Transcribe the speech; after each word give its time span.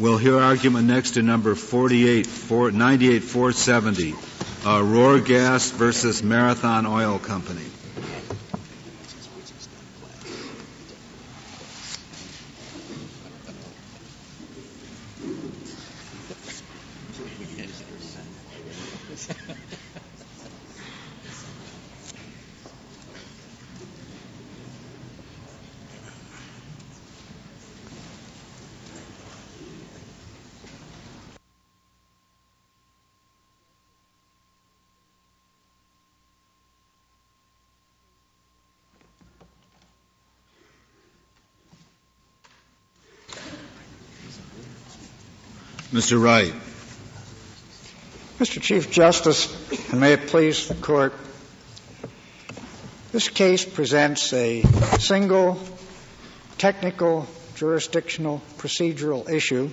We'll 0.00 0.16
hear 0.16 0.38
argument 0.38 0.86
next 0.86 1.10
to 1.10 1.22
number 1.22 1.54
48, 1.54 2.26
4, 2.26 2.70
98, 2.70 3.18
470, 3.22 4.12
uh, 4.12 4.14
Ruhrgas 4.80 5.72
versus 5.74 6.22
Marathon 6.22 6.86
Oil 6.86 7.18
Company. 7.18 7.66
Mr. 46.00 46.18
Wright. 46.18 46.54
Mr. 48.38 48.58
Chief 48.58 48.90
Justice, 48.90 49.52
and 49.92 50.00
may 50.00 50.14
it 50.14 50.28
please 50.28 50.66
the 50.66 50.74
court, 50.74 51.12
this 53.12 53.28
case 53.28 53.64
presents 53.64 54.32
a 54.32 54.62
single 55.00 55.60
technical 56.58 57.26
jurisdictional 57.56 58.40
procedural 58.56 59.28
issue. 59.28 59.68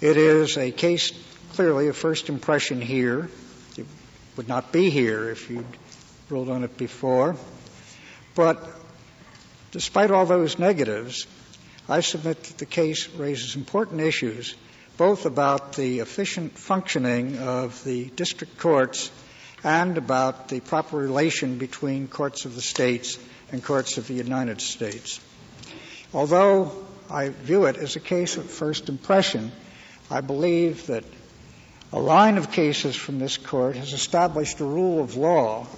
It 0.00 0.16
is 0.16 0.56
a 0.56 0.70
case 0.70 1.12
clearly 1.54 1.88
of 1.88 1.96
first 1.96 2.28
impression 2.28 2.80
here. 2.80 3.28
It 3.76 3.86
would 4.36 4.46
not 4.46 4.70
be 4.70 4.88
here 4.88 5.30
if 5.30 5.50
you'd 5.50 5.66
ruled 6.30 6.48
on 6.48 6.62
it 6.62 6.78
before. 6.78 7.34
But 8.36 8.64
despite 9.72 10.12
all 10.12 10.26
those 10.26 10.60
negatives, 10.60 11.26
I 11.88 12.00
submit 12.00 12.40
that 12.44 12.58
the 12.58 12.66
case 12.66 13.08
raises 13.10 13.56
important 13.56 14.00
issues 14.00 14.54
both 14.98 15.26
about 15.26 15.74
the 15.74 16.00
efficient 16.00 16.58
functioning 16.58 17.38
of 17.38 17.82
the 17.84 18.06
district 18.10 18.58
courts 18.58 19.12
and 19.62 19.96
about 19.96 20.48
the 20.48 20.58
proper 20.58 20.96
relation 20.96 21.56
between 21.56 22.08
courts 22.08 22.44
of 22.44 22.56
the 22.56 22.60
states 22.60 23.16
and 23.52 23.62
courts 23.62 23.96
of 23.96 24.08
the 24.08 24.14
United 24.14 24.60
States. 24.60 25.20
Although 26.12 26.72
I 27.08 27.28
view 27.28 27.66
it 27.66 27.76
as 27.76 27.94
a 27.94 28.00
case 28.00 28.36
of 28.36 28.50
first 28.50 28.88
impression, 28.88 29.52
I 30.10 30.20
believe 30.20 30.88
that 30.88 31.04
a 31.92 32.00
line 32.00 32.36
of 32.36 32.50
cases 32.50 32.96
from 32.96 33.20
this 33.20 33.36
court 33.36 33.76
has 33.76 33.92
established 33.92 34.58
a 34.58 34.64
rule 34.64 35.00
of 35.00 35.14
law, 35.14 35.68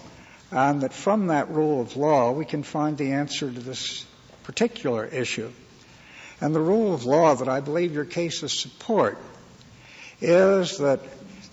and 0.50 0.80
that 0.80 0.94
from 0.94 1.26
that 1.26 1.50
rule 1.50 1.82
of 1.82 1.96
law 1.96 2.32
we 2.32 2.46
can 2.46 2.62
find 2.62 2.96
the 2.96 3.12
answer 3.12 3.50
to 3.50 3.60
this 3.60 4.06
particular 4.44 5.04
issue. 5.04 5.50
And 6.40 6.54
the 6.54 6.60
rule 6.60 6.94
of 6.94 7.04
law 7.04 7.34
that 7.34 7.48
I 7.48 7.60
believe 7.60 7.94
your 7.94 8.04
cases 8.04 8.52
support 8.52 9.18
is 10.20 10.78
that 10.78 11.00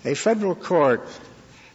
a 0.04 0.14
federal 0.14 0.54
court 0.54 1.06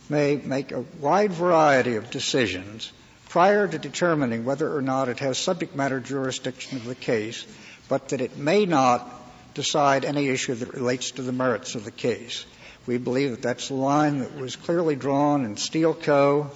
may 0.10 0.36
make 0.36 0.72
a 0.72 0.86
wide 1.00 1.32
variety 1.32 1.96
of 1.96 2.10
decisions 2.10 2.92
prior 3.30 3.68
to 3.68 3.78
determining 3.78 4.46
whether 4.46 4.76
or 4.76 4.82
not 4.82 5.10
it 5.10 5.20
has 5.20 5.38
subject 5.38 5.76
matter 5.76 6.00
jurisdiction 6.00 6.78
of 6.78 6.86
the 6.86 6.96
case, 6.96 7.46
but 7.90 8.10
that 8.10 8.22
it 8.22 8.38
may 8.38 8.66
not 8.66 9.08
decide 9.54 10.06
any 10.06 10.30
issue 10.30 10.56
that 10.56 10.74
relates 10.74 11.12
to 11.12 11.22
the 11.22 11.32
merits 11.32 11.76
of 11.76 11.86
the 11.86 11.92
case. 11.92 12.46
We 12.86 12.98
believe 12.98 13.32
that 13.32 13.42
that's 13.42 13.70
a 13.70 13.76
line 13.76 14.20
that 14.20 14.36
was 14.36 14.56
clearly 14.56 14.96
drawn 14.96 15.46
in 15.46 15.58
Steel 15.58 15.94
Co. 15.94 16.52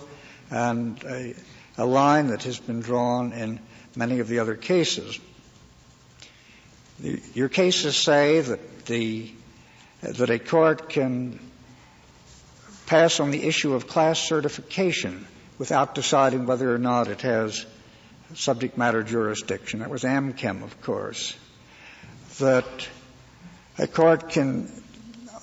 and 0.52 1.02
a, 1.04 1.36
a 1.78 1.86
line 1.86 2.28
that 2.28 2.44
has 2.44 2.60
been 2.60 2.82
drawn 2.82 3.34
in 3.34 3.60
many 3.96 4.20
of 4.20 4.28
the 4.28 4.40
other 4.40 4.56
cases. 4.56 5.20
Your 7.00 7.50
cases 7.50 7.96
say 7.96 8.42
that 8.42 8.86
the 8.86 9.32
that 10.02 10.30
a 10.30 10.40
court 10.40 10.90
can 10.90 11.40
pass 12.86 13.20
on 13.20 13.32
the 13.32 13.44
issue 13.44 13.74
of 13.74 13.88
class 13.88 14.20
certification 14.20 15.28
without 15.60 15.96
deciding 15.96 16.46
whether 16.46 16.74
or 16.74 16.78
not 16.78 17.08
it 17.08 17.22
has 17.22 17.66
subject 18.36 18.78
matter 18.78 19.04
jurisdiction. 19.04 19.80
That 19.80 19.90
was 19.90 20.04
Amchem, 20.04 20.64
of 20.64 20.82
course. 20.82 21.36
That 22.40 22.88
a 23.78 23.88
court 23.88 24.30
can 24.30 24.72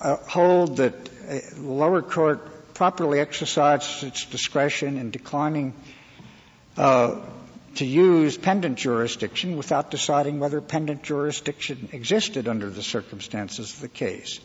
uh, 0.01 0.17
hold 0.17 0.77
that 0.77 1.09
a 1.27 1.41
lower 1.57 2.01
court 2.01 2.73
properly 2.73 3.19
exercises 3.19 4.03
its 4.03 4.25
discretion 4.25 4.97
in 4.97 5.11
declining 5.11 5.73
uh, 6.77 7.21
to 7.75 7.85
use 7.85 8.37
pendent 8.37 8.77
jurisdiction 8.77 9.57
without 9.57 9.91
deciding 9.91 10.39
whether 10.39 10.61
pendent 10.61 11.03
jurisdiction 11.03 11.89
existed 11.91 12.47
under 12.47 12.69
the 12.69 12.83
circumstances 12.83 13.73
of 13.73 13.81
the 13.81 13.87
case. 13.87 14.39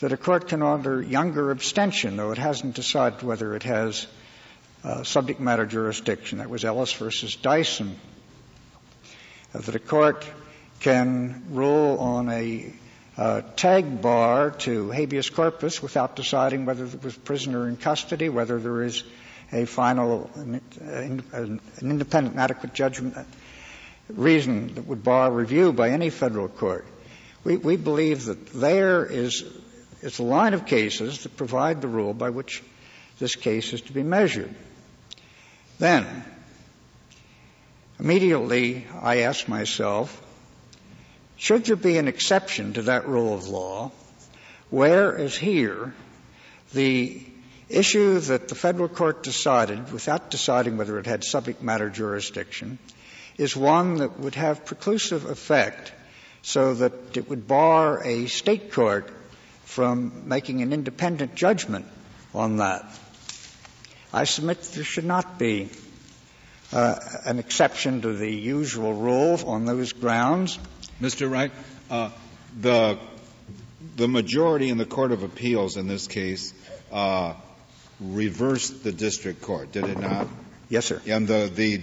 That 0.00 0.12
a 0.12 0.16
court 0.16 0.48
can 0.48 0.62
order 0.62 1.00
younger 1.00 1.50
abstention, 1.50 2.16
though 2.16 2.32
it 2.32 2.38
hasn't 2.38 2.74
decided 2.74 3.22
whether 3.22 3.54
it 3.54 3.62
has 3.62 4.06
uh, 4.82 5.04
subject 5.04 5.40
matter 5.40 5.66
jurisdiction. 5.66 6.38
That 6.38 6.50
was 6.50 6.64
Ellis 6.64 6.92
versus 6.92 7.36
Dyson. 7.36 7.96
Uh, 9.54 9.60
that 9.60 9.74
a 9.74 9.78
court 9.78 10.26
can 10.80 11.44
rule 11.50 11.98
on 11.98 12.28
a 12.28 12.72
uh, 13.16 13.42
tag 13.56 14.02
bar 14.02 14.50
to 14.50 14.90
habeas 14.90 15.30
corpus 15.30 15.80
without 15.80 16.16
deciding 16.16 16.66
whether 16.66 16.86
there 16.86 17.00
was 17.00 17.16
prisoner 17.16 17.68
in 17.68 17.76
custody, 17.76 18.28
whether 18.28 18.58
there 18.58 18.82
is 18.82 19.04
a 19.54 19.64
final, 19.66 20.28
an, 20.34 21.60
independent, 21.80 22.36
adequate 22.36 22.74
judgment 22.74 23.16
reason 24.08 24.74
that 24.74 24.86
would 24.86 25.02
bar 25.04 25.30
review 25.30 25.72
by 25.72 25.90
any 25.90 26.10
federal 26.10 26.48
court. 26.48 26.86
We, 27.44 27.56
we 27.56 27.76
believe 27.76 28.24
that 28.24 28.52
there 28.52 29.06
is, 29.06 29.44
is 30.02 30.18
a 30.18 30.24
line 30.24 30.54
of 30.54 30.66
cases 30.66 31.22
that 31.22 31.36
provide 31.36 31.80
the 31.80 31.88
rule 31.88 32.12
by 32.12 32.30
which 32.30 32.62
this 33.18 33.36
case 33.36 33.72
is 33.72 33.80
to 33.82 33.92
be 33.92 34.02
measured. 34.02 34.52
Then, 35.78 36.24
immediately 38.00 38.86
I 39.00 39.18
ask 39.18 39.46
myself, 39.46 40.20
should 41.36 41.64
there 41.64 41.76
be 41.76 41.96
an 41.98 42.08
exception 42.08 42.74
to 42.74 42.82
that 42.82 43.06
rule 43.06 43.34
of 43.34 43.46
law, 43.48 43.92
whereas 44.70 45.36
here, 45.36 45.94
the 46.72 47.22
issue 47.68 48.18
that 48.20 48.48
the 48.48 48.54
federal 48.54 48.88
court 48.88 49.22
decided, 49.22 49.92
without 49.92 50.30
deciding 50.30 50.76
whether 50.76 50.98
it 50.98 51.06
had 51.06 51.24
subject 51.24 51.62
matter 51.62 51.90
jurisdiction, 51.90 52.78
is 53.38 53.56
one 53.56 53.96
that 53.96 54.18
would 54.20 54.34
have 54.34 54.64
preclusive 54.64 55.24
effect 55.24 55.92
so 56.42 56.74
that 56.74 57.16
it 57.16 57.28
would 57.28 57.48
bar 57.48 58.04
a 58.04 58.26
state 58.26 58.72
court 58.72 59.10
from 59.64 60.28
making 60.28 60.62
an 60.62 60.72
independent 60.72 61.34
judgment 61.34 61.86
on 62.34 62.58
that. 62.58 62.84
I 64.12 64.24
submit 64.24 64.62
there 64.62 64.84
should 64.84 65.04
not 65.06 65.38
be 65.38 65.70
uh, 66.72 66.96
an 67.24 67.38
exception 67.38 68.02
to 68.02 68.12
the 68.12 68.30
usual 68.30 68.92
rule 68.92 69.40
on 69.46 69.64
those 69.64 69.92
grounds. 69.92 70.58
Mr. 71.00 71.30
Wright, 71.30 71.52
uh, 71.90 72.10
the 72.60 72.98
the 73.96 74.08
majority 74.08 74.70
in 74.70 74.78
the 74.78 74.86
Court 74.86 75.12
of 75.12 75.22
Appeals 75.22 75.76
in 75.76 75.86
this 75.86 76.08
case 76.08 76.52
uh, 76.90 77.34
reversed 78.00 78.84
the 78.84 78.92
district 78.92 79.42
court, 79.42 79.72
did 79.72 79.84
it 79.84 79.98
not? 79.98 80.28
Yes, 80.68 80.86
sir. 80.86 81.00
And 81.06 81.28
the, 81.28 81.50
the 81.54 81.78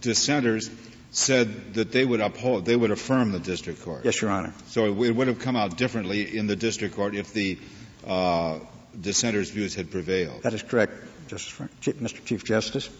dissenters 0.00 0.70
said 1.10 1.74
that 1.74 1.92
they 1.92 2.04
would 2.04 2.20
uphold, 2.20 2.66
they 2.66 2.76
would 2.76 2.90
affirm 2.90 3.32
the 3.32 3.38
district 3.38 3.82
court. 3.82 4.04
Yes, 4.04 4.20
Your 4.20 4.30
Honor. 4.30 4.52
So 4.68 4.86
it, 4.86 5.14
would 5.14 5.28
have 5.28 5.38
come 5.38 5.56
out 5.56 5.76
differently 5.76 6.36
in 6.36 6.46
the 6.46 6.56
district 6.56 6.94
court 6.94 7.14
if 7.14 7.32
the 7.32 7.58
uh, 8.06 8.58
dissenters' 9.00 9.50
views 9.50 9.74
had 9.74 9.90
prevailed. 9.90 10.42
That 10.42 10.54
is 10.54 10.62
correct, 10.62 10.92
Justice, 11.28 11.68
Mr. 11.82 12.24
Chief 12.24 12.44
Justice. 12.44 12.90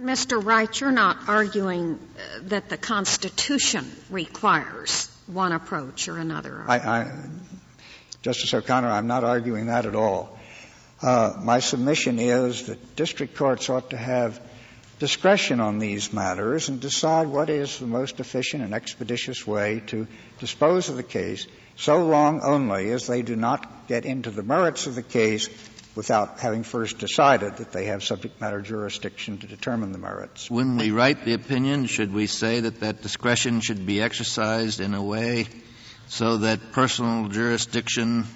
Mr. 0.00 0.42
Wright, 0.42 0.80
you're 0.80 0.90
not 0.90 1.28
arguing 1.28 1.94
uh, 1.94 2.40
that 2.44 2.70
the 2.70 2.78
Constitution 2.78 3.90
requires 4.08 5.10
one 5.26 5.52
approach 5.52 6.08
or 6.08 6.16
another. 6.16 6.64
I, 6.66 6.78
I, 6.78 7.12
Justice 8.22 8.52
O'Connor, 8.54 8.88
I'm 8.88 9.06
not 9.06 9.24
arguing 9.24 9.66
that 9.66 9.86
at 9.86 9.94
all. 9.94 10.38
Uh, 11.02 11.34
my 11.40 11.60
submission 11.60 12.18
is 12.18 12.66
that 12.66 12.96
district 12.96 13.36
courts 13.36 13.70
ought 13.70 13.90
to 13.90 13.96
have 13.96 14.40
discretion 14.98 15.58
on 15.58 15.78
these 15.78 16.12
matters 16.12 16.68
and 16.68 16.78
decide 16.78 17.26
what 17.26 17.48
is 17.48 17.78
the 17.78 17.86
most 17.86 18.20
efficient 18.20 18.62
and 18.62 18.74
expeditious 18.74 19.46
way 19.46 19.82
to 19.86 20.06
dispose 20.38 20.90
of 20.90 20.96
the 20.96 21.02
case, 21.02 21.46
so 21.76 22.04
long 22.04 22.42
only 22.42 22.90
as 22.90 23.06
they 23.06 23.22
do 23.22 23.34
not 23.34 23.88
get 23.88 24.04
into 24.04 24.30
the 24.30 24.42
merits 24.42 24.86
of 24.86 24.94
the 24.94 25.02
case 25.02 25.48
without 25.96 26.38
having 26.38 26.62
first 26.62 26.98
decided 26.98 27.56
that 27.56 27.72
they 27.72 27.86
have 27.86 28.04
subject 28.04 28.38
matter 28.40 28.60
jurisdiction 28.60 29.38
to 29.38 29.46
determine 29.46 29.92
the 29.92 29.98
merits. 29.98 30.50
When 30.50 30.76
we 30.76 30.90
write 30.90 31.24
the 31.24 31.32
opinion, 31.32 31.86
should 31.86 32.12
we 32.12 32.26
say 32.26 32.60
that 32.60 32.80
that 32.80 33.02
discretion 33.02 33.60
should 33.60 33.86
be 33.86 34.02
exercised 34.02 34.80
in 34.80 34.92
a 34.94 35.02
way 35.02 35.46
so 36.08 36.38
that 36.38 36.72
personal 36.72 37.28
jurisdiction 37.28 38.26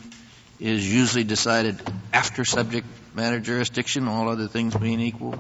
is 0.60 0.92
usually 0.92 1.24
decided 1.24 1.80
after 2.12 2.44
subject 2.44 2.86
matter 3.14 3.40
jurisdiction, 3.40 4.08
all 4.08 4.28
other 4.28 4.48
things 4.48 4.74
being 4.74 5.00
equal? 5.00 5.38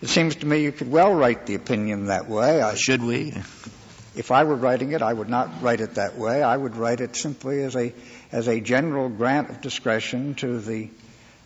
It 0.00 0.08
seems 0.08 0.36
to 0.36 0.46
me 0.46 0.62
you 0.62 0.72
could 0.72 0.90
well 0.90 1.12
write 1.12 1.46
the 1.46 1.56
opinion 1.56 2.06
that 2.06 2.28
way. 2.28 2.62
I, 2.62 2.74
Should 2.74 3.02
we? 3.02 3.34
if 4.14 4.32
I 4.32 4.44
were 4.44 4.56
writing 4.56 4.92
it, 4.92 5.02
I 5.02 5.12
would 5.12 5.28
not 5.28 5.62
write 5.62 5.80
it 5.80 5.94
that 5.94 6.16
way. 6.16 6.42
I 6.42 6.56
would 6.56 6.76
write 6.76 7.00
it 7.00 7.16
simply 7.16 7.62
as 7.62 7.76
a 7.76 7.92
as 8.32 8.48
a 8.48 8.60
general 8.60 9.08
grant 9.08 9.50
of 9.50 9.60
discretion 9.60 10.34
to 10.36 10.58
the 10.60 10.90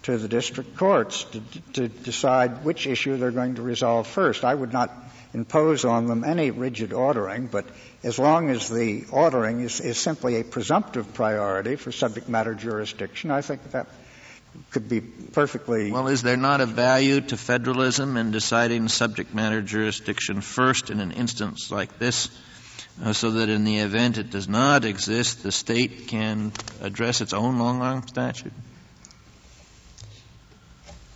to 0.03 0.19
the 0.19 0.29
district 0.29 0.77
courts 0.77 1.25
to, 1.25 1.41
to 1.75 1.89
decide 1.89 2.65
which 2.65 2.87
issue 2.87 3.17
they're 3.17 3.31
going 3.31 3.55
to 3.55 3.63
resolve 3.63 4.07
first. 4.07 4.45
I 4.45 4.55
would 4.55 4.73
not 4.73 4.91
impose 5.35 5.85
on 5.85 6.07
them 6.07 6.25
any 6.25 6.51
rigid 6.51 6.93
ordering, 6.93 7.47
but 7.47 7.65
as 8.03 8.19
long 8.19 8.51
as 8.51 8.69
the 8.69 9.05
ordering 9.11 9.61
is, 9.61 9.81
is 9.81 9.99
simply 9.99 10.41
a 10.41 10.45
presumptive 10.45 11.15
priority 11.15 11.77
for 11.77 11.93
subject 11.93 12.29
matter 12.29 12.55
jurisdiction, 12.55 13.31
I 13.31 13.41
think 13.41 13.71
that 13.73 13.87
could 14.71 14.89
be 14.89 15.01
perfectly. 15.01 15.91
Well, 15.91 16.09
is 16.09 16.23
there 16.23 16.37
not 16.37 16.61
a 16.61 16.67
value 16.67 17.21
to 17.23 17.37
federalism 17.37 18.17
in 18.17 18.31
deciding 18.31 18.89
subject 18.89 19.35
matter 19.35 19.63
jurisdiction 19.63 20.43
first 20.43 20.91
in 20.91 21.01
an 21.01 21.13
instance 21.13 21.71
like 21.71 21.99
this, 21.99 22.29
uh, 23.03 23.15
so 23.15 23.31
that 23.33 23.49
in 23.49 23.65
the 23.65 23.79
event 23.79 24.19
it 24.19 24.31
does 24.31 24.49
not 24.49 24.85
exist, 24.85 25.43
the 25.43 25.53
state 25.53 26.09
can 26.09 26.53
address 26.83 27.23
its 27.23 27.33
own 27.33 27.59
long 27.59 27.81
arm 27.81 28.07
statute? 28.07 28.53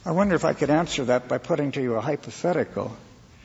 I 0.06 0.12
wonder 0.12 0.34
if 0.34 0.44
I 0.44 0.52
could 0.52 0.70
answer 0.70 1.04
that 1.06 1.28
by 1.28 1.38
putting 1.38 1.72
to 1.72 1.82
you 1.82 1.96
a 1.96 2.00
hypothetical. 2.00 2.96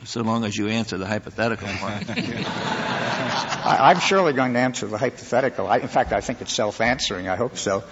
So 0.03 0.21
long 0.21 0.45
as 0.45 0.57
you 0.57 0.67
answer 0.67 0.97
the 0.97 1.05
hypothetical 1.05 1.67
part. 1.67 2.05
I, 2.09 3.77
I'm 3.91 3.99
surely 3.99 4.33
going 4.33 4.53
to 4.53 4.59
answer 4.59 4.87
the 4.87 4.97
hypothetical. 4.97 5.67
I, 5.67 5.77
in 5.77 5.87
fact, 5.87 6.11
I 6.11 6.21
think 6.21 6.41
it's 6.41 6.53
self-answering. 6.53 7.29
I 7.29 7.35
hope 7.35 7.57
so. 7.57 7.83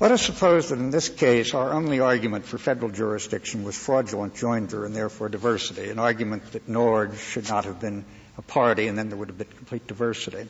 Let 0.00 0.10
us 0.10 0.20
suppose 0.20 0.68
that 0.68 0.78
in 0.78 0.90
this 0.90 1.08
case 1.08 1.54
our 1.54 1.72
only 1.72 2.00
argument 2.00 2.44
for 2.44 2.58
federal 2.58 2.90
jurisdiction 2.90 3.64
was 3.64 3.76
fraudulent 3.76 4.34
joinder 4.34 4.84
and 4.84 4.94
therefore 4.94 5.28
diversity, 5.28 5.88
an 5.90 5.98
argument 5.98 6.52
that 6.52 6.68
Norge 6.68 7.16
should 7.18 7.48
not 7.48 7.64
have 7.64 7.80
been 7.80 8.04
a 8.36 8.42
party 8.42 8.88
and 8.88 8.98
then 8.98 9.08
there 9.08 9.16
would 9.16 9.28
have 9.28 9.38
been 9.38 9.46
complete 9.46 9.86
diversity. 9.86 10.48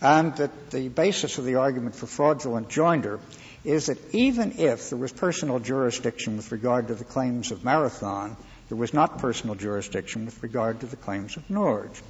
And 0.00 0.34
that 0.36 0.70
the 0.70 0.88
basis 0.88 1.38
of 1.38 1.44
the 1.44 1.56
argument 1.56 1.96
for 1.96 2.06
fraudulent 2.06 2.68
joinder 2.68 3.18
is 3.64 3.86
that 3.86 4.14
even 4.14 4.58
if 4.58 4.90
there 4.90 4.98
was 4.98 5.12
personal 5.12 5.58
jurisdiction 5.58 6.36
with 6.36 6.52
regard 6.52 6.88
to 6.88 6.94
the 6.94 7.04
claims 7.04 7.50
of 7.50 7.64
Marathon, 7.64 8.36
there 8.68 8.76
was 8.78 8.92
not 8.92 9.18
personal 9.18 9.54
jurisdiction 9.54 10.24
with 10.24 10.42
regard 10.42 10.80
to 10.80 10.86
the 10.86 10.96
claims 10.96 11.36
of 11.36 11.48
Norge. 11.50 12.02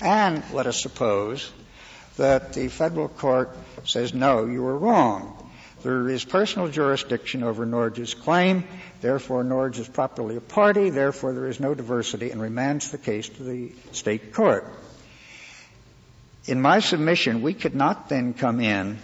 And 0.00 0.42
let 0.52 0.66
us 0.66 0.80
suppose 0.80 1.52
that 2.16 2.52
the 2.52 2.68
federal 2.68 3.08
court 3.08 3.56
says, 3.84 4.14
no, 4.14 4.46
you 4.46 4.62
were 4.62 4.76
wrong. 4.76 5.36
There 5.82 6.08
is 6.08 6.24
personal 6.24 6.68
jurisdiction 6.68 7.42
over 7.42 7.64
Norge's 7.64 8.12
claim, 8.12 8.64
therefore 9.00 9.44
Norge 9.44 9.78
is 9.78 9.88
properly 9.88 10.36
a 10.36 10.40
party, 10.40 10.90
therefore 10.90 11.32
there 11.32 11.46
is 11.46 11.58
no 11.58 11.74
diversity, 11.74 12.30
and 12.30 12.40
remands 12.40 12.90
the 12.90 12.98
case 12.98 13.28
to 13.30 13.42
the 13.42 13.72
state 13.92 14.34
court. 14.34 14.66
In 16.46 16.60
my 16.60 16.80
submission, 16.80 17.42
we 17.42 17.54
could 17.54 17.74
not 17.74 18.08
then 18.08 18.34
come 18.34 18.60
in 18.60 18.98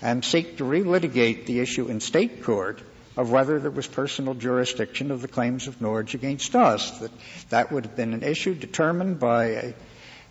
and 0.00 0.24
seek 0.24 0.58
to 0.58 0.64
relitigate 0.64 1.46
the 1.46 1.60
issue 1.60 1.88
in 1.88 2.00
state 2.00 2.42
court 2.42 2.80
of 3.16 3.30
whether 3.30 3.58
there 3.58 3.70
was 3.70 3.86
personal 3.86 4.34
jurisdiction 4.34 5.10
of 5.10 5.20
the 5.20 5.28
claims 5.28 5.68
of 5.68 5.80
Norge 5.80 6.14
against 6.14 6.56
us. 6.56 6.98
That, 6.98 7.10
that 7.50 7.72
would 7.72 7.84
have 7.84 7.96
been 7.96 8.14
an 8.14 8.22
issue 8.22 8.54
determined 8.54 9.20
by 9.20 9.44
a, 9.44 9.74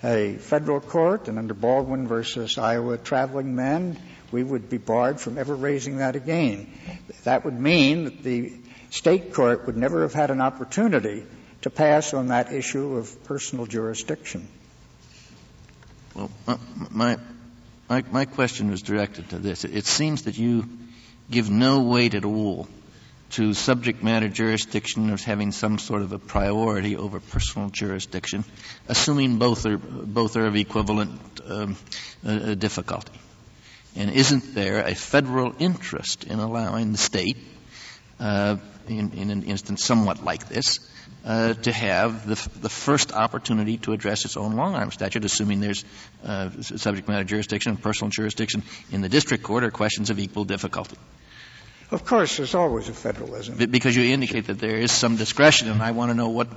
a 0.04 0.36
federal 0.38 0.80
court, 0.80 1.28
and 1.28 1.38
under 1.38 1.54
Baldwin 1.54 2.08
versus 2.08 2.58
Iowa 2.58 2.98
traveling 2.98 3.56
men, 3.56 4.00
we 4.32 4.44
would 4.44 4.70
be 4.70 4.78
barred 4.78 5.20
from 5.20 5.38
ever 5.38 5.56
raising 5.56 5.98
that 5.98 6.16
again. 6.16 6.74
That 7.24 7.46
would 7.46 7.60
mean 7.60 8.06
that 8.06 8.24
the 8.24 8.54
state 8.90 9.34
court 9.34 9.66
would 9.66 9.78
never 9.78 10.02
have 10.02 10.14
had 10.14 10.32
an 10.32 10.42
opportunity 10.42 11.24
to 11.62 11.70
pass 11.70 12.14
on 12.14 12.28
that 12.28 12.52
issue 12.52 12.96
of 12.98 13.24
personal 13.26 13.66
jurisdiction. 13.66 14.48
Well, 16.16 16.32
my, 16.90 17.18
my, 17.88 18.04
my 18.12 18.26
question 18.26 18.72
was 18.72 18.82
directed 18.82 19.30
to 19.30 19.38
this. 19.38 19.64
It 19.64 19.86
seems 19.86 20.24
that 20.24 20.38
you 20.38 20.68
give 21.32 21.50
no 21.50 21.82
weight 21.82 22.14
at 22.14 22.26
all 22.26 22.68
to 23.32 23.54
subject 23.54 24.04
matter 24.04 24.28
jurisdiction 24.28 25.10
as 25.10 25.24
having 25.24 25.52
some 25.52 25.80
sort 25.80 26.02
of 26.02 26.12
a 26.12 26.20
priority 26.20 26.98
over 26.98 27.20
personal 27.20 27.70
jurisdiction, 27.70 28.44
assuming 28.90 29.38
both 29.38 29.66
are, 29.66 29.78
both 29.78 30.36
are 30.36 30.48
of 30.48 30.56
equivalent 30.56 31.12
um, 31.46 31.78
uh, 32.26 32.56
difficulty. 32.56 33.18
And 33.96 34.12
isn't 34.12 34.54
there 34.54 34.86
a 34.86 34.96
federal 34.96 35.54
interest 35.60 36.26
in 36.26 36.40
allowing 36.40 36.92
the 36.92 36.98
state, 36.98 37.38
uh, 38.20 38.58
in, 38.88 39.12
in, 39.14 39.32
an 39.32 39.44
instance 39.44 39.84
somewhat 39.84 40.24
like 40.24 40.50
this, 40.50 40.80
uh, 41.26 41.54
to 41.54 41.72
have 41.72 42.26
the, 42.28 42.60
the, 42.60 42.70
first 42.70 43.14
opportunity 43.14 43.78
to 43.78 43.94
address 43.94 44.26
its 44.26 44.38
own 44.38 44.56
long 44.56 44.76
arm 44.76 44.92
statute, 44.92 45.24
assuming 45.24 45.60
there's 45.60 45.86
uh, 46.24 46.50
subject 46.62 47.08
matter 47.08 47.24
jurisdiction 47.24 47.74
and 47.74 47.82
personal 47.82 48.10
jurisdiction 48.10 48.64
in 48.92 49.02
the 49.02 49.10
district 49.10 49.44
court 49.44 49.64
are 49.64 49.72
questions 49.72 50.10
of 50.10 50.20
equal 50.20 50.46
difficulty. 50.46 50.98
Of 51.92 52.06
course, 52.06 52.38
there's 52.38 52.56
always 52.56 52.88
a 52.88 52.94
federalism. 52.94 53.58
Because 53.70 53.96
you 53.96 54.04
indicate 54.04 54.48
that 54.48 54.60
there 54.60 54.78
is 54.78 54.92
some 54.92 55.18
discretion, 55.18 55.70
and 55.70 55.82
I 55.82 55.92
want 55.92 56.12
to 56.12 56.16
know 56.16 56.30
what 56.30 56.48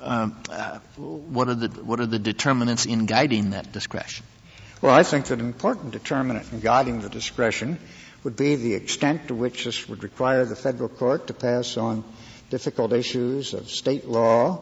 um, 0.00 0.36
uh, 0.48 0.78
what 0.96 1.48
are 1.48 1.54
the 1.54 1.68
what 1.68 1.98
are 1.98 2.06
the 2.06 2.20
determinants 2.20 2.86
in 2.86 3.06
guiding 3.06 3.50
that 3.50 3.72
discretion. 3.72 4.24
Well, 4.80 4.94
I 4.94 5.02
think 5.02 5.26
that 5.26 5.40
an 5.40 5.46
important 5.46 5.90
determinant 5.90 6.52
in 6.52 6.60
guiding 6.60 7.00
the 7.00 7.08
discretion 7.08 7.78
would 8.22 8.36
be 8.36 8.54
the 8.56 8.74
extent 8.74 9.28
to 9.28 9.34
which 9.34 9.64
this 9.64 9.88
would 9.88 10.04
require 10.04 10.44
the 10.44 10.54
federal 10.54 10.88
court 10.88 11.28
to 11.28 11.34
pass 11.34 11.76
on 11.76 12.04
difficult 12.50 12.92
issues 12.92 13.54
of 13.54 13.68
state 13.68 14.06
law, 14.06 14.60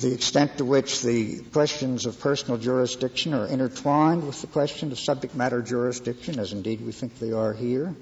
the 0.00 0.12
extent 0.12 0.58
to 0.58 0.64
which 0.64 1.02
the 1.02 1.40
questions 1.52 2.06
of 2.06 2.18
personal 2.20 2.58
jurisdiction 2.58 3.34
are 3.34 3.46
intertwined 3.46 4.26
with 4.26 4.40
the 4.40 4.48
question 4.48 4.90
of 4.90 4.98
subject 4.98 5.34
matter 5.34 5.62
jurisdiction, 5.62 6.40
as 6.40 6.52
indeed 6.52 6.80
we 6.80 6.90
think 6.92 7.18
they 7.18 7.32
are 7.32 7.52
here, 7.52 7.94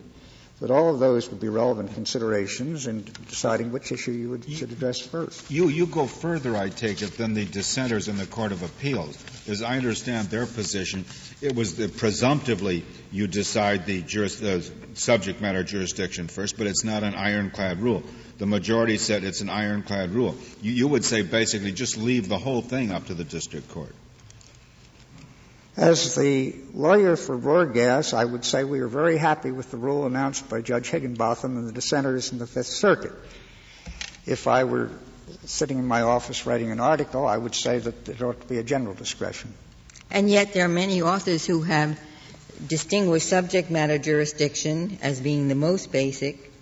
that 0.61 0.71
all 0.71 0.93
of 0.93 1.01
those 1.01 1.29
would 1.29 1.41
be 1.41 1.49
relevant 1.49 1.93
considerations 1.93 2.87
in 2.87 3.05
deciding 3.29 3.73
which 3.73 3.93
issue 3.93 4.13
you 4.13 4.31
would, 4.31 4.51
should 4.51 4.73
address 4.73 5.01
first. 5.01 5.51
You, 5.51 5.69
you 5.69 5.87
go 5.87 6.07
further, 6.07 6.57
I 6.57 6.71
take 6.71 7.03
it, 7.03 7.19
than 7.19 7.35
the 7.35 7.45
dissenters 7.45 8.09
in 8.09 8.17
the 8.17 8.27
Court 8.27 8.53
of 8.53 8.63
Appeals. 8.63 9.23
As 9.49 9.61
I 9.63 9.77
understand 9.77 10.29
their 10.29 10.47
position, 10.47 11.05
it 11.43 11.55
was 11.55 11.75
presumptively 11.99 12.85
you 13.13 13.27
decide 13.27 13.85
the 13.85 14.01
juris, 14.03 14.43
subject 14.95 15.43
matter 15.43 15.63
jurisdiction 15.63 16.29
first, 16.29 16.57
but 16.57 16.67
it's 16.67 16.85
not 16.85 17.03
an 17.03 17.15
ironclad 17.15 17.81
rule. 17.81 18.03
The 18.39 18.47
majority 18.47 18.97
said 18.97 19.25
it's 19.25 19.43
an 19.43 19.51
ironclad 19.51 20.11
rule. 20.11 20.37
You, 20.63 20.73
you 20.73 20.89
would 20.89 21.05
say 21.05 21.23
basically 21.23 21.73
just 21.73 21.99
leave 21.99 22.29
the 22.29 22.39
whole 22.39 22.63
thing 22.63 22.93
up 22.93 23.07
to 23.07 23.15
the 23.15 23.25
district 23.25 23.69
court. 23.71 23.95
As 25.77 26.15
the 26.15 26.55
lawyer 26.73 27.17
for 27.17 27.37
Ruhrgas, 27.37 28.15
I 28.15 28.25
would 28.25 28.47
say 28.47 28.65
we 28.65 28.81
are 28.81 28.89
very 28.89 29.19
happy 29.19 29.51
with 29.51 29.71
the 29.71 29.77
rule 29.77 30.07
announced 30.07 30.49
by 30.49 30.63
Judge 30.63 30.89
Higginbotham 30.89 31.59
and 31.59 31.69
the 31.69 31.73
dissenters 31.73 32.33
in 32.33 32.39
the 32.39 32.47
Fifth 32.47 32.69
Circuit. 32.69 33.13
If 34.25 34.47
I 34.47 34.65
were 34.65 34.89
sitting 35.45 35.79
in 35.79 35.87
my 35.87 36.01
office 36.01 36.47
writing 36.47 36.71
an 36.71 36.81
article, 36.81 37.27
I 37.27 37.37
would 37.37 37.55
say 37.55 37.79
that 37.79 38.07
there 38.07 38.27
ought 38.27 38.41
to 38.41 38.47
be 38.47 38.57
a 38.57 38.63
general 38.63 38.95
discretion. 38.95 39.53
And 40.11 40.31
yet 40.31 40.55
there 40.55 40.65
are 40.65 40.69
many 40.69 41.03
authors 41.03 41.45
who 41.45 41.61
have 41.61 42.01
distinguished 42.67 43.29
subject 43.29 43.71
matter 43.71 43.99
jurisdiction 43.99 44.97
as 45.03 45.21
being 45.21 45.49
the 45.49 45.55
most 45.55 45.93
basic 45.93 46.53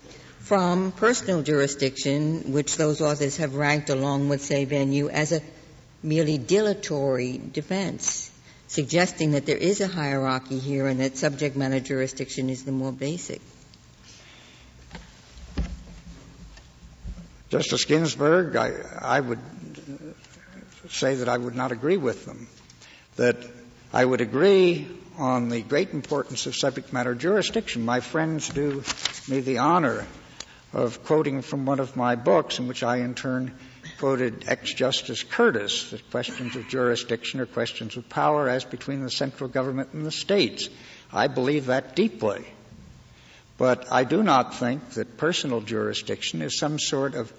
from 0.41 0.91
personal 0.91 1.43
jurisdiction, 1.43 2.53
which 2.53 2.77
those 2.77 3.01
authors 3.01 3.37
have 3.37 3.55
ranked 3.55 3.91
along 3.91 4.29
with, 4.29 4.43
say, 4.43 4.65
venue 4.65 5.09
as 5.09 5.31
a 5.31 5.41
merely 6.03 6.37
dilatory 6.37 7.39
defense 7.39 8.33
suggesting 8.75 9.31
that 9.31 9.47
there 9.47 9.57
is 9.57 9.81
a 9.81 9.87
hierarchy 9.87 10.59
here 10.59 10.89
and 10.89 10.99
that 10.99 11.17
subject 11.17 11.55
matter 11.55 11.79
jurisdiction 11.79 12.51
is 12.51 12.65
the 12.65 12.73
more 12.73 12.91
basic. 12.91 13.41
Justice 17.51 17.85
Ginsburg, 17.85 18.57
I, 18.57 18.73
I 19.01 19.21
would 19.21 19.39
say 20.91 21.15
that 21.15 21.29
I 21.29 21.39
would 21.39 21.55
not 21.55 21.71
agree 21.71 21.97
with 21.97 22.27
them. 22.27 22.49
That 23.15 23.37
I 23.93 24.05
would 24.05 24.21
agree 24.21 24.89
on 25.19 25.51
the 25.51 25.63
great 25.63 25.91
importance 25.91 26.47
of 26.47 26.57
subject 26.57 26.93
matter 26.93 27.15
jurisdiction. 27.15 27.85
My 27.85 28.01
friends 28.01 28.49
do 28.49 28.83
me 29.29 29.39
the 29.39 29.59
honor 29.59 30.05
of 30.73 31.05
quoting 31.05 31.43
from 31.43 31.65
one 31.65 31.79
of 31.79 31.95
my 31.95 32.17
books 32.17 32.59
in 32.59 32.67
which 32.67 32.83
I 32.83 32.97
in 32.97 33.15
turn 33.15 33.57
quoted 33.99 34.45
ex-Justice 34.47 35.23
Curtis 35.23 35.91
that 35.91 36.11
questions 36.11 36.57
of 36.57 36.69
jurisdiction 36.69 37.41
are 37.41 37.47
questions 37.47 37.97
of 37.97 38.09
power 38.09 38.49
as 38.49 38.65
between 38.65 39.03
the 39.03 39.11
central 39.11 39.49
government 39.49 39.93
and 39.93 40.05
the 40.05 40.13
states. 40.13 40.69
I 41.13 41.29
believe 41.29 41.67
that 41.67 41.95
deeply. 41.95 42.45
But 43.57 43.93
I 43.93 44.05
do 44.05 44.23
not 44.23 44.55
think 44.57 44.91
that 44.91 45.17
personal 45.17 45.61
jurisdiction 45.61 46.43
is 46.43 46.59
some 46.59 46.79
sort 46.79 47.15
of 47.15 47.33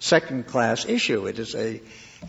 second 0.00 0.46
class 0.46 0.84
issue. 0.84 1.26
It 1.26 1.38
is 1.38 1.54
a 1.54 1.80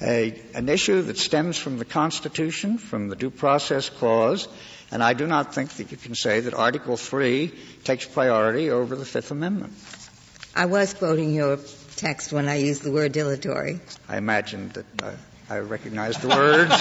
a, 0.01 0.41
an 0.53 0.69
issue 0.69 1.01
that 1.03 1.17
stems 1.17 1.57
from 1.57 1.77
the 1.77 1.85
Constitution, 1.85 2.77
from 2.77 3.09
the 3.09 3.15
Due 3.15 3.29
Process 3.29 3.89
Clause, 3.89 4.47
and 4.91 5.03
I 5.03 5.13
do 5.13 5.27
not 5.27 5.53
think 5.53 5.71
that 5.73 5.91
you 5.91 5.97
can 5.97 6.15
say 6.15 6.41
that 6.41 6.53
Article 6.53 6.97
3 6.97 7.51
takes 7.83 8.05
priority 8.05 8.69
over 8.69 8.95
the 8.95 9.05
Fifth 9.05 9.31
Amendment. 9.31 9.73
I 10.55 10.65
was 10.65 10.93
quoting 10.93 11.33
your 11.33 11.57
text 11.95 12.31
when 12.33 12.47
I 12.47 12.55
used 12.55 12.83
the 12.83 12.91
word 12.91 13.11
dilatory. 13.11 13.79
I 14.07 14.17
imagined 14.17 14.73
that 14.73 14.85
uh, 15.01 15.11
I 15.49 15.59
recognized 15.59 16.21
the 16.21 16.29
words. 16.29 16.71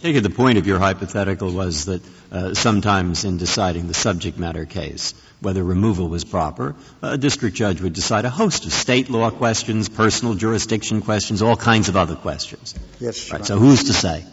take 0.00 0.16
it 0.16 0.20
the 0.20 0.30
point 0.30 0.58
of 0.58 0.66
your 0.66 0.78
hypothetical 0.78 1.52
was 1.52 1.86
that 1.86 2.02
uh, 2.30 2.54
sometimes 2.54 3.24
in 3.24 3.38
deciding 3.38 3.88
the 3.88 3.94
subject 3.94 4.38
matter 4.38 4.64
case, 4.64 5.14
whether 5.40 5.62
removal 5.62 6.08
was 6.08 6.24
proper, 6.24 6.74
a 7.02 7.18
district 7.18 7.56
judge 7.56 7.80
would 7.80 7.92
decide 7.92 8.24
a 8.24 8.30
host 8.30 8.66
of 8.66 8.72
state 8.72 9.10
law 9.10 9.30
questions, 9.30 9.88
personal 9.88 10.34
jurisdiction 10.34 11.02
questions, 11.02 11.42
all 11.42 11.56
kinds 11.56 11.88
of 11.88 11.96
other 11.96 12.14
questions. 12.14 12.74
Yes. 13.00 13.32
Right, 13.32 13.44
so 13.44 13.58
who's 13.58 13.84
to 13.84 13.92
say? 13.92 14.24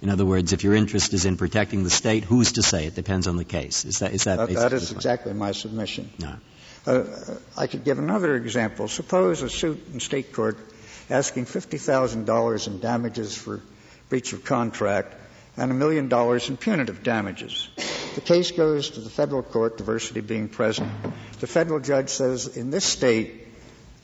In 0.00 0.10
other 0.10 0.24
words, 0.24 0.52
if 0.52 0.62
your 0.62 0.74
interest 0.74 1.12
is 1.12 1.24
in 1.24 1.36
protecting 1.36 1.82
the 1.82 1.90
state, 1.90 2.24
who's 2.24 2.52
to 2.52 2.62
say? 2.62 2.86
It 2.86 2.94
depends 2.94 3.26
on 3.26 3.36
the 3.36 3.44
case. 3.44 3.84
Is 3.84 3.98
that 3.98 4.12
is 4.12 4.24
that? 4.24 4.38
that, 4.38 4.50
that 4.50 4.72
is 4.72 4.92
exactly 4.92 5.32
my 5.32 5.52
submission. 5.52 6.10
No. 6.20 6.36
Uh, 6.86 7.04
I 7.56 7.66
could 7.66 7.84
give 7.84 7.98
another 7.98 8.36
example. 8.36 8.88
Suppose 8.88 9.42
a 9.42 9.50
suit 9.50 9.82
in 9.92 10.00
state 10.00 10.32
court 10.32 10.58
asking 11.10 11.46
$50,000 11.46 12.66
in 12.66 12.80
damages 12.80 13.36
for 13.36 13.60
breach 14.08 14.32
of 14.32 14.44
contract 14.44 15.14
and 15.56 15.70
a 15.70 15.74
million 15.74 16.08
dollars 16.08 16.48
in 16.48 16.56
punitive 16.56 17.02
damages. 17.02 17.68
The 18.14 18.20
case 18.20 18.52
goes 18.52 18.90
to 18.90 19.00
the 19.00 19.10
federal 19.10 19.42
court, 19.42 19.76
diversity 19.78 20.20
being 20.20 20.48
present. 20.48 20.90
The 21.40 21.46
federal 21.46 21.80
judge 21.80 22.08
says, 22.10 22.56
in 22.56 22.70
this 22.70 22.84
state, 22.84 23.46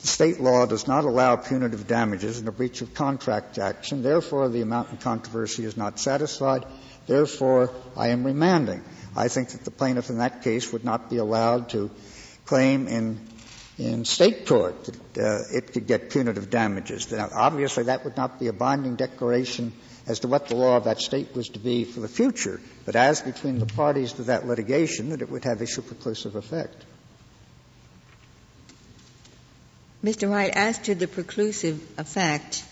the 0.01 0.07
state 0.07 0.39
law 0.39 0.65
does 0.65 0.87
not 0.87 1.05
allow 1.05 1.35
punitive 1.37 1.87
damages 1.87 2.39
in 2.39 2.47
a 2.47 2.51
breach 2.51 2.81
of 2.81 2.93
contract 2.93 3.57
action. 3.57 4.03
Therefore, 4.03 4.49
the 4.49 4.61
amount 4.61 4.91
in 4.91 4.97
controversy 4.97 5.63
is 5.65 5.77
not 5.77 5.99
satisfied. 5.99 6.65
Therefore, 7.07 7.71
I 7.95 8.09
am 8.09 8.23
remanding. 8.25 8.83
I 9.15 9.27
think 9.29 9.49
that 9.49 9.63
the 9.63 9.71
plaintiff 9.71 10.09
in 10.09 10.17
that 10.17 10.43
case 10.43 10.71
would 10.73 10.83
not 10.83 11.09
be 11.09 11.17
allowed 11.17 11.69
to 11.69 11.89
claim 12.45 12.87
in 12.87 13.19
in 13.77 14.05
state 14.05 14.47
court 14.47 14.85
that 14.85 15.17
uh, 15.17 15.39
it 15.51 15.73
could 15.73 15.85
get 15.85 16.09
punitive 16.09 16.49
damages. 16.49 17.11
Now, 17.11 17.29
obviously, 17.33 17.83
that 17.83 18.05
would 18.05 18.15
not 18.15 18.39
be 18.39 18.47
a 18.47 18.53
binding 18.53 18.95
declaration 18.95 19.73
as 20.07 20.19
to 20.19 20.27
what 20.27 20.47
the 20.47 20.55
law 20.55 20.77
of 20.77 20.85
that 20.85 20.99
state 20.99 21.35
was 21.35 21.49
to 21.49 21.59
be 21.59 21.83
for 21.83 21.99
the 21.99 22.07
future, 22.07 22.61
but 22.85 22.95
as 22.95 23.21
between 23.21 23.59
the 23.59 23.65
parties 23.65 24.13
to 24.13 24.23
that 24.23 24.47
litigation, 24.47 25.09
that 25.09 25.21
it 25.21 25.29
would 25.29 25.43
have 25.43 25.61
issue 25.61 25.81
preclusive 25.81 26.35
effect. 26.35 26.85
Mr. 30.03 30.29
Wright, 30.29 30.55
as 30.55 30.77
to 30.77 30.93
the 30.93 31.07
preclusive 31.07 31.79
effect, 31.97 32.63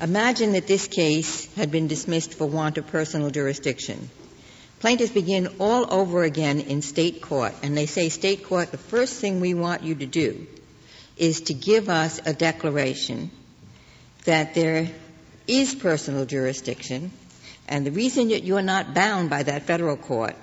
imagine 0.00 0.52
that 0.52 0.66
this 0.66 0.88
case 0.88 1.54
had 1.54 1.70
been 1.70 1.86
dismissed 1.86 2.34
for 2.34 2.46
want 2.46 2.78
of 2.78 2.86
personal 2.86 3.30
jurisdiction. 3.30 4.08
Plaintiffs 4.80 5.10
begin 5.10 5.48
all 5.58 5.92
over 5.92 6.22
again 6.22 6.60
in 6.60 6.82
state 6.82 7.20
court, 7.20 7.52
and 7.62 7.76
they 7.76 7.86
say, 7.86 8.08
State 8.08 8.44
court, 8.44 8.70
the 8.70 8.78
first 8.78 9.20
thing 9.20 9.40
we 9.40 9.54
want 9.54 9.82
you 9.82 9.96
to 9.96 10.06
do 10.06 10.46
is 11.16 11.40
to 11.42 11.54
give 11.54 11.88
us 11.88 12.20
a 12.24 12.32
declaration 12.32 13.30
that 14.24 14.54
there 14.54 14.88
is 15.48 15.74
personal 15.74 16.26
jurisdiction, 16.26 17.10
and 17.66 17.84
the 17.84 17.90
reason 17.90 18.28
that 18.28 18.44
you're 18.44 18.62
not 18.62 18.94
bound 18.94 19.30
by 19.30 19.42
that 19.42 19.64
federal 19.64 19.96
court 19.96 20.36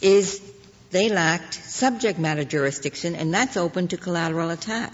is 0.00 0.40
they 0.90 1.10
lacked 1.10 1.54
subject 1.54 2.18
matter 2.18 2.44
jurisdiction, 2.44 3.14
and 3.14 3.32
that's 3.32 3.58
open 3.58 3.88
to 3.88 3.98
collateral 3.98 4.50
attack. 4.50 4.92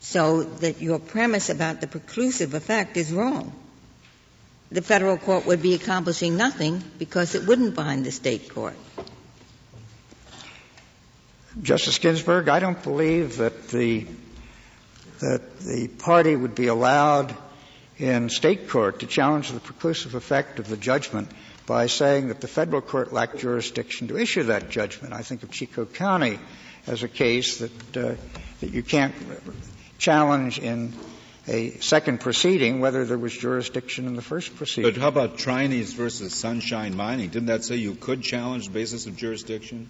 So 0.00 0.42
that 0.42 0.82
your 0.82 0.98
premise 0.98 1.48
about 1.48 1.80
the 1.80 1.86
preclusive 1.86 2.52
effect 2.52 2.96
is 2.96 3.10
wrong 3.10 3.52
the 4.70 4.82
federal 4.82 5.16
court 5.16 5.46
would 5.46 5.62
be 5.62 5.74
accomplishing 5.74 6.36
nothing 6.36 6.82
because 6.98 7.34
it 7.34 7.46
wouldn't 7.46 7.74
bind 7.74 8.04
the 8.04 8.12
state 8.12 8.48
court. 8.52 8.74
Justice 11.62 11.98
Ginsburg, 11.98 12.48
I 12.50 12.60
don't 12.60 12.82
believe 12.82 13.38
that 13.38 13.68
the 13.68 14.06
that 15.20 15.60
the 15.60 15.88
party 15.88 16.36
would 16.36 16.54
be 16.54 16.66
allowed 16.66 17.34
in 17.96 18.28
state 18.28 18.68
court 18.68 19.00
to 19.00 19.06
challenge 19.06 19.50
the 19.50 19.60
preclusive 19.60 20.14
effect 20.14 20.58
of 20.58 20.68
the 20.68 20.76
judgment 20.76 21.30
by 21.64 21.86
saying 21.86 22.28
that 22.28 22.42
the 22.42 22.48
federal 22.48 22.82
court 22.82 23.14
lacked 23.14 23.38
jurisdiction 23.38 24.08
to 24.08 24.18
issue 24.18 24.42
that 24.44 24.68
judgment. 24.68 25.14
I 25.14 25.22
think 25.22 25.42
of 25.42 25.50
Chicot 25.50 25.94
County 25.94 26.38
as 26.86 27.02
a 27.02 27.08
case 27.08 27.60
that 27.60 27.96
uh, 27.96 28.14
that 28.60 28.72
you 28.74 28.82
can't 28.82 29.14
challenge 29.96 30.58
in 30.58 30.92
a 31.48 31.70
second 31.78 32.20
proceeding 32.20 32.80
whether 32.80 33.04
there 33.04 33.18
was 33.18 33.36
jurisdiction 33.36 34.06
in 34.06 34.16
the 34.16 34.22
first 34.22 34.56
proceeding. 34.56 34.90
But 34.90 35.00
how 35.00 35.08
about 35.08 35.38
Treinies 35.38 35.94
versus 35.94 36.34
Sunshine 36.34 36.96
Mining? 36.96 37.28
Didn't 37.28 37.46
that 37.46 37.64
say 37.64 37.76
you 37.76 37.94
could 37.94 38.22
challenge 38.22 38.66
the 38.66 38.72
basis 38.72 39.06
of 39.06 39.16
jurisdiction? 39.16 39.88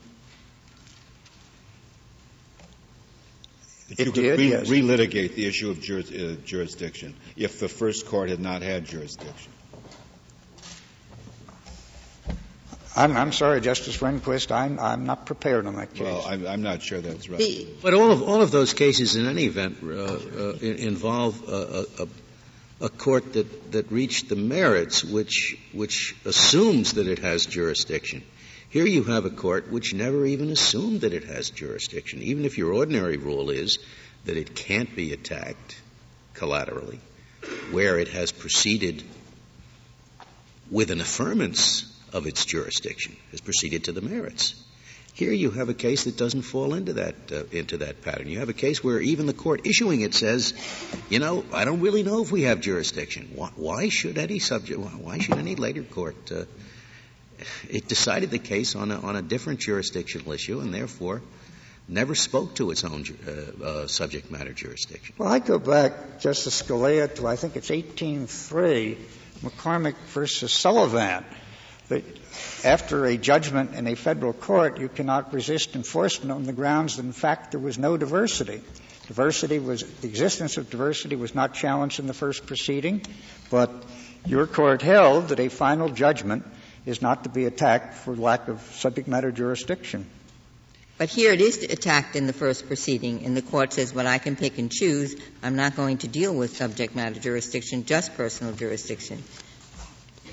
That 3.89 4.01
it 4.01 4.07
you 4.07 4.13
did, 4.13 4.31
could 4.31 4.39
re- 4.41 4.51
yes. 4.51 4.69
relitigate 4.69 5.35
the 5.35 5.47
issue 5.47 5.71
of 5.71 5.81
juris, 5.81 6.11
uh, 6.11 6.37
jurisdiction 6.45 7.15
if 7.37 7.61
the 7.61 7.69
first 7.69 8.07
court 8.07 8.31
had 8.31 8.41
not 8.41 8.63
had 8.63 8.85
jurisdiction. 8.85 9.53
I'm, 12.97 13.15
I'm 13.15 13.33
sorry, 13.33 13.61
Justice 13.61 13.99
Rehnquist, 13.99 14.51
I'm, 14.51 14.79
I'm 14.79 15.05
not 15.05 15.27
prepared 15.27 15.67
on 15.67 15.77
that 15.77 15.93
case. 15.93 16.03
Well, 16.03 16.25
I'm, 16.27 16.47
I'm 16.47 16.63
not 16.63 16.83
sure 16.83 17.01
that's 17.01 17.29
right. 17.29 17.39
The, 17.39 17.69
But 17.83 17.93
all 17.93 18.11
of, 18.11 18.23
all 18.23 18.41
of 18.41 18.51
those 18.51 18.73
cases, 18.73 19.17
in 19.17 19.27
any 19.27 19.45
event, 19.45 19.79
uh, 19.83 19.87
uh, 19.87 20.53
involve 20.63 21.47
a, 21.47 21.85
a, 21.99 22.87
a 22.87 22.89
court 22.89 23.35
that, 23.35 23.73
that 23.73 23.93
reached 23.93 24.31
the 24.31 24.37
merits, 24.37 25.05
which, 25.05 25.59
which 25.75 26.17
assumes 26.25 26.95
that 26.95 27.07
it 27.07 27.19
has 27.19 27.45
jurisdiction. 27.45 28.23
Here 28.71 28.87
you 28.87 29.05
have 29.05 29.27
a 29.27 29.31
court 29.31 29.71
which 29.71 29.93
never 29.93 30.25
even 30.25 30.51
assumed 30.51 31.03
that 31.03 31.13
it 31.13 31.25
has 31.25 31.51
jurisdiction, 31.51 32.23
even 32.23 32.47
if 32.47 32.57
your 32.57 32.73
ordinary 32.73 33.19
rule 33.19 33.51
is 33.51 33.79
that 34.25 34.39
it 34.39 34.55
can't 34.55 34.97
be 34.97 35.13
attacked 35.13 35.81
collaterally, 36.33 37.01
where 37.71 37.99
it 37.99 38.09
has 38.09 38.33
proceeded 38.33 39.03
with 40.71 40.91
an 40.91 40.99
affirmance 40.99 41.93
of 42.13 42.27
its 42.27 42.45
jurisdiction, 42.45 43.17
has 43.31 43.41
proceeded 43.41 43.85
to 43.85 43.93
the 43.93 44.01
merits. 44.01 44.55
Here 45.17 45.33
you 45.33 45.51
have 45.51 45.71
a 45.71 45.75
case 45.75 46.05
that 46.05 46.19
doesn't 46.19 46.43
fall 46.43 46.75
into 46.75 46.93
that 46.95 47.15
uh, 47.33 47.45
into 47.51 47.79
that 47.79 48.03
pattern. 48.03 48.29
You 48.29 48.41
have 48.41 48.51
a 48.51 48.53
case 48.53 48.85
where 48.85 49.01
even 49.01 49.25
the 49.25 49.33
court 49.33 49.67
issuing 49.67 50.03
it 50.03 50.13
says, 50.13 50.53
you 51.09 51.21
know, 51.21 51.43
I 51.55 51.65
don't 51.65 51.81
really 51.81 52.03
know 52.03 52.23
if 52.23 52.31
we 52.31 52.43
have 52.43 52.61
jurisdiction. 52.61 53.31
Why, 53.35 53.49
why 53.57 53.89
should 53.89 54.19
any 54.19 54.41
subject? 54.41 54.79
Why 54.79 55.19
should 55.19 55.39
any 55.39 55.55
later 55.55 55.85
court? 55.85 56.31
Uh, 56.31 56.45
it 57.71 57.89
decided 57.89 58.31
the 58.31 58.39
case 58.39 58.77
on 58.77 58.91
a, 58.91 59.01
on 59.01 59.17
a 59.17 59.23
different 59.23 59.61
jurisdictional 59.61 60.33
issue, 60.33 60.61
and 60.61 60.75
therefore 60.75 61.23
never 61.89 62.15
spoke 62.15 62.55
to 62.57 62.71
its 62.71 62.85
own 62.85 63.05
uh, 63.27 63.65
uh, 63.65 63.87
subject 63.87 64.31
matter 64.31 64.53
jurisdiction. 64.53 65.15
Well, 65.17 65.33
I 65.33 65.39
go 65.39 65.59
back, 65.59 66.21
Justice 66.21 66.63
Scalia, 66.63 67.15
to 67.15 67.27
I 67.27 67.37
think 67.37 67.57
it's 67.57 67.71
1803, 67.71 68.99
McCormick 69.43 69.97
versus 70.09 70.53
Sullivan 70.53 71.25
that 71.89 72.05
after 72.65 73.05
a 73.07 73.17
judgment 73.17 73.75
in 73.75 73.87
a 73.87 73.95
federal 73.95 74.33
court, 74.33 74.81
you 74.81 74.89
cannot 74.89 75.33
resist 75.33 75.77
enforcement 75.77 76.33
on 76.33 76.45
the 76.45 76.53
grounds 76.53 76.97
that, 76.97 77.05
in 77.05 77.13
fact, 77.13 77.53
there 77.53 77.61
was 77.61 77.79
no 77.79 77.97
diversity. 77.97 78.61
Diversity 79.07 79.59
was, 79.59 79.83
the 80.01 80.09
existence 80.09 80.57
of 80.57 80.69
diversity 80.69 81.17
was 81.17 81.35
not 81.35 81.55
challenged 81.55 82.01
in 82.01 82.07
the 82.07 82.15
first 82.15 82.47
proceeding, 82.47 83.03
but 83.51 83.71
your 84.27 84.47
court 84.47 84.83
held 84.83 85.29
that 85.29 85.39
a 85.39 85.49
final 85.49 85.89
judgment 85.89 86.45
is 86.85 87.03
not 87.03 87.25
to 87.25 87.31
be 87.31 87.45
attacked 87.45 87.95
for 87.95 88.17
lack 88.17 88.49
of 88.49 88.61
subject 88.75 89.09
matter 89.09 89.31
jurisdiction. 89.31 90.07
but 90.99 91.09
here 91.09 91.33
it 91.33 91.41
is 91.41 91.63
attacked 91.63 92.17
in 92.17 92.27
the 92.27 92.33
first 92.33 92.67
proceeding, 92.67 93.25
and 93.25 93.37
the 93.37 93.43
court 93.43 93.73
says, 93.73 93.95
well, 93.95 94.07
I 94.07 94.19
can 94.19 94.35
pick 94.35 94.59
and 94.59 94.73
choose. 94.73 95.15
I'm 95.43 95.57
not 95.57 95.77
going 95.77 95.99
to 95.99 96.09
deal 96.09 96.35
with 96.35 96.57
subject 96.57 96.97
matter 96.97 97.21
jurisdiction, 97.21 97.85
just 97.85 98.17
personal 98.17 98.55
jurisdiction 98.55 99.23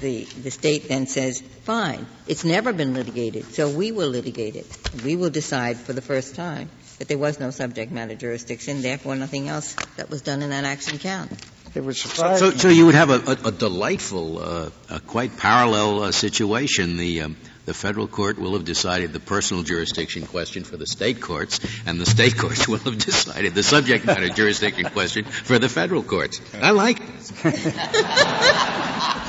the, 0.03 0.25
the 0.25 0.51
state 0.51 0.89
then 0.89 1.07
says, 1.07 1.41
fine, 1.63 2.05
it's 2.27 2.43
never 2.43 2.73
been 2.73 2.93
litigated, 2.93 3.45
so 3.53 3.69
we 3.69 3.91
will 3.91 4.09
litigate 4.09 4.55
it. 4.55 4.67
We 5.03 5.15
will 5.15 5.29
decide 5.29 5.77
for 5.77 5.93
the 5.93 6.01
first 6.01 6.35
time 6.35 6.69
that 6.99 7.07
there 7.07 7.17
was 7.17 7.39
no 7.39 7.49
subject 7.49 7.91
matter 7.91 8.13
jurisdiction, 8.13 8.81
therefore 8.81 9.15
nothing 9.15 9.47
else 9.47 9.75
that 9.95 10.09
was 10.09 10.21
done 10.21 10.43
in 10.43 10.51
that 10.51 10.65
action 10.65 10.99
counts. 10.99 11.35
It 11.73 11.83
was 11.83 11.99
So, 11.99 12.51
so 12.51 12.67
you 12.67 12.85
would 12.85 12.95
have 12.95 13.09
a, 13.09 13.31
a, 13.31 13.47
a 13.47 13.51
delightful, 13.51 14.37
uh, 14.37 14.69
a 14.91 14.99
quite 14.99 15.37
parallel 15.37 16.03
uh, 16.03 16.11
situation. 16.11 16.97
The 16.97 17.21
um, 17.21 17.37
the 17.65 17.73
federal 17.73 18.07
court 18.07 18.37
will 18.37 18.53
have 18.53 18.65
decided 18.65 19.13
the 19.13 19.19
personal 19.19 19.63
jurisdiction 19.63 20.27
question 20.27 20.65
for 20.65 20.77
the 20.77 20.85
state 20.85 21.21
courts, 21.21 21.59
and 21.85 21.99
the 21.99 22.05
state 22.05 22.37
courts 22.43 22.67
will 22.67 22.77
have 22.79 22.99
decided 22.99 23.55
the 23.55 23.63
subject 23.63 24.05
matter 24.05 24.29
jurisdiction 24.29 24.85
question 24.85 25.25
for 25.25 25.57
the 25.57 25.69
federal 25.69 26.03
courts. 26.03 26.41
I 26.53 26.71
like 26.71 26.99
it. 26.99 29.13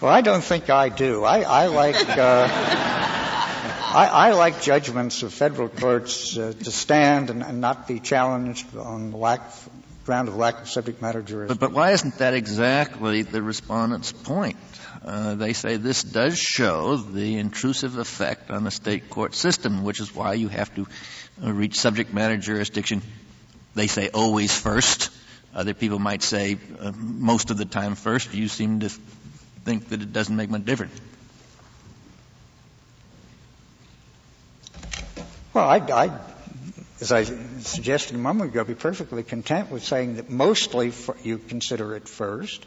Well, 0.00 0.12
I 0.12 0.20
don't 0.20 0.44
think 0.44 0.68
I 0.68 0.90
do. 0.90 1.24
I, 1.24 1.40
I 1.40 1.66
like 1.68 1.96
uh, 1.96 2.48
I, 2.50 4.08
I, 4.12 4.32
like 4.32 4.60
judgments 4.60 5.22
of 5.22 5.32
federal 5.32 5.70
courts 5.70 6.36
uh, 6.36 6.52
to 6.52 6.70
stand 6.70 7.30
and, 7.30 7.42
and, 7.42 7.62
not 7.62 7.88
be 7.88 7.98
challenged 7.98 8.76
on 8.76 9.12
the 9.12 9.16
lack 9.16 9.40
ground 10.04 10.28
of 10.28 10.36
lack 10.36 10.60
of 10.60 10.68
subject 10.68 11.00
matter 11.00 11.22
jurisdiction. 11.22 11.58
But, 11.58 11.72
but 11.72 11.74
why 11.74 11.92
isn't 11.92 12.18
that 12.18 12.34
exactly 12.34 13.22
the 13.22 13.40
respondent's 13.40 14.12
point? 14.12 14.58
Uh, 15.02 15.34
they 15.34 15.54
say 15.54 15.78
this 15.78 16.02
does 16.02 16.38
show 16.38 16.96
the 16.96 17.38
intrusive 17.38 17.96
effect 17.96 18.50
on 18.50 18.64
the 18.64 18.70
state 18.70 19.08
court 19.08 19.34
system, 19.34 19.82
which 19.82 20.00
is 20.00 20.14
why 20.14 20.34
you 20.34 20.48
have 20.48 20.74
to 20.74 20.86
uh, 21.42 21.50
reach 21.50 21.80
subject 21.80 22.12
matter 22.12 22.36
jurisdiction. 22.36 23.00
They 23.74 23.86
say 23.86 24.10
always 24.10 24.54
first. 24.54 25.10
Other 25.54 25.72
people 25.72 25.98
might 25.98 26.22
say 26.22 26.58
uh, 26.78 26.92
most 26.94 27.50
of 27.50 27.56
the 27.56 27.64
time 27.64 27.94
first. 27.94 28.34
You 28.34 28.48
seem 28.48 28.80
to 28.80 28.90
think 29.66 29.88
that 29.88 30.00
it 30.00 30.12
doesn't 30.12 30.36
make 30.36 30.48
much 30.48 30.64
difference. 30.64 30.98
Well, 35.52 35.68
I, 35.68 35.78
I, 35.78 36.18
as 37.00 37.10
I 37.10 37.24
suggested 37.24 38.14
a 38.14 38.18
moment 38.18 38.52
ago, 38.52 38.62
be 38.62 38.74
perfectly 38.74 39.24
content 39.24 39.70
with 39.70 39.82
saying 39.82 40.16
that 40.16 40.30
mostly 40.30 40.92
you 41.24 41.38
consider 41.38 41.96
it 41.96 42.08
first. 42.08 42.64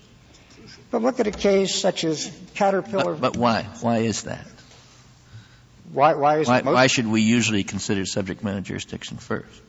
But 0.92 1.02
look 1.02 1.20
at 1.20 1.28
a 1.28 1.32
case 1.32 1.74
such 1.74 2.04
as 2.04 2.30
Caterpillar. 2.56 3.14
But, 3.14 3.34
but 3.34 3.38
why? 3.38 3.64
Why 3.82 4.00
is 4.00 4.24
that? 4.24 4.46
Why, 5.94 6.16
why 6.16 6.40
is 6.40 6.48
why, 6.48 6.60
it 6.60 6.66
most 6.66 6.76
why 6.76 6.88
should 6.88 7.08
we 7.08 7.22
usually 7.22 7.64
consider 7.64 8.06
subject 8.06 8.44
matter 8.44 8.62
jurisdiction 8.62 9.18
first? 9.18 9.62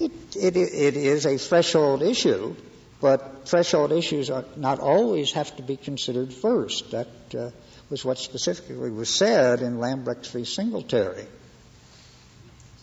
It, 0.00 0.12
it, 0.34 0.56
it 0.56 0.96
is 0.96 1.26
a 1.26 1.36
threshold 1.36 2.02
issue, 2.02 2.56
but 3.00 3.46
threshold 3.48 3.92
issues 3.92 4.30
are 4.30 4.44
not 4.56 4.80
always 4.80 5.32
have 5.32 5.54
to 5.56 5.62
be 5.62 5.76
considered 5.76 6.32
first. 6.32 6.90
That 6.92 7.08
uh, 7.36 7.50
was 7.90 8.04
what 8.04 8.18
specifically 8.18 8.90
was 8.90 9.08
said 9.08 9.60
in 9.60 9.78
Lambrix 9.78 10.30
v. 10.30 10.44
Singletary. 10.44 11.26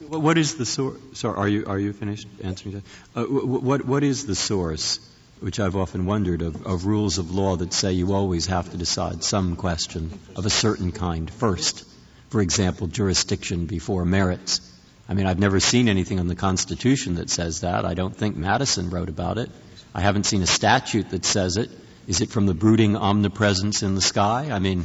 What 0.08 0.38
is 0.38 0.56
the 0.56 0.66
source? 0.66 0.98
Sorry, 1.14 1.38
are 1.38 1.48
you 1.48 1.66
are 1.68 1.80
you 1.80 1.94
finished 1.94 2.28
answering 2.44 2.76
that? 2.76 2.84
Uh, 3.16 3.26
what 3.26 3.86
what 3.86 4.04
is 4.04 4.26
the 4.26 4.36
source, 4.36 5.00
which 5.42 5.60
I've 5.60 5.76
often 5.76 6.06
wondered, 6.06 6.42
of, 6.42 6.66
of 6.66 6.86
rules 6.86 7.20
of 7.20 7.32
law 7.32 7.56
that 7.58 7.72
say 7.72 7.92
you 7.94 8.14
always 8.14 8.48
have 8.48 8.72
to 8.72 8.78
decide 8.78 9.24
some 9.24 9.56
question 9.56 10.18
of 10.36 10.46
a 10.46 10.50
certain 10.50 10.92
kind 10.92 11.30
first? 11.30 11.86
For 12.30 12.42
example, 12.42 12.88
jurisdiction 12.88 13.66
before 13.66 14.06
merits. 14.06 14.62
I 15.08 15.14
mean, 15.14 15.28
I've 15.28 15.40
never 15.40 15.60
seen 15.60 15.90
anything 15.90 16.20
in 16.20 16.28
the 16.28 16.36
Constitution 16.36 17.16
that 17.16 17.30
says 17.30 17.62
that. 17.62 17.86
I 17.86 17.94
don't 17.94 18.16
think 18.16 18.38
Madison 18.38 18.90
wrote 18.90 19.10
about 19.10 19.38
it. 19.38 19.52
I 19.94 20.02
haven't 20.02 20.26
seen 20.26 20.42
a 20.42 20.48
statute 20.48 21.10
that 21.10 21.26
says 21.26 21.58
it. 21.58 21.70
Is 22.08 22.22
it 22.22 22.30
from 22.30 22.46
the 22.46 22.54
brooding 22.54 22.96
omnipresence 22.96 23.84
in 23.84 23.96
the 23.96 24.02
sky? 24.02 24.50
I 24.52 24.60
mean, 24.60 24.84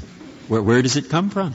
where, 0.48 0.62
where 0.62 0.82
does 0.82 0.96
it 0.96 1.08
come 1.08 1.30
from? 1.30 1.54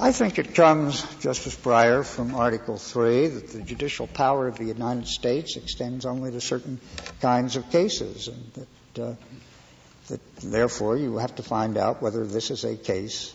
I 0.00 0.12
think 0.12 0.38
it 0.38 0.54
comes, 0.54 1.02
Justice 1.16 1.56
Breyer, 1.56 2.06
from 2.06 2.34
Article 2.34 2.76
3 2.76 3.26
that 3.28 3.48
the 3.48 3.62
judicial 3.62 4.06
power 4.06 4.46
of 4.46 4.56
the 4.56 4.64
United 4.64 5.08
States 5.08 5.56
extends 5.56 6.06
only 6.06 6.30
to 6.30 6.40
certain 6.40 6.80
kinds 7.20 7.56
of 7.56 7.68
cases, 7.70 8.28
and 8.28 8.66
that, 8.94 9.02
uh, 9.02 9.14
that 10.06 10.36
therefore 10.36 10.96
you 10.96 11.16
have 11.16 11.34
to 11.36 11.42
find 11.42 11.76
out 11.76 12.00
whether 12.00 12.24
this 12.24 12.52
is 12.52 12.64
a 12.64 12.76
case 12.76 13.34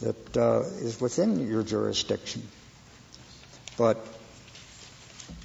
that 0.00 0.36
uh, 0.36 0.60
is 0.78 0.98
within 0.98 1.46
your 1.46 1.62
jurisdiction. 1.62 2.42
But 3.76 3.98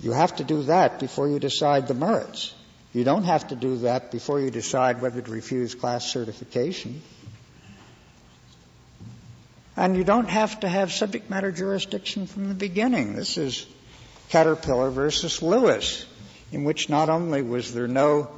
you 0.06 0.12
have 0.12 0.36
to 0.36 0.44
do 0.44 0.62
that 0.64 1.00
before 1.00 1.28
you 1.28 1.40
decide 1.40 1.88
the 1.88 1.96
merits. 1.96 2.54
You 2.94 3.04
don't 3.04 3.24
have 3.24 3.48
to 3.48 3.56
do 3.56 3.78
that 3.78 4.12
before 4.12 4.40
you 4.40 4.52
decide 4.52 5.02
whether 5.02 5.20
to 5.20 5.32
refuse 5.32 5.74
class 5.74 6.06
certification. 6.06 7.02
And 9.76 9.98
you 9.98 10.04
don't 10.04 10.30
have 10.30 10.60
to 10.60 10.70
have 10.70 10.94
subject 10.94 11.32
matter 11.32 11.52
jurisdiction 11.52 12.28
from 12.28 12.50
the 12.50 12.54
beginning. 12.54 13.16
This 13.16 13.40
is 13.40 13.66
Caterpillar 14.30 14.92
versus 14.92 15.42
Lewis, 15.42 16.06
in 16.52 16.66
which 16.66 16.88
not 16.88 17.10
only 17.10 17.42
was 17.42 17.74
there 17.74 17.88
no 17.88 18.30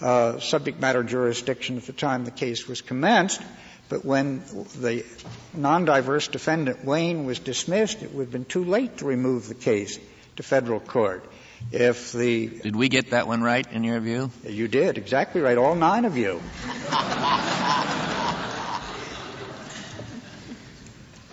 uh, 0.00 0.40
subject 0.40 0.80
matter 0.80 1.02
jurisdiction 1.02 1.76
at 1.76 1.84
the 1.84 1.92
time 1.92 2.24
the 2.24 2.30
case 2.30 2.66
was 2.66 2.80
commenced, 2.80 3.42
but 3.90 4.06
when 4.06 4.42
the 4.80 5.04
non-diverse 5.52 6.28
defendant 6.28 6.82
Wayne 6.86 7.26
was 7.26 7.38
dismissed, 7.38 8.02
it 8.02 8.14
would 8.14 8.22
have 8.22 8.32
been 8.32 8.46
too 8.46 8.64
late 8.64 8.96
to 8.98 9.04
remove 9.04 9.48
the 9.48 9.54
case 9.54 9.98
to 10.36 10.42
federal 10.42 10.80
court. 10.80 11.24
If 11.72 12.12
the 12.12 12.48
did 12.48 12.74
we 12.74 12.88
get 12.88 13.10
that 13.10 13.26
one 13.26 13.42
right 13.42 13.70
in 13.70 13.84
your 13.84 14.00
view? 14.00 14.30
You 14.46 14.66
did 14.68 14.98
exactly 14.98 15.40
right, 15.40 15.58
all 15.58 15.74
nine 15.74 16.04
of 16.04 16.16
you. 16.16 16.40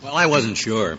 Well, 0.08 0.16
I 0.16 0.28
wasn't 0.28 0.56
sure. 0.56 0.98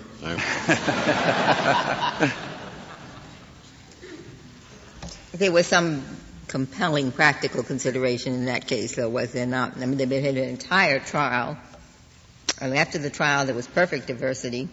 there 5.32 5.50
was 5.50 5.66
some 5.66 6.04
compelling 6.48 7.12
practical 7.12 7.62
consideration 7.62 8.34
in 8.34 8.44
that 8.46 8.66
case, 8.66 8.96
though, 8.96 9.08
was 9.08 9.32
there 9.32 9.46
not? 9.46 9.78
I 9.78 9.86
mean, 9.86 9.96
they 9.96 10.20
had 10.20 10.36
an 10.36 10.48
entire 10.50 10.98
trial. 11.00 11.56
And 12.60 12.76
after 12.76 12.98
the 12.98 13.08
trial, 13.08 13.46
there 13.46 13.54
was 13.54 13.66
perfect 13.66 14.08
diversity. 14.08 14.68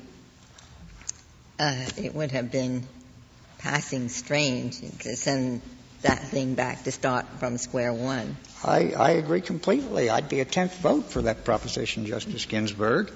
Uh, 1.57 1.85
it 1.95 2.13
would 2.13 2.31
have 2.31 2.51
been 2.51 2.85
passing 3.58 4.10
strange 4.10 4.80
to 5.00 5.15
send 5.15 5.62
that 6.02 6.20
thing 6.20 6.54
back 6.54 6.84
to 6.84 6.91
start 6.91 7.26
from 7.39 7.58
square 7.58 7.94
one. 7.94 8.38
I, 8.63 8.91
I 8.91 9.10
agree 9.12 9.41
completely. 9.41 10.10
I'd 10.10 10.30
be 10.30 10.39
a 10.39 10.46
tenth 10.46 10.78
vote 10.78 11.06
for 11.06 11.24
that 11.24 11.44
proposition, 11.44 12.06
Justice 12.06 12.46
Ginsburg. 12.46 13.12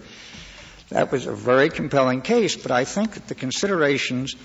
That 0.89 1.11
was 1.11 1.27
a 1.27 1.33
very 1.33 1.69
compelling 1.69 2.21
case, 2.21 2.55
but 2.55 2.71
I 2.71 2.83
think 2.83 3.13
that 3.13 3.27
the 3.27 3.35
considerations 3.35 4.35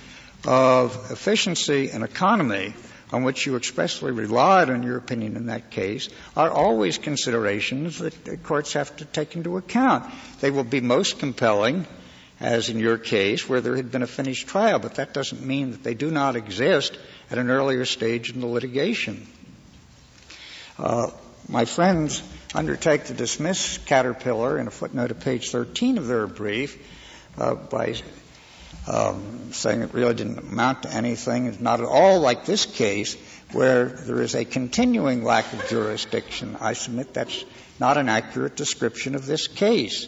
of 0.47 1.11
efficiency 1.11 1.91
and 1.91 2.05
economy 2.05 2.75
on 3.13 3.23
which 3.23 3.47
you 3.47 3.57
expressly 3.57 4.13
relied 4.13 4.69
on 4.71 4.83
your 4.83 4.97
opinion 4.97 5.37
in 5.37 5.47
that 5.47 5.71
case 5.71 6.09
are 6.37 6.51
always 6.51 6.99
considerations 6.99 7.99
that 7.99 8.43
courts 8.43 8.75
have 8.75 8.95
to 8.97 9.05
take 9.05 9.37
into 9.37 9.57
account. 9.57 10.13
They 10.41 10.51
will 10.51 10.65
be 10.65 10.81
most 10.81 11.19
compelling, 11.19 11.87
as 12.41 12.69
in 12.69 12.79
your 12.79 12.99
case, 12.99 13.49
where 13.49 13.61
there 13.61 13.77
had 13.77 13.91
been 13.91 14.03
a 14.03 14.07
finished 14.07 14.49
trial, 14.49 14.79
but 14.79 14.97
that 14.97 15.15
doesn't 15.15 15.43
mean 15.43 15.71
that 15.71 15.83
they 15.83 15.95
do 15.95 16.11
not 16.11 16.37
exist 16.37 16.99
at 17.31 17.39
an 17.39 17.51
earlier 17.51 17.85
stage 17.85 18.31
in 18.31 18.41
the 18.41 18.47
litigation. 18.47 19.27
Uh, 20.79 21.11
my 21.49 21.65
friends 21.65 22.23
undertake 22.55 23.05
to 23.05 23.15
dismiss 23.15 23.79
Caterpillar 23.79 24.59
in 24.59 24.67
a 24.67 24.71
footnote 24.71 25.11
at 25.11 25.21
page 25.21 25.51
13 25.51 25.99
of 25.99 26.07
their 26.07 26.27
brief 26.27 26.79
uh, 27.39 27.55
by 27.55 27.95
um, 28.87 29.53
saying 29.53 29.83
it 29.83 29.95
really 29.95 30.15
didn't 30.15 30.39
amount 30.39 30.83
to 30.83 30.93
anything. 30.93 31.47
It's 31.47 31.61
not 31.61 31.81
at 31.81 31.87
all 31.87 32.21
like 32.21 32.45
this 32.45 32.67
case 32.67 33.17
where 33.53 33.87
there 33.87 34.21
is 34.21 34.35
a 34.35 34.45
continuing 34.45 35.23
lack 35.23 35.53
of 35.53 35.69
jurisdiction. 35.69 36.57
I 36.61 36.73
submit 36.73 37.15
that's 37.15 37.45
not 37.79 37.97
an 37.97 38.09
accurate 38.09 38.57
description 38.57 39.15
of 39.15 39.27
this 39.27 39.47
case. 39.47 40.07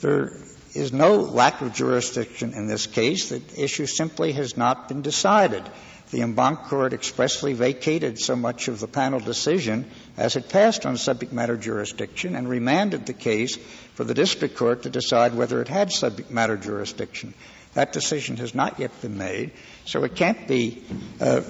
There 0.00 0.32
is 0.74 0.92
no 0.92 1.16
lack 1.16 1.60
of 1.60 1.74
jurisdiction 1.74 2.54
in 2.54 2.66
this 2.66 2.86
case. 2.86 3.28
The 3.28 3.42
issue 3.56 3.86
simply 3.86 4.32
has 4.32 4.56
not 4.56 4.88
been 4.88 5.02
decided. 5.02 5.62
The 6.10 6.22
en 6.22 6.32
banc 6.34 6.60
court 6.64 6.94
expressly 6.94 7.52
vacated 7.52 8.18
so 8.18 8.34
much 8.34 8.68
of 8.68 8.80
the 8.80 8.88
panel 8.88 9.20
decision 9.20 9.90
as 10.16 10.36
it 10.36 10.48
passed 10.48 10.86
on 10.86 10.96
subject 10.96 11.32
matter 11.32 11.56
jurisdiction 11.56 12.34
and 12.34 12.48
remanded 12.48 13.04
the 13.04 13.12
case 13.12 13.56
for 13.94 14.04
the 14.04 14.14
district 14.14 14.56
court 14.56 14.82
to 14.84 14.90
decide 14.90 15.34
whether 15.34 15.60
it 15.60 15.68
had 15.68 15.92
subject 15.92 16.30
matter 16.30 16.56
jurisdiction. 16.56 17.34
That 17.74 17.92
decision 17.92 18.38
has 18.38 18.54
not 18.54 18.78
yet 18.80 18.98
been 19.02 19.18
made, 19.18 19.52
so 19.84 20.02
it 20.04 20.14
can't 20.16 20.48
be 20.48 20.82
uh, 21.20 21.42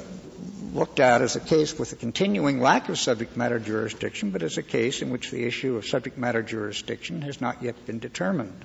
looked 0.72 1.00
at 1.00 1.22
as 1.22 1.36
a 1.36 1.40
case 1.40 1.78
with 1.78 1.92
a 1.92 1.96
continuing 1.96 2.60
lack 2.60 2.88
of 2.88 2.98
subject 2.98 3.36
matter 3.36 3.58
jurisdiction, 3.58 4.30
but 4.30 4.42
as 4.42 4.58
a 4.58 4.62
case 4.62 5.02
in 5.02 5.10
which 5.10 5.30
the 5.30 5.44
issue 5.44 5.76
of 5.76 5.86
subject 5.86 6.18
matter 6.18 6.42
jurisdiction 6.42 7.22
has 7.22 7.40
not 7.40 7.62
yet 7.62 7.86
been 7.86 7.98
determined. 7.98 8.64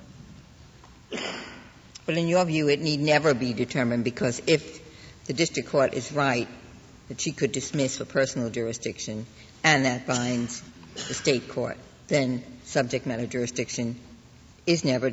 But 2.06 2.16
in 2.16 2.28
your 2.28 2.44
view, 2.44 2.68
it 2.68 2.80
need 2.80 3.00
never 3.00 3.34
be 3.34 3.52
determined 3.52 4.04
because 4.04 4.42
if 4.46 4.80
the 5.26 5.32
district 5.32 5.70
court 5.70 5.94
is 5.94 6.12
right 6.12 6.48
that 7.08 7.20
she 7.20 7.32
could 7.32 7.52
dismiss 7.52 7.98
for 7.98 8.04
personal 8.04 8.50
jurisdiction, 8.50 9.26
and 9.62 9.84
that 9.84 10.06
binds 10.06 10.62
the 10.94 11.14
state 11.14 11.48
court, 11.48 11.76
then 12.08 12.42
subject 12.64 13.06
matter 13.06 13.26
jurisdiction 13.26 13.98
is 14.66 14.84
never 14.84 15.12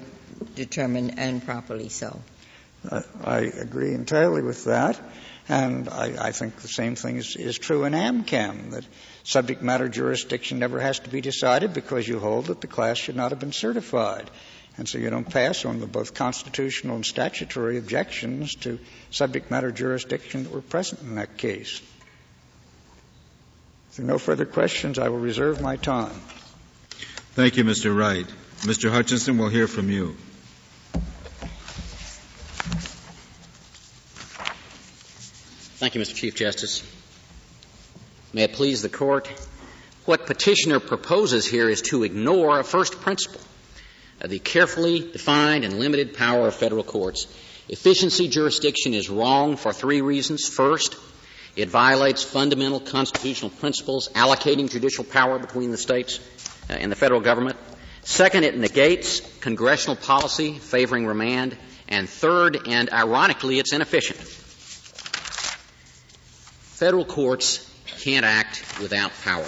determined 0.56 1.18
and 1.18 1.44
properly 1.44 1.90
so. 1.90 2.22
I 3.24 3.40
agree 3.40 3.94
entirely 3.94 4.42
with 4.42 4.66
that. 4.66 5.00
And 5.48 5.90
I, 5.90 6.28
I 6.28 6.32
think 6.32 6.58
the 6.58 6.68
same 6.68 6.96
thing 6.96 7.18
is, 7.18 7.36
is, 7.36 7.58
true 7.58 7.84
in 7.84 7.94
Amchem, 7.94 8.72
that 8.72 8.86
subject 9.24 9.62
matter 9.62 9.90
jurisdiction 9.90 10.60
never 10.60 10.80
has 10.80 11.00
to 11.00 11.10
be 11.10 11.20
decided 11.20 11.74
because 11.74 12.08
you 12.08 12.20
hold 12.20 12.46
that 12.46 12.62
the 12.62 12.68
class 12.68 12.98
should 12.98 13.16
not 13.16 13.32
have 13.32 13.40
been 13.40 13.52
certified. 13.52 14.30
And 14.78 14.88
so 14.88 14.98
you 14.98 15.10
don't 15.10 15.30
pass 15.30 15.66
on 15.66 15.80
the 15.80 15.86
both 15.86 16.14
constitutional 16.14 16.96
and 16.96 17.06
statutory 17.06 17.78
objections 17.78 18.56
to 18.56 18.80
subject 19.10 19.52
matter 19.52 19.72
jurisdiction 19.72 20.44
that 20.44 20.52
were 20.52 20.62
present 20.62 21.02
in 21.02 21.16
that 21.16 21.38
case. 21.38 21.82
If 23.90 23.98
there 23.98 24.06
are 24.06 24.08
no 24.08 24.18
further 24.18 24.46
questions, 24.46 24.98
I 24.98 25.10
will 25.10 25.20
reserve 25.20 25.62
my 25.62 25.76
time. 25.76 26.22
Thank 27.34 27.58
you, 27.58 27.66
Mr. 27.66 27.96
Wright. 27.96 28.28
Mr. 28.62 28.90
Hutchinson, 28.90 29.38
we'll 29.38 29.50
hear 29.50 29.68
from 29.68 29.90
you. 29.90 30.16
Thank 30.94 31.04
Thank 35.80 35.96
you, 35.96 36.02
Mr. 36.02 36.16
Chief 36.16 36.36
Justice. 36.36 36.84
May 38.34 38.44
it 38.44 38.54
please 38.54 38.82
the 38.82 38.90
Court. 38.90 39.28
What 40.06 40.26
petitioner 40.26 40.80
proposes 40.80 41.46
here 41.46 41.68
is 41.68 41.82
to 41.84 42.04
ignore 42.04 42.60
a 42.60 42.64
first 42.64 43.02
principle 43.02 43.42
of 43.42 43.48
the 44.28 44.40
carefully 44.40 45.00
defined 45.00 45.64
and 45.64 45.80
limited 45.80 46.14
power 46.14 46.48
of 46.48 46.56
federal 46.56 46.84
courts. 46.84 47.28
Efficiency 47.70 48.28
jurisdiction 48.28 48.94
is 48.94 49.10
wrong 49.10 49.56
for 49.56 49.74
three 49.74 50.02
reasons. 50.02 50.48
First, 50.48 50.96
it 51.56 51.70
violates 51.70 52.24
fundamental 52.24 52.80
constitutional 52.80 53.52
principles 53.52 54.10
allocating 54.10 54.70
judicial 54.70 55.04
power 55.04 55.40
between 55.40 55.72
the 55.72 55.78
states 55.78 56.20
uh, 56.70 56.74
and 56.74 56.92
the 56.92 56.96
federal 56.96 57.22
government. 57.22 57.58
Second, 58.04 58.44
it 58.44 58.58
negates 58.58 59.22
congressional 59.40 59.96
policy 59.96 60.54
favoring 60.54 61.06
remand. 61.06 61.58
And 61.88 62.10
third, 62.10 62.68
and 62.68 62.90
ironically, 62.92 63.60
it's 63.60 63.74
inefficient. 63.74 64.20
Federal 66.80 67.06
courts 67.06 67.70
can't 68.02 68.26
act 68.26 68.80
without 68.82 69.12
power. 69.24 69.46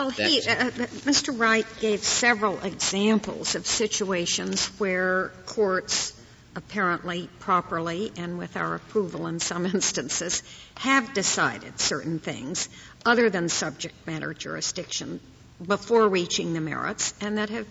Well, 0.00 0.08
he, 0.08 0.40
uh, 0.48 0.54
uh 0.54 0.70
Mr. 1.04 1.38
Wright 1.38 1.66
gave 1.78 2.02
several 2.02 2.58
examples 2.60 3.54
of 3.54 3.66
situations 3.66 4.66
where 4.78 5.28
courts 5.44 6.14
apparently 6.56 7.28
properly 7.38 8.10
and 8.16 8.38
with 8.38 8.56
our 8.56 8.76
approval 8.76 9.26
in 9.26 9.40
some 9.40 9.66
instances 9.74 10.42
have 10.76 11.12
decided 11.12 11.78
certain 11.78 12.18
things 12.18 12.70
other 13.04 13.28
than 13.28 13.50
subject 13.50 13.94
matter 14.06 14.32
jurisdiction 14.32 15.20
before 15.66 16.08
reaching 16.08 16.54
the 16.54 16.62
merits 16.62 17.12
and 17.20 17.36
that 17.36 17.50
have 17.50 17.66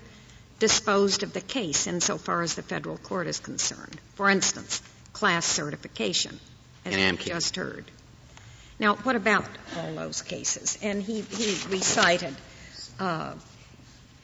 disposed 0.59 1.23
of 1.23 1.33
the 1.33 1.41
case 1.41 1.87
insofar 1.87 2.43
as 2.43 2.53
the 2.53 2.61
federal 2.61 2.97
court 2.97 3.25
is 3.25 3.39
concerned. 3.39 3.99
For 4.13 4.29
instance, 4.29 4.83
class 5.13 5.47
certification, 5.47 6.39
as 6.85 6.93
we 6.93 7.17
just 7.25 7.55
heard. 7.55 7.89
Now, 8.79 8.95
what 8.95 9.17
about 9.17 9.45
all 9.77 9.93
those 9.93 10.21
cases? 10.21 10.79
And 10.81 11.03
he, 11.03 11.21
he 11.21 11.57
recited 11.69 12.33
uh, 12.97 13.33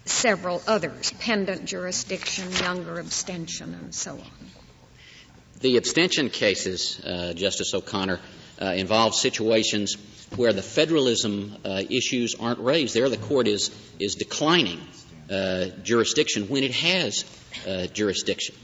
several 0.06 0.62
others 0.65 1.12
pendent 1.20 1.65
jurisdiction, 1.65 2.52
younger 2.63 3.00
abstention, 3.00 3.74
and 3.74 3.94
so 3.94 4.13
on. 4.13 4.32
The 5.60 5.76
abstention 5.78 6.30
cases, 6.30 7.02
uh, 7.04 7.34
Justice 7.34 7.74
O'Connor, 7.74 8.20
uh, 8.62 8.65
involve 8.68 9.13
situations 9.13 9.98
where 10.38 10.54
the 10.54 10.62
federalism 10.62 11.58
uh, 11.65 11.82
issues 11.89 12.36
aren't 12.36 12.60
raised. 12.60 12.96
There, 12.96 13.10
the 13.10 13.18
court 13.18 13.48
is, 13.48 13.72
is 14.00 14.15
declining 14.15 14.80
uh, 15.30 15.65
jurisdiction 15.84 16.48
when 16.48 16.63
it 16.63 16.72
has 16.72 17.26
uh, 17.68 17.88
jurisdiction. 17.88 18.56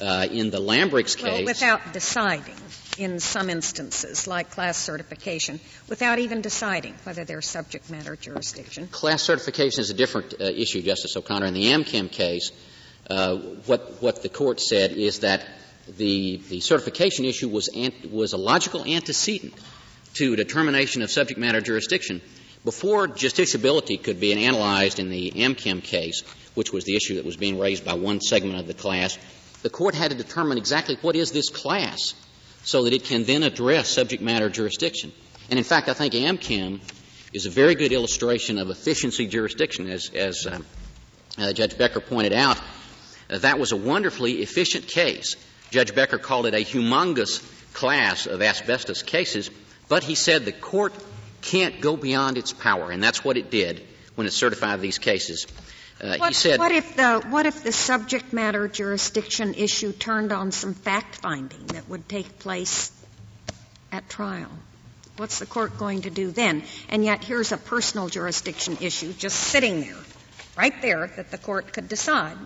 in 0.00 0.50
the 0.50 0.60
Lambrix 0.60 1.16
case. 1.16 1.22
Well, 1.22 1.44
without 1.44 1.92
deciding 1.92 2.54
in 2.98 3.20
some 3.20 3.50
instances, 3.50 4.26
like 4.26 4.50
class 4.50 4.76
certification, 4.78 5.60
without 5.88 6.18
even 6.18 6.40
deciding 6.40 6.94
whether 7.04 7.24
there's 7.24 7.46
subject 7.46 7.90
matter 7.90 8.16
jurisdiction. 8.16 8.86
Class 8.88 9.22
certification 9.22 9.80
is 9.80 9.90
a 9.90 9.94
different 9.94 10.34
uh, 10.40 10.44
issue, 10.44 10.82
Justice 10.82 11.16
O'Connor. 11.16 11.46
In 11.46 11.54
the 11.54 11.66
Amchem 11.72 12.10
case, 12.10 12.52
uh, 13.08 13.36
what, 13.66 14.02
what 14.02 14.22
the 14.22 14.28
court 14.28 14.60
said 14.60 14.92
is 14.92 15.20
that 15.20 15.46
the, 15.96 16.40
the 16.48 16.60
certification 16.60 17.24
issue 17.24 17.48
was, 17.48 17.68
ant- 17.74 18.10
was 18.10 18.32
a 18.32 18.36
logical 18.38 18.84
antecedent 18.84 19.54
to 20.14 20.36
determination 20.36 21.02
of 21.02 21.10
subject 21.10 21.38
matter 21.38 21.60
jurisdiction. 21.60 22.20
Before 22.64 23.06
justiciability 23.06 24.02
could 24.02 24.18
be 24.18 24.32
analyzed 24.32 24.98
in 24.98 25.08
the 25.08 25.30
Amchem 25.32 25.82
case, 25.82 26.22
which 26.54 26.72
was 26.72 26.84
the 26.84 26.96
issue 26.96 27.16
that 27.16 27.24
was 27.24 27.36
being 27.36 27.58
raised 27.58 27.84
by 27.84 27.94
one 27.94 28.20
segment 28.20 28.58
of 28.58 28.66
the 28.66 28.74
class, 28.74 29.16
the 29.62 29.70
court 29.70 29.94
had 29.94 30.10
to 30.10 30.16
determine 30.16 30.58
exactly 30.58 30.96
what 31.00 31.14
is 31.14 31.30
this 31.30 31.48
class 31.48 32.14
so 32.66 32.82
that 32.82 32.92
it 32.92 33.04
can 33.04 33.22
then 33.22 33.44
address 33.44 33.88
subject 33.88 34.20
matter 34.20 34.50
jurisdiction. 34.50 35.12
And 35.48 35.56
in 35.56 35.64
fact, 35.64 35.88
I 35.88 35.94
think 35.94 36.14
Amchem 36.14 36.80
is 37.32 37.46
a 37.46 37.50
very 37.50 37.76
good 37.76 37.92
illustration 37.92 38.58
of 38.58 38.70
efficiency 38.70 39.28
jurisdiction, 39.28 39.88
as, 39.88 40.10
as 40.10 40.48
uh, 40.48 40.58
uh, 41.38 41.52
Judge 41.52 41.78
Becker 41.78 42.00
pointed 42.00 42.32
out. 42.32 42.60
Uh, 43.30 43.38
that 43.38 43.60
was 43.60 43.70
a 43.70 43.76
wonderfully 43.76 44.42
efficient 44.42 44.88
case. 44.88 45.36
Judge 45.70 45.94
Becker 45.94 46.18
called 46.18 46.46
it 46.46 46.54
a 46.54 46.64
humongous 46.64 47.40
class 47.72 48.26
of 48.26 48.42
asbestos 48.42 49.04
cases, 49.04 49.48
but 49.88 50.02
he 50.02 50.16
said 50.16 50.44
the 50.44 50.50
court 50.50 50.92
can't 51.42 51.80
go 51.80 51.96
beyond 51.96 52.36
its 52.36 52.52
power, 52.52 52.90
and 52.90 53.00
that's 53.00 53.24
what 53.24 53.36
it 53.36 53.48
did 53.48 53.86
when 54.16 54.26
it 54.26 54.32
certified 54.32 54.80
these 54.80 54.98
cases. 54.98 55.46
Uh, 56.00 56.16
what, 56.18 56.28
he 56.28 56.34
said, 56.34 56.58
what 56.58 56.72
if 56.72 56.94
the 56.96 57.20
what 57.30 57.46
if 57.46 57.62
the 57.62 57.72
subject 57.72 58.32
matter 58.32 58.68
jurisdiction 58.68 59.54
issue 59.54 59.92
turned 59.92 60.30
on 60.30 60.52
some 60.52 60.74
fact 60.74 61.16
finding 61.16 61.66
that 61.68 61.88
would 61.88 62.08
take 62.08 62.38
place 62.38 62.92
at 63.90 64.08
trial? 64.08 64.50
What's 65.16 65.38
the 65.38 65.46
court 65.46 65.78
going 65.78 66.02
to 66.02 66.10
do 66.10 66.30
then? 66.30 66.62
And 66.90 67.02
yet 67.02 67.24
here's 67.24 67.52
a 67.52 67.56
personal 67.56 68.08
jurisdiction 68.08 68.76
issue 68.82 69.14
just 69.14 69.38
sitting 69.38 69.80
there, 69.80 69.96
right 70.58 70.82
there, 70.82 71.06
that 71.16 71.30
the 71.30 71.38
court 71.38 71.72
could 71.72 71.88
decide. 71.88 72.36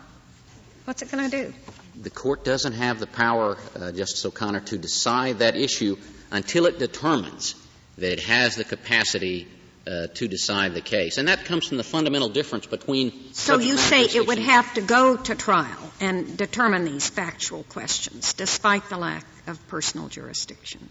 What's 0.85 1.03
it 1.03 1.11
going 1.11 1.29
to 1.29 1.45
do? 1.45 1.55
The 2.01 2.11
court 2.11 2.45
doesn't 2.45 2.75
have 2.75 3.01
the 3.01 3.09
power, 3.09 3.59
uh, 3.75 3.91
Justice 3.91 4.25
O'Connor, 4.25 4.61
to 4.61 4.79
decide 4.79 5.41
that 5.41 5.57
issue 5.57 5.97
until 6.31 6.67
it 6.67 6.79
determines 6.79 7.57
that 7.99 8.13
it 8.13 8.21
has 8.21 8.55
the 8.55 8.65
capacity 8.65 9.49
uh, 9.91 10.07
to 10.15 10.29
decide 10.29 10.75
the 10.75 10.81
case. 10.81 11.19
And 11.19 11.29
that 11.29 11.45
comes 11.45 11.67
from 11.67 11.77
the 11.77 11.85
fundamental 11.85 12.29
difference 12.29 12.67
between. 12.67 13.33
So 13.33 13.59
you 13.59 13.77
say 13.77 14.03
it 14.03 14.27
would 14.27 14.39
have 14.39 14.73
to 14.75 14.81
go 14.81 15.17
to 15.17 15.35
trial 15.35 15.93
and 16.01 16.37
determine 16.37 16.85
these 16.85 17.09
factual 17.09 17.65
questions, 17.65 18.35
despite 18.35 18.89
the 18.89 18.97
lack 18.97 19.27
of 19.47 19.67
personal 19.69 20.09
jurisdiction. 20.09 20.89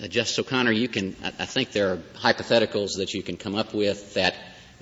Uh, 0.00 0.06
Justice 0.06 0.38
O'Connor, 0.38 0.72
you 0.72 0.88
can. 0.88 1.16
I, 1.22 1.28
I 1.40 1.46
think 1.46 1.72
there 1.72 1.92
are 1.92 1.96
hypotheticals 2.14 2.96
that 2.98 3.12
you 3.14 3.22
can 3.22 3.36
come 3.36 3.54
up 3.54 3.74
with 3.74 4.14
that 4.14 4.34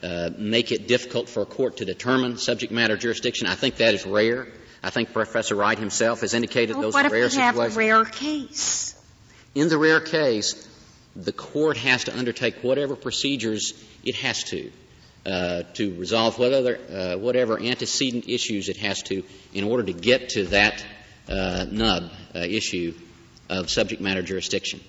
uh, 0.03 0.31
make 0.37 0.73
it 0.73 0.87
difficult 0.87 1.29
for 1.29 1.43
a 1.43 1.47
court 1.47 1.79
to 1.79 1.85
determine 1.85 2.37
subject 2.37 2.73
matter 2.73 2.97
jurisdiction. 2.97 3.47
I 3.47 3.55
think 3.55 3.77
that 3.77 3.95
is 3.95 4.07
rare. 4.07 4.47
I 4.83 4.91
think 4.91 5.13
Professor 5.13 5.57
Wright 5.57 5.79
himself 5.79 6.21
has 6.21 6.35
indicated 6.35 6.75
well, 6.75 6.83
those 6.83 6.95
what 6.95 7.07
are 7.07 7.11
rare 7.11 7.25
if 7.25 7.33
we 7.33 7.37
situations. 7.39 7.75
have 7.75 7.77
a 7.77 7.79
rare 7.79 8.05
case? 8.05 8.95
In 9.55 9.69
the 9.69 9.79
rare 9.79 10.01
case, 10.01 10.69
the 11.17 11.33
court 11.33 11.77
has 11.79 12.05
to 12.05 12.17
undertake 12.17 12.63
whatever 12.63 12.95
procedures 12.95 13.73
it 14.05 14.15
has 14.17 14.45
to 14.45 14.71
uh, 15.27 15.65
to 15.75 15.95
resolve 15.95 16.39
whatever, 16.39 16.79
uh, 16.89 17.17
whatever 17.17 17.61
antecedent 17.61 18.29
issues 18.29 18.69
it 18.69 18.77
has 18.77 19.03
to 19.03 19.25
in 19.53 19.65
order 19.65 19.83
to 19.83 19.93
get 19.93 20.29
to 20.31 20.45
that 20.47 20.85
uh, 21.29 21.67
nub 21.69 22.05
uh, 22.35 22.39
issue 22.39 22.95
of 23.49 23.69
subject 23.69 24.01
matter 24.01 24.23
jurisdiction. 24.23 24.81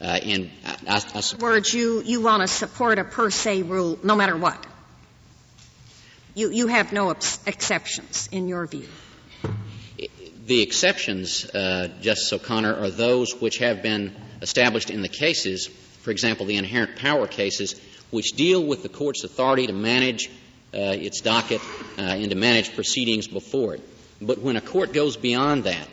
Uh, 0.00 0.04
and 0.04 0.50
I, 0.64 0.76
I, 0.88 1.02
I 1.14 1.36
words, 1.38 1.72
you 1.72 2.02
you 2.02 2.22
want 2.22 2.42
to 2.42 2.48
support 2.48 2.98
a 2.98 3.04
per 3.04 3.30
se 3.30 3.62
rule, 3.62 3.98
no 4.02 4.16
matter 4.16 4.36
what. 4.36 4.64
You 6.34 6.50
you 6.50 6.66
have 6.66 6.92
no 6.92 7.10
ex- 7.10 7.38
exceptions 7.46 8.28
in 8.32 8.48
your 8.48 8.66
view. 8.66 8.88
The 10.46 10.60
exceptions, 10.60 11.46
uh, 11.46 11.88
Justice 12.02 12.34
O'Connor, 12.34 12.76
are 12.76 12.90
those 12.90 13.32
which 13.40 13.58
have 13.58 13.80
been 13.82 14.14
established 14.42 14.90
in 14.90 15.00
the 15.00 15.08
cases, 15.08 15.68
for 16.02 16.10
example, 16.10 16.44
the 16.44 16.56
inherent 16.56 16.96
power 16.96 17.26
cases, 17.26 17.80
which 18.10 18.32
deal 18.32 18.62
with 18.62 18.82
the 18.82 18.90
court's 18.90 19.24
authority 19.24 19.66
to 19.68 19.72
manage 19.72 20.28
uh, 20.74 20.92
its 21.00 21.22
docket 21.22 21.62
uh, 21.96 22.02
and 22.02 22.28
to 22.28 22.36
manage 22.36 22.74
proceedings 22.74 23.26
before 23.26 23.76
it. 23.76 23.88
But 24.20 24.38
when 24.38 24.56
a 24.56 24.60
court 24.60 24.92
goes 24.92 25.16
beyond 25.16 25.64
that, 25.64 25.88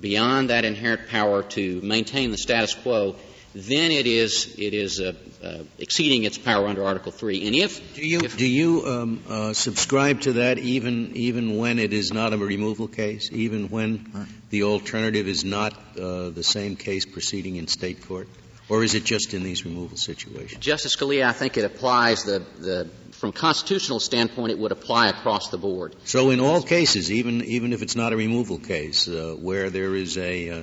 beyond 0.00 0.48
that 0.48 0.64
inherent 0.64 1.08
power 1.08 1.42
to 1.42 1.80
maintain 1.82 2.30
the 2.30 2.38
status 2.38 2.74
quo, 2.74 3.16
then 3.54 3.92
it 3.92 4.06
is 4.06 4.54
it 4.58 4.74
is 4.74 5.00
uh, 5.00 5.12
uh, 5.42 5.58
exceeding 5.78 6.24
its 6.24 6.36
power 6.36 6.66
under 6.66 6.84
Article 6.84 7.12
Three. 7.12 7.46
And 7.46 7.54
if 7.54 7.94
do 7.94 8.06
you 8.06 8.20
if, 8.20 8.36
do 8.36 8.46
you 8.46 8.86
um, 8.86 9.22
uh, 9.28 9.52
subscribe 9.52 10.22
to 10.22 10.34
that 10.34 10.58
even 10.58 11.12
even 11.16 11.56
when 11.56 11.78
it 11.78 11.92
is 11.92 12.12
not 12.12 12.32
a 12.32 12.38
removal 12.38 12.88
case, 12.88 13.30
even 13.32 13.68
when 13.68 14.28
the 14.50 14.64
alternative 14.64 15.28
is 15.28 15.44
not 15.44 15.72
uh, 15.96 16.30
the 16.30 16.42
same 16.42 16.76
case 16.76 17.06
proceeding 17.06 17.56
in 17.56 17.68
state 17.68 18.06
court, 18.06 18.28
or 18.68 18.82
is 18.82 18.94
it 18.94 19.04
just 19.04 19.34
in 19.34 19.44
these 19.44 19.64
removal 19.64 19.96
situations? 19.96 20.60
Justice 20.60 20.96
Scalia, 20.96 21.24
I 21.24 21.32
think 21.32 21.56
it 21.56 21.64
applies 21.64 22.24
the 22.24 22.44
the 22.58 22.90
from 23.12 23.30
constitutional 23.32 24.00
standpoint, 24.00 24.50
it 24.50 24.58
would 24.58 24.72
apply 24.72 25.08
across 25.08 25.48
the 25.48 25.58
board. 25.58 25.94
So, 26.04 26.30
in 26.30 26.40
all 26.40 26.60
cases, 26.60 27.12
even 27.12 27.44
even 27.44 27.72
if 27.72 27.82
it's 27.82 27.94
not 27.94 28.12
a 28.12 28.16
removal 28.16 28.58
case, 28.58 29.06
uh, 29.06 29.36
where 29.38 29.70
there 29.70 29.94
is 29.94 30.18
a 30.18 30.50
uh, 30.50 30.62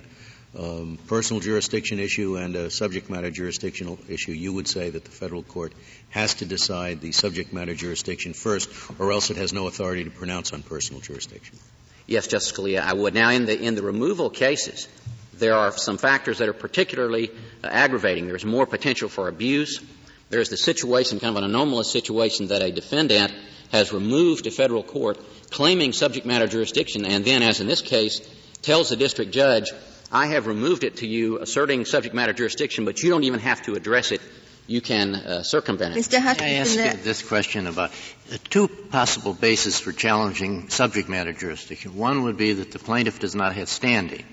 um, 0.58 1.00
personal 1.08 1.40
jurisdiction 1.40 2.00
issue 2.00 2.36
and 2.36 2.56
a 2.56 2.70
subject 2.70 3.10
matter 3.10 3.32
jurisdictional 3.32 3.98
issue, 4.10 4.34
you 4.34 4.54
would 4.54 4.68
say 4.68 4.90
that 4.90 5.06
the 5.06 5.12
federal 5.12 5.44
court 5.44 5.74
has 6.10 6.36
to 6.36 6.46
decide 6.46 7.02
the 7.02 7.12
subject 7.12 7.54
matter 7.54 7.74
jurisdiction 7.74 8.34
first, 8.34 8.70
or 9.00 9.12
else 9.12 9.30
it 9.30 9.38
has 9.38 9.54
no 9.54 9.68
authority 9.68 10.04
to 10.04 10.12
pronounce 10.12 10.52
on 10.52 10.62
personal 10.62 11.02
jurisdiction. 11.02 11.58
Yes, 12.06 12.28
Justice 12.28 12.52
Scalia, 12.52 12.82
I 12.82 12.94
would. 12.94 13.14
Now, 13.14 13.30
in 13.30 13.46
the 13.46 13.58
in 13.58 13.76
the 13.76 13.84
removal 13.84 14.30
cases, 14.30 14.90
there 15.34 15.56
are 15.56 15.72
some 15.72 15.98
factors 15.98 16.40
that 16.40 16.50
are 16.50 16.54
particularly 16.54 17.30
uh, 17.64 17.68
aggravating. 17.68 18.28
There's 18.28 18.46
more 18.46 18.66
potential 18.66 19.08
for 19.08 19.30
abuse. 19.30 19.82
There's 20.30 20.50
the 20.50 20.58
situation, 20.58 21.20
kind 21.20 21.36
of 21.38 21.44
an 21.44 21.50
anomalous 21.50 21.92
situation, 21.92 22.48
that 22.48 22.62
a 22.62 22.72
defendant 22.72 23.34
has 23.72 23.94
removed 23.94 24.44
to 24.44 24.52
federal 24.52 24.84
court 24.84 25.18
claiming 25.50 25.94
subject 25.94 26.26
matter 26.26 26.48
jurisdiction, 26.48 27.06
and 27.06 27.24
then, 27.24 27.42
as 27.42 27.62
in 27.62 27.68
this 27.68 27.82
case, 27.82 28.20
tells 28.62 28.90
the 28.90 28.96
district 28.96 29.32
judge, 29.32 29.72
I 30.12 30.28
have 30.28 30.46
removed 30.48 30.84
it 30.84 30.98
to 30.98 31.08
you, 31.08 31.40
asserting 31.40 31.86
subject 31.86 32.14
matter 32.14 32.34
jurisdiction, 32.34 32.84
but 32.84 33.02
you 33.02 33.10
don't 33.10 33.24
even 33.24 33.40
have 33.40 33.62
to 33.64 33.76
address 33.76 34.12
it. 34.12 34.22
You 34.68 34.82
can 34.82 35.16
uh, 35.16 35.44
circumvent 35.44 35.96
it. 35.96 36.00
Mr. 36.00 36.20
Hutchinson, 36.20 36.48
I 36.48 36.54
ask 36.60 36.76
that- 36.76 36.98
you 36.98 37.04
this 37.04 37.22
question 37.22 37.68
about 37.68 37.92
uh, 38.32 38.38
two 38.50 38.68
possible 38.68 39.34
bases 39.34 39.80
for 39.80 39.92
challenging 39.92 40.70
subject 40.70 41.08
matter 41.10 41.34
jurisdiction. 41.34 41.96
One 41.96 42.24
would 42.24 42.38
be 42.38 42.54
that 42.54 42.72
the 42.72 42.80
plaintiff 42.80 43.20
does 43.20 43.36
not 43.36 43.56
have 43.56 43.70
standing, 43.70 44.26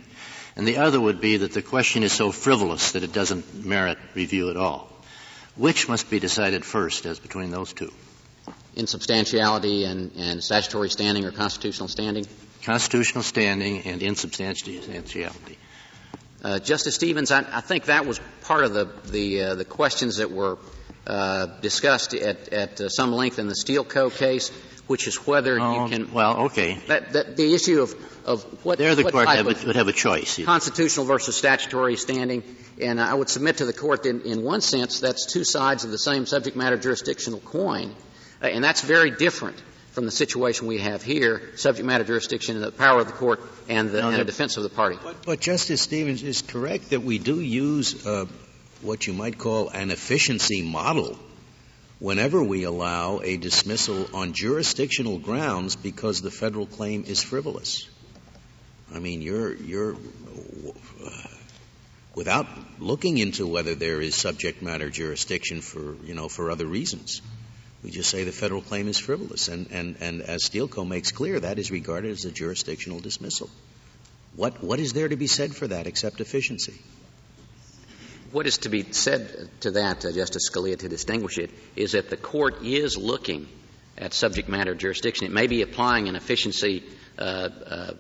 and 0.57 0.67
the 0.67 0.79
other 0.79 1.01
would 1.01 1.21
be 1.21 1.39
that 1.39 1.53
the 1.53 1.63
question 1.63 2.03
is 2.03 2.13
so 2.13 2.33
frivolous 2.33 2.93
that 2.93 3.05
it 3.05 3.13
doesn't 3.13 3.65
merit 3.65 3.99
review 4.15 4.51
at 4.51 4.57
all. 4.57 4.93
Which 5.57 5.89
must 5.89 6.11
be 6.11 6.21
decided 6.21 6.65
first 6.65 7.07
as 7.07 7.19
between 7.19 7.51
those 7.51 7.73
two? 7.73 7.93
Insubstantiality 8.77 9.85
and, 9.85 10.13
and 10.17 10.43
statutory 10.43 10.89
standing 10.89 11.25
or 11.25 11.33
constitutional 11.33 11.89
standing. 11.89 12.27
Constitutional 12.63 13.25
standing 13.25 13.83
and 13.83 14.03
insubstantiality. 14.03 15.59
Uh, 16.43 16.59
Justice 16.59 16.95
Stevens, 16.95 17.31
I, 17.33 17.41
I 17.51 17.61
think 17.61 17.87
that 17.87 18.07
was 18.07 18.21
part 18.43 18.65
of 18.65 18.73
the 18.73 18.89
the, 19.11 19.43
uh, 19.43 19.55
the 19.57 19.65
questions 19.65 20.19
that 20.19 20.31
were 20.31 20.59
uh, 21.07 21.47
discussed 21.61 22.15
at, 22.15 22.49
at 22.53 22.81
uh, 22.81 22.89
some 22.89 23.13
length 23.13 23.39
in 23.39 23.49
the 23.49 23.57
Steel 23.57 23.83
Co. 23.85 24.09
case, 24.11 24.51
which 24.87 25.09
is 25.09 25.17
whether 25.27 25.59
Oh, 25.61 25.85
you 25.85 25.91
can. 25.91 26.13
well, 26.13 26.45
okay. 26.47 26.79
That, 26.87 27.13
that 27.15 27.37
the 27.37 27.55
issue 27.55 27.81
of 27.83 27.95
of 28.25 28.45
what, 28.65 28.79
There 28.79 28.95
the 28.95 29.05
what 29.05 29.15
court 29.15 29.29
have 29.29 29.47
a, 29.47 29.67
would 29.67 29.77
have 29.77 29.89
a 29.89 29.93
choice. 29.93 30.39
constitutional 30.45 31.07
versus 31.07 31.35
statutory 31.37 31.97
standing, 31.97 32.43
and 32.81 33.01
I 33.01 33.15
would 33.15 33.31
submit 33.31 33.57
to 33.59 33.65
the 33.65 33.73
court 33.73 34.03
that 34.03 34.11
in, 34.11 34.21
in 34.21 34.43
one 34.43 34.61
sense 34.61 35.01
that's 35.01 35.25
two 35.27 35.45
sides 35.45 35.85
of 35.85 35.91
the 35.91 35.99
same 35.99 36.27
subject 36.27 36.55
matter 36.57 36.77
jurisdictional 36.77 37.41
coin, 37.41 37.95
uh, 38.43 38.47
and 38.47 38.63
that's 38.63 38.83
very 38.83 39.11
different 39.11 39.57
from 39.99 40.05
the 40.05 40.13
situation 40.13 40.69
we 40.69 40.79
have 40.79 41.03
here: 41.03 41.43
subject 41.57 41.85
matter 41.85 42.05
jurisdiction, 42.05 42.61
the 42.61 42.71
power 42.71 43.01
of 43.01 43.09
the 43.09 43.13
court, 43.13 43.41
and 43.69 43.91
the, 43.91 44.07
and 44.07 44.15
the 44.15 44.25
defense 44.25 44.57
of 44.57 44.63
the 44.63 44.69
party. 44.69 44.97
But, 45.03 45.27
but 45.27 45.41
Justice 45.41 45.83
Stevens 45.83 46.23
is 46.23 46.41
correct 46.41 46.91
that 46.91 47.03
we 47.03 47.19
do 47.19 47.41
use 47.41 48.07
uh, 48.07 48.27
what 48.81 49.09
you 49.09 49.13
might 49.13 49.39
call 49.39 49.71
an 49.71 49.91
efficiency 49.91 50.63
model 50.63 51.19
whenever 51.99 52.41
we 52.41 52.63
allow 52.63 53.19
a 53.25 53.39
dismissal 53.39 54.07
on 54.15 54.35
jurisdictional 54.35 55.19
grounds 55.19 55.75
because 55.75 56.23
the 56.23 56.31
federal 56.31 56.67
claim 56.67 57.03
is 57.09 57.21
frivolous. 57.21 57.89
I 58.95 59.01
mean, 59.01 59.21
you're 59.21 59.53
you're 59.53 59.97
uh, 61.05 61.11
without 62.15 62.47
looking 62.79 63.19
into 63.19 63.49
whether 63.49 63.75
there 63.75 64.01
is 64.01 64.15
subject 64.15 64.63
matter 64.63 64.91
jurisdiction 64.91 65.61
for 65.61 65.97
you 66.05 66.15
know 66.15 66.29
for 66.29 66.53
other 66.53 66.67
reasons. 66.67 67.21
We 67.83 67.91
just 67.91 68.11
say 68.11 68.25
the 68.25 68.33
federal 68.33 68.61
claim 68.61 68.89
is 68.89 68.99
frivolous, 68.99 69.49
and, 69.49 69.69
and, 69.71 69.97
and 70.01 70.23
as 70.23 70.45
Steel 70.45 70.67
Co. 70.67 70.85
makes 70.85 71.13
clear, 71.13 71.39
that 71.39 71.59
is 71.59 71.71
regarded 71.71 72.11
as 72.11 72.25
a 72.25 72.33
jurisdictional 72.33 72.99
dismissal. 73.01 73.49
What, 74.35 74.63
what 74.63 74.81
is 74.81 74.93
there 74.93 75.09
to 75.09 75.17
be 75.17 75.29
said 75.29 75.55
for 75.55 75.69
that 75.69 75.87
except 75.87 76.21
efficiency? 76.21 76.75
What 78.33 78.47
is 78.47 78.59
to 78.59 78.69
be 78.69 78.93
said 78.93 79.49
to 79.61 79.71
that, 79.73 80.05
uh, 80.05 80.13
Justice 80.13 80.51
Scalia, 80.51 80.79
to 80.79 80.89
distinguish 80.89 81.39
it, 81.39 81.51
is 81.77 81.93
that 81.93 82.11
the 82.11 82.17
court 82.17 82.63
is 82.63 82.97
looking 82.97 83.49
at 83.97 84.13
subject 84.13 84.49
matter 84.49 84.75
jurisdiction. 84.75 85.27
It 85.27 85.33
may 85.33 85.47
be 85.47 85.63
applying 85.63 86.09
an 86.09 86.17
efficiency 86.17 86.85
uh, 87.19 87.23
uh, 87.23 87.95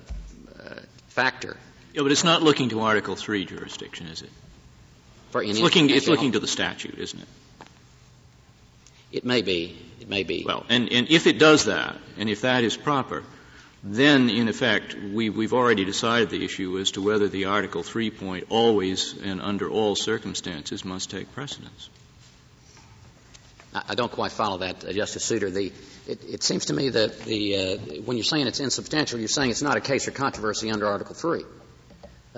uh, 0.58 0.74
factor 1.08 1.56
Yeah, 1.94 2.02
but 2.02 2.12
it's 2.12 2.24
not 2.24 2.42
looking 2.42 2.68
to 2.70 2.80
Article 2.80 3.16
Three 3.16 3.44
jurisdiction, 3.44 4.08
is 4.08 4.22
it? 4.22 4.30
for 5.30 5.40
any. 5.40 5.50
It's 5.50 5.60
looking, 5.60 5.90
it's 5.90 6.08
looking 6.08 6.32
to 6.32 6.40
the 6.40 6.46
statute, 6.46 6.98
isn't 6.98 7.20
it? 7.20 7.28
It 9.12 9.24
may 9.24 9.42
be. 9.42 9.76
It 10.00 10.08
may 10.08 10.22
be. 10.22 10.44
Well, 10.46 10.64
and, 10.68 10.92
and 10.92 11.08
if 11.08 11.26
it 11.26 11.38
does 11.38 11.64
that, 11.64 11.96
and 12.18 12.28
if 12.28 12.42
that 12.42 12.64
is 12.64 12.76
proper, 12.76 13.24
then 13.82 14.28
in 14.28 14.48
effect, 14.48 14.94
we, 14.94 15.30
we've 15.30 15.52
already 15.52 15.84
decided 15.84 16.30
the 16.30 16.44
issue 16.44 16.78
as 16.78 16.92
to 16.92 17.02
whether 17.02 17.28
the 17.28 17.46
Article 17.46 17.82
Three 17.82 18.10
point 18.10 18.46
always 18.50 19.14
and 19.22 19.40
under 19.40 19.68
all 19.70 19.94
circumstances 19.94 20.84
must 20.84 21.10
take 21.10 21.32
precedence. 21.32 21.88
I 23.74 23.82
I 23.90 23.94
don't 23.94 24.10
quite 24.10 24.32
follow 24.32 24.58
that, 24.58 24.84
uh, 24.84 24.92
Justice 24.92 25.24
Souter. 25.24 25.50
The, 25.50 25.72
it, 26.06 26.24
it 26.24 26.42
seems 26.42 26.66
to 26.66 26.74
me 26.74 26.88
that 26.88 27.20
the, 27.20 27.56
uh, 27.56 27.76
when 28.02 28.16
you're 28.16 28.24
saying 28.24 28.46
it's 28.46 28.60
insubstantial, 28.60 29.18
you're 29.18 29.28
saying 29.28 29.50
it's 29.50 29.62
not 29.62 29.76
a 29.76 29.80
case 29.80 30.08
or 30.08 30.10
controversy 30.10 30.70
under 30.70 30.86
Article 30.86 31.14
3. 31.14 31.44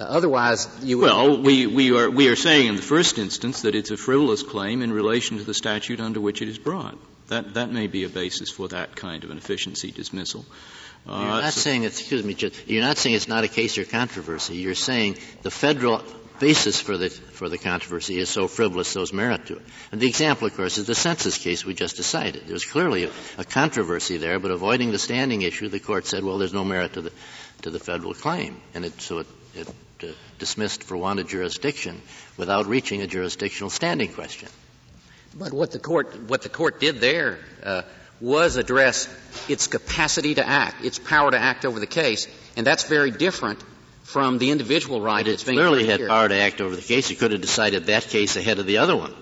Uh, 0.00 0.04
otherwise, 0.04 0.66
you 0.82 0.96
would. 0.98 1.04
Well, 1.04 1.42
we, 1.42 1.66
we, 1.66 1.94
are, 1.94 2.08
we 2.10 2.28
are 2.28 2.36
saying 2.36 2.68
in 2.68 2.76
the 2.76 2.82
first 2.82 3.18
instance 3.18 3.62
that 3.62 3.74
it's 3.74 3.90
a 3.90 3.96
frivolous 3.98 4.42
claim 4.42 4.80
in 4.80 4.92
relation 4.92 5.36
to 5.38 5.44
the 5.44 5.52
statute 5.54 6.00
under 6.00 6.20
which 6.20 6.40
it 6.40 6.48
is 6.48 6.58
brought. 6.58 6.96
That, 7.28 7.54
that 7.54 7.70
may 7.70 7.86
be 7.86 8.04
a 8.04 8.08
basis 8.08 8.50
for 8.50 8.68
that 8.68 8.96
kind 8.96 9.22
of 9.24 9.30
an 9.30 9.36
efficiency 9.36 9.90
dismissal. 9.90 10.46
You're 11.06 11.14
Uh, 11.14 11.40
not 11.42 11.52
so- 11.52 11.60
saying, 11.60 11.84
excuse 11.84 12.24
me, 12.24 12.34
you're 12.66 12.82
not 12.82 12.96
saying 12.96 13.14
it's 13.14 13.28
not 13.28 13.44
a 13.44 13.48
case 13.48 13.76
or 13.78 13.84
controversy. 13.84 14.56
You're 14.56 14.74
saying 14.74 15.18
the 15.42 15.50
federal 15.50 16.02
basis 16.40 16.80
for 16.80 16.96
the, 16.96 17.10
for 17.10 17.50
the 17.50 17.58
controversy 17.58 18.18
is 18.18 18.30
so 18.30 18.48
frivolous 18.48 18.94
there's 18.94 19.12
merit 19.12 19.46
to 19.46 19.56
it. 19.56 19.62
And 19.92 20.00
the 20.00 20.08
example, 20.08 20.46
of 20.46 20.56
course, 20.56 20.78
is 20.78 20.86
the 20.86 20.94
census 20.94 21.36
case 21.36 21.64
we 21.66 21.74
just 21.74 21.96
decided. 21.96 22.44
There's 22.46 22.64
clearly 22.64 23.04
a, 23.04 23.10
a 23.36 23.44
controversy 23.44 24.16
there, 24.16 24.38
but 24.40 24.50
avoiding 24.50 24.90
the 24.92 24.98
standing 24.98 25.42
issue, 25.42 25.68
the 25.68 25.78
court 25.80 26.06
said, 26.06 26.24
well, 26.24 26.38
there's 26.38 26.54
no 26.54 26.64
merit 26.64 26.94
to 26.94 27.02
the, 27.02 27.12
to 27.62 27.70
the 27.70 27.78
federal 27.78 28.14
claim. 28.14 28.60
And 28.74 28.86
it, 28.86 28.98
so 29.02 29.18
it, 29.18 29.26
it 29.54 29.68
dismissed 30.38 30.82
for 30.82 30.96
want 30.96 31.20
of 31.20 31.28
jurisdiction 31.28 32.00
without 32.36 32.66
reaching 32.66 33.02
a 33.02 33.06
jurisdictional 33.06 33.70
standing 33.70 34.12
question. 34.12 34.48
But 35.34 35.52
what 35.52 35.70
the 35.70 35.78
court, 35.78 36.18
what 36.28 36.42
the 36.42 36.48
court 36.48 36.80
did 36.80 37.00
there 37.00 37.38
uh, 37.62 37.82
was 38.20 38.56
address 38.56 39.08
its 39.48 39.66
capacity 39.66 40.34
to 40.34 40.46
act, 40.46 40.84
its 40.84 40.98
power 40.98 41.30
to 41.30 41.38
act 41.38 41.64
over 41.64 41.78
the 41.78 41.86
case, 41.86 42.26
and 42.56 42.66
that's 42.66 42.84
very 42.84 43.10
different 43.10 43.62
from 44.02 44.38
the 44.38 44.50
individual 44.50 45.00
right 45.00 45.24
But 45.24 45.34
it 45.34 45.44
clearly 45.44 45.86
had 45.86 46.00
here. 46.00 46.08
power 46.08 46.28
to 46.28 46.34
act 46.34 46.60
over 46.60 46.74
the 46.74 46.82
case. 46.82 47.10
It 47.10 47.18
could 47.18 47.30
have 47.32 47.40
decided 47.40 47.86
that 47.86 48.04
case 48.04 48.36
ahead 48.36 48.58
of 48.58 48.66
the 48.66 48.78
other 48.78 48.96
one. 48.96 49.14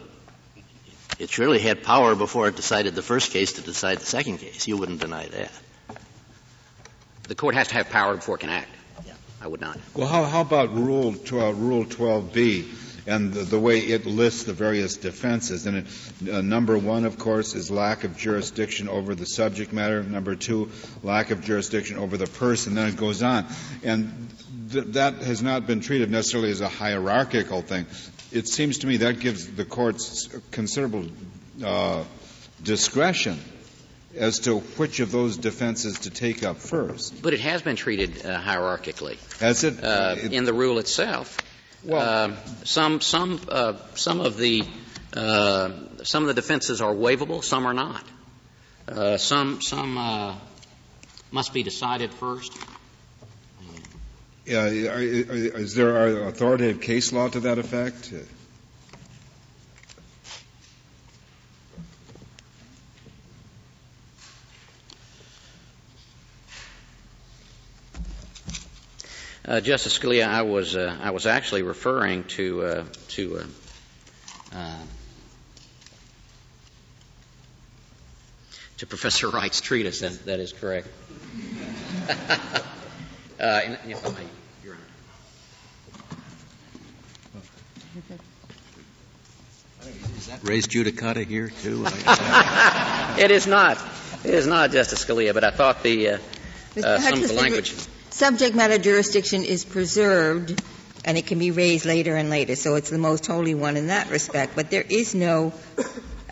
It 1.19 1.31
surely 1.31 1.59
had 1.59 1.83
power 1.83 2.15
before 2.15 2.49
it 2.49 2.57
decided 2.57 2.95
the 2.95 3.03
first 3.03 3.33
case 3.33 3.55
to 3.55 3.61
decide 3.61 3.99
the 3.99 4.07
second 4.07 4.39
case. 4.39 4.67
You 4.69 4.77
wouldn't 4.77 5.01
deny 5.01 5.27
that. 5.27 5.53
The 7.25 7.35
court 7.35 7.55
has 7.55 7.69
to 7.69 7.75
have 7.75 7.91
power 7.91 8.15
before 8.17 8.37
it 8.37 8.41
can 8.41 8.51
act. 8.51 8.71
I 9.41 9.47
would 9.47 9.61
not. 9.61 9.79
Well, 9.95 10.09
how, 10.09 10.25
how 10.25 10.41
about 10.41 10.75
Rule 10.75 11.15
12, 11.15 11.61
Rule 11.61 11.85
12B 11.85 13.07
and 13.07 13.33
the, 13.33 13.45
the 13.45 13.59
way 13.59 13.79
it 13.79 14.05
lists 14.05 14.45
the 14.45 14.53
various 14.53 14.97
defenses? 14.97 15.67
And 15.67 15.79
it, 15.79 16.29
uh, 16.29 16.41
number 16.41 16.77
one, 16.77 17.05
of 17.05 17.19
course, 17.19 17.55
is 17.55 17.71
lack 17.71 18.05
of 18.05 18.17
jurisdiction 18.17 18.89
over 18.89 19.15
the 19.15 19.27
subject 19.27 19.73
matter. 19.73 20.03
Number 20.03 20.35
two, 20.35 20.71
lack 21.03 21.31
of 21.31 21.45
jurisdiction 21.45 21.99
over 21.99 22.17
the 22.17 22.27
person. 22.27 22.75
Then 22.75 22.89
it 22.89 22.97
goes 22.97 23.23
on, 23.23 23.47
and 23.85 24.29
th- 24.73 24.87
that 24.95 25.15
has 25.23 25.41
not 25.41 25.67
been 25.67 25.81
treated 25.81 26.11
necessarily 26.11 26.51
as 26.51 26.61
a 26.61 26.69
hierarchical 26.69 27.63
thing. 27.63 27.87
It 28.33 28.49
seems 28.49 28.79
to 28.79 28.87
me 28.87 28.99
that 28.99 29.21
gives 29.21 29.47
the 29.47 29.65
courts 29.65 30.29
considerable 30.51 31.07
uh, 31.65 32.05
discretion 32.63 33.39
as 34.17 34.41
to 34.41 34.59
which 34.79 35.01
of 35.01 35.13
those 35.13 35.37
defenses 35.37 36.01
to 36.01 36.11
take 36.11 36.43
up 36.43 36.57
first. 36.57 37.21
But 37.23 37.35
it 37.35 37.41
has 37.41 37.63
been 37.63 37.77
treated 37.77 38.25
uh, 38.25 38.41
hierarchically. 38.41 39.19
Has 39.41 39.65
it? 39.65 39.83
uh, 39.83 40.17
it- 40.19 40.33
in 40.33 40.45
the 40.45 40.53
rule 40.55 40.79
itself. 40.79 41.37
Well- 41.85 42.25
Um 42.31 42.37
some 42.65 43.01
some 43.01 43.41
uh, 43.49 43.75
some 43.95 44.21
of 44.21 44.37
the 44.37 44.65
uh, 45.15 45.71
some 46.03 46.23
of 46.25 46.29
the 46.29 46.35
defenses 46.35 46.81
are 46.81 46.93
waivable, 46.95 47.43
some 47.45 47.67
are 47.67 47.75
not. 47.75 48.05
Uh, 48.89 49.17
some 49.19 49.61
some 49.63 49.97
uh, 49.99 50.35
must 51.31 51.53
be 51.53 51.63
decided 51.63 52.13
first. 52.15 52.53
Uh, 54.51 54.55
are- 54.57 55.03
is 55.03 55.75
there 55.75 56.27
authoritative 56.27 56.81
case 56.81 57.13
law 57.13 57.29
to 57.29 57.41
that 57.41 57.59
effect? 57.59 58.13
Uh, 69.49 69.63
Justice 69.63 69.99
Scalia, 69.99 70.29
I 70.29 70.43
was 70.43 70.77
uh, 70.77 70.95
I 71.01 71.11
was 71.11 71.25
actually 71.25 71.63
referring 71.63 72.25
to 72.25 72.63
uh, 72.63 72.85
to 73.09 73.39
uh, 73.39 73.45
uh, 74.55 74.77
to 78.77 78.87
Professor 78.87 79.31
Wright's 79.31 79.63
treatise. 79.63 80.01
That, 80.01 80.27
that 80.27 80.39
is 80.39 80.53
correct. 80.53 80.89
uh, 82.11 82.13
and, 83.41 83.79
if 83.89 84.05
I 84.05 84.11
may, 84.11 84.17
Your 84.63 84.77
Honor. 87.35 88.19
Is 90.19 90.27
that 90.27 90.45
res 90.45 90.67
judicata 90.67 91.27
here 91.27 91.49
too? 91.49 91.87
It 93.19 93.31
is 93.31 93.47
not. 93.47 93.79
It 94.25 94.35
is 94.35 94.47
not, 94.47 94.73
Justice 94.73 95.03
Scalia. 95.07 95.33
But 95.33 95.45
I 95.45 95.51
thought 95.51 95.83
the 95.83 96.09
uh, 96.11 96.13
uh, 96.13 96.19
some 96.19 96.83
of 96.83 96.83
the 96.83 97.01
Hutchinson, 97.01 97.37
language. 97.37 97.75
Subject 98.19 98.57
matter 98.57 98.79
jurisdiction 98.79 99.45
is 99.45 99.65
preserved 99.65 100.61
and 101.05 101.17
it 101.17 101.29
can 101.29 101.39
be 101.39 101.53
raised 101.53 101.87
later 101.87 102.17
and 102.17 102.31
later, 102.31 102.57
so 102.57 102.75
it's 102.75 102.91
the 102.91 102.99
most 102.99 103.25
holy 103.25 103.55
one 103.55 103.77
in 103.77 103.87
that 103.87 104.11
respect. 104.11 104.57
But 104.57 104.73
there 104.73 104.83
is 104.83 105.15
no, 105.15 105.53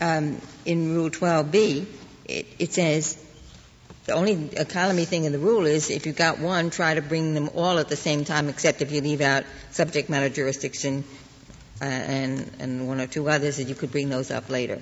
um, 0.01 0.41
in 0.65 0.93
Rule 0.93 1.09
12b, 1.09 1.85
it, 2.25 2.45
it 2.59 2.73
says 2.73 3.17
The 4.05 4.11
only 4.11 4.49
economy 4.57 5.05
thing 5.05 5.23
in 5.23 5.31
the 5.31 5.39
rule 5.39 5.65
is 5.65 5.89
if 5.89 6.05
you 6.05 6.11
got 6.11 6.39
one, 6.39 6.71
try 6.71 6.93
to 6.93 7.01
bring 7.01 7.33
them 7.33 7.51
all 7.55 7.79
at 7.79 7.87
the 7.87 7.95
same 7.95 8.25
time, 8.25 8.49
except 8.49 8.81
if 8.81 8.91
you 8.91 8.99
leave 8.99 9.21
out 9.21 9.45
subject 9.71 10.09
matter 10.09 10.27
jurisdiction 10.27 11.05
uh, 11.81 11.85
and, 11.85 12.51
and 12.59 12.85
one 12.85 12.99
or 12.99 13.07
two 13.07 13.29
others, 13.29 13.55
that 13.57 13.69
you 13.69 13.75
could 13.75 13.93
bring 13.93 14.09
those 14.09 14.29
up 14.29 14.49
later. 14.49 14.81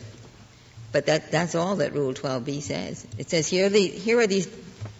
But 0.91 1.05
that, 1.05 1.29
that's 1.29 1.53
all 1.53 1.75
that 1.75 1.93
Rule 1.93 2.15
12b 2.15 2.63
says. 2.63 3.05
It 3.19 3.29
says 3.29 3.47
here 3.47 3.67
are, 3.67 3.69
the, 3.69 3.87
here 3.87 4.19
are 4.19 4.25
these 4.25 4.47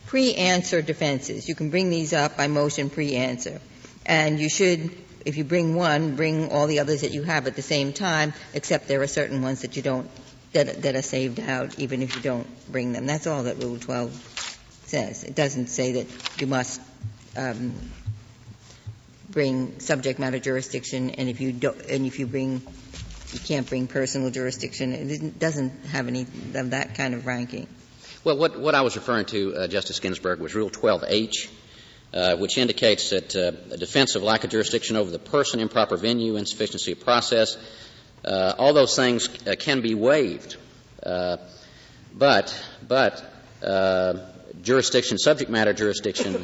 pre-answer 0.07 0.81
defenses. 0.81 1.47
You 1.49 1.55
can 1.55 1.69
bring 1.69 1.89
these 1.89 2.13
up 2.13 2.37
by 2.37 2.47
motion 2.47 2.89
pre-answer. 2.89 3.59
And 4.05 4.39
you 4.39 4.49
should, 4.49 4.91
if 5.25 5.37
you 5.37 5.43
bring 5.43 5.75
one, 5.75 6.15
bring 6.15 6.51
all 6.51 6.67
the 6.67 6.79
others 6.79 7.01
that 7.01 7.11
you 7.11 7.23
have 7.23 7.47
at 7.47 7.55
the 7.55 7.61
same 7.61 7.93
time, 7.93 8.33
except 8.53 8.87
there 8.87 9.01
are 9.01 9.07
certain 9.07 9.41
ones 9.41 9.61
that 9.61 9.75
you 9.75 9.81
don't, 9.81 10.09
that, 10.53 10.83
that 10.83 10.95
are 10.95 11.01
saved 11.01 11.39
out 11.39 11.79
even 11.79 12.01
if 12.01 12.15
you 12.15 12.21
don't 12.21 12.47
bring 12.71 12.93
them. 12.93 13.05
That's 13.05 13.27
all 13.27 13.43
that 13.43 13.57
Rule 13.57 13.79
12 13.79 14.11
says. 14.85 15.23
It 15.23 15.35
doesn't 15.35 15.67
say 15.67 16.03
that 16.03 16.41
you 16.41 16.47
must 16.47 16.79
um, 17.35 17.73
bring 19.29 19.79
subject 19.79 20.19
matter 20.19 20.39
jurisdiction, 20.39 21.11
and 21.11 21.27
if 21.27 21.41
you 21.41 21.51
don't, 21.51 21.79
and 21.81 22.05
if 22.05 22.19
you 22.19 22.27
bring, 22.27 22.61
you 23.33 23.39
can't 23.39 23.67
bring 23.67 23.87
personal 23.87 24.29
jurisdiction. 24.29 24.93
It 24.93 25.39
doesn't 25.39 25.87
have 25.87 26.07
any 26.07 26.21
of 26.21 26.69
that 26.69 26.95
kind 26.95 27.13
of 27.13 27.25
ranking. 27.25 27.67
Well, 28.25 28.37
what, 28.37 28.59
what 28.59 28.73
I 28.73 28.81
was 28.81 28.95
referring 28.95 29.25
to, 29.25 29.55
uh, 29.55 29.67
Justice 29.67 29.99
Ginsburg, 29.99 30.39
was 30.39 30.55
Rule 30.55 30.71
12H, 30.71 31.47
uh, 32.11 32.35
which 32.37 32.57
indicates 32.57 33.11
that 33.11 33.35
uh, 33.35 33.51
a 33.71 33.77
defense 33.77 34.15
of 34.15 34.23
lack 34.23 34.43
of 34.43 34.49
jurisdiction 34.49 34.95
over 34.95 35.11
the 35.11 35.19
person, 35.19 35.59
improper 35.59 35.95
venue, 35.95 36.35
insufficiency 36.35 36.93
of 36.93 37.01
process, 37.01 37.55
uh, 38.25 38.55
all 38.57 38.73
those 38.73 38.95
things 38.95 39.29
uh, 39.45 39.53
can 39.59 39.81
be 39.81 39.93
waived. 39.93 40.57
Uh, 41.03 41.37
but, 42.15 42.59
but, 42.87 43.23
jurisdiction, 44.63 45.19
subject 45.19 45.51
matter 45.51 45.73
jurisdiction. 45.73 46.43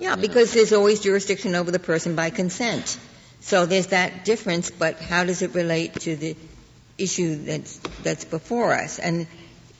yeah, 0.00 0.16
because 0.16 0.52
there's 0.52 0.72
always 0.72 0.98
jurisdiction 0.98 1.54
over 1.54 1.70
the 1.70 1.78
person 1.78 2.16
by 2.16 2.30
consent. 2.30 2.98
So 3.38 3.64
there's 3.64 3.88
that 3.88 4.24
difference, 4.24 4.72
but 4.72 4.98
how 4.98 5.22
does 5.22 5.40
it 5.42 5.54
relate 5.54 5.94
to 6.00 6.16
the 6.16 6.36
issue 6.98 7.44
that's, 7.44 7.76
that's 8.02 8.24
before 8.24 8.72
us? 8.72 8.98
And 8.98 9.28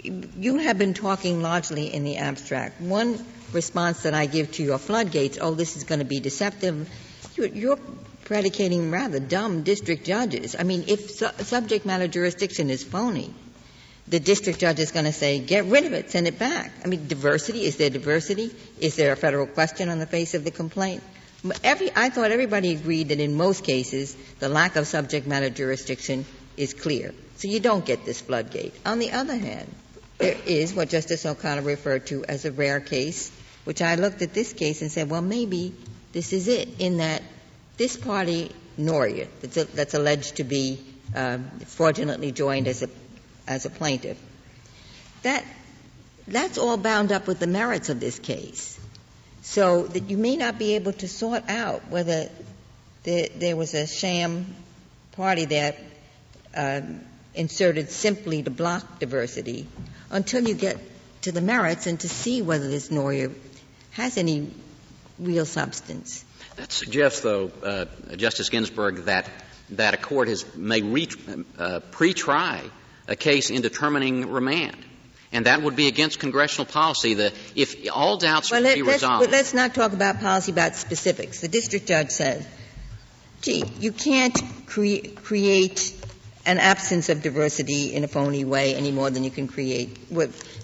you 0.02 0.58
have 0.58 0.78
been 0.78 0.94
talking 0.94 1.42
largely 1.42 1.92
in 1.92 2.04
the 2.04 2.16
abstract. 2.16 2.80
One 2.80 3.24
response 3.52 4.02
that 4.02 4.14
I 4.14 4.26
give 4.26 4.52
to 4.52 4.62
your 4.62 4.78
floodgates, 4.78 5.38
oh, 5.40 5.54
this 5.54 5.76
is 5.76 5.84
going 5.84 6.00
to 6.00 6.04
be 6.04 6.20
deceptive, 6.20 6.88
you're, 7.36 7.78
predicating 8.24 8.90
rather 8.90 9.18
dumb 9.18 9.62
district 9.62 10.06
judges. 10.06 10.54
I 10.58 10.62
mean, 10.62 10.84
if 10.86 11.10
su- 11.10 11.28
subject 11.38 11.84
matter 11.84 12.06
jurisdiction 12.06 12.70
is 12.70 12.82
phony, 12.84 13.34
the 14.08 14.20
district 14.20 14.58
judge 14.60 14.78
is 14.78 14.92
going 14.92 15.04
to 15.04 15.12
say, 15.12 15.38
get 15.40 15.64
rid 15.66 15.84
of 15.84 15.92
it, 15.92 16.10
send 16.10 16.26
it 16.26 16.38
back. 16.38 16.72
I 16.84 16.88
mean, 16.88 17.08
diversity, 17.08 17.64
is 17.64 17.76
there 17.76 17.90
diversity? 17.90 18.50
Is 18.80 18.96
there 18.96 19.12
a 19.12 19.16
federal 19.16 19.46
question 19.46 19.88
on 19.88 19.98
the 19.98 20.06
face 20.06 20.34
of 20.34 20.44
the 20.44 20.50
complaint? 20.50 21.02
Every, 21.64 21.90
I 21.94 22.08
thought 22.10 22.30
everybody 22.30 22.70
agreed 22.72 23.08
that 23.08 23.18
in 23.18 23.34
most 23.36 23.64
cases, 23.64 24.16
the 24.38 24.48
lack 24.48 24.76
of 24.76 24.86
subject 24.86 25.26
matter 25.26 25.50
jurisdiction 25.50 26.24
is 26.56 26.72
clear. 26.72 27.12
So 27.36 27.48
you 27.48 27.58
don't 27.58 27.84
get 27.84 28.04
this 28.04 28.20
floodgate. 28.20 28.74
On 28.86 29.00
the 29.00 29.10
other 29.10 29.36
hand, 29.36 29.68
there 30.22 30.36
is 30.46 30.72
what 30.72 30.88
Justice 30.88 31.26
O'Connor 31.26 31.62
referred 31.62 32.06
to 32.06 32.24
as 32.24 32.44
a 32.44 32.52
rare 32.52 32.78
case, 32.78 33.32
which 33.64 33.82
I 33.82 33.96
looked 33.96 34.22
at 34.22 34.32
this 34.32 34.52
case 34.52 34.80
and 34.80 34.90
said, 34.90 35.10
well, 35.10 35.20
maybe 35.20 35.74
this 36.12 36.32
is 36.32 36.46
it, 36.46 36.68
in 36.78 36.98
that 36.98 37.22
this 37.76 37.96
party, 37.96 38.52
Noria, 38.76 39.26
that's, 39.40 39.64
that's 39.72 39.94
alleged 39.94 40.36
to 40.36 40.44
be 40.44 40.78
uh, 41.16 41.38
fraudulently 41.66 42.30
joined 42.30 42.68
as 42.68 42.84
a, 42.84 42.88
as 43.48 43.66
a 43.66 43.70
plaintiff, 43.70 44.16
that, 45.24 45.44
that's 46.28 46.56
all 46.56 46.76
bound 46.76 47.10
up 47.10 47.26
with 47.26 47.40
the 47.40 47.48
merits 47.48 47.88
of 47.88 47.98
this 47.98 48.20
case. 48.20 48.78
So 49.42 49.88
that 49.88 50.08
you 50.08 50.16
may 50.16 50.36
not 50.36 50.56
be 50.56 50.76
able 50.76 50.92
to 50.92 51.08
sort 51.08 51.48
out 51.48 51.88
whether 51.88 52.30
there, 53.02 53.26
there 53.34 53.56
was 53.56 53.74
a 53.74 53.88
sham 53.88 54.54
party 55.16 55.46
that 55.46 55.78
um, 56.54 57.00
inserted 57.34 57.90
simply 57.90 58.44
to 58.44 58.50
block 58.50 59.00
diversity 59.00 59.66
until 60.12 60.46
you 60.46 60.54
get 60.54 60.78
to 61.22 61.32
the 61.32 61.40
merits 61.40 61.86
and 61.86 61.98
to 62.00 62.08
see 62.08 62.42
whether 62.42 62.68
this 62.68 62.90
NORIA 62.90 63.30
has 63.92 64.16
any 64.16 64.50
real 65.18 65.46
substance. 65.46 66.24
That 66.56 66.70
suggests, 66.70 67.20
though, 67.20 67.50
uh, 67.62 67.86
Justice 68.16 68.48
Ginsburg, 68.50 69.04
that 69.06 69.28
that 69.70 69.94
a 69.94 69.96
court 69.96 70.28
has, 70.28 70.44
may 70.54 70.82
re, 70.82 71.08
uh, 71.58 71.80
pre-try 71.90 72.62
a 73.08 73.16
case 73.16 73.50
in 73.50 73.62
determining 73.62 74.30
remand. 74.30 74.76
And 75.32 75.46
that 75.46 75.62
would 75.62 75.76
be 75.76 75.88
against 75.88 76.18
congressional 76.18 76.66
policy. 76.66 77.14
The, 77.14 77.32
if 77.54 77.76
all 77.90 78.18
doubts 78.18 78.50
well, 78.50 78.60
let, 78.60 78.74
be 78.74 78.82
resolved. 78.82 79.22
Let's, 79.22 79.32
let's 79.32 79.54
not 79.54 79.74
talk 79.74 79.94
about 79.94 80.20
policy, 80.20 80.52
about 80.52 80.76
specifics. 80.76 81.40
The 81.40 81.48
district 81.48 81.86
judge 81.86 82.10
says, 82.10 82.46
gee, 83.40 83.64
you 83.80 83.92
can't 83.92 84.38
cre- 84.66 85.08
create 85.14 85.94
an 86.44 86.58
absence 86.58 87.08
of 87.08 87.22
diversity 87.22 87.94
in 87.94 88.04
a 88.04 88.08
phony 88.08 88.44
way 88.44 88.74
any 88.74 88.90
more 88.90 89.10
than 89.10 89.24
you 89.24 89.30
can 89.30 89.46
create. 89.48 89.98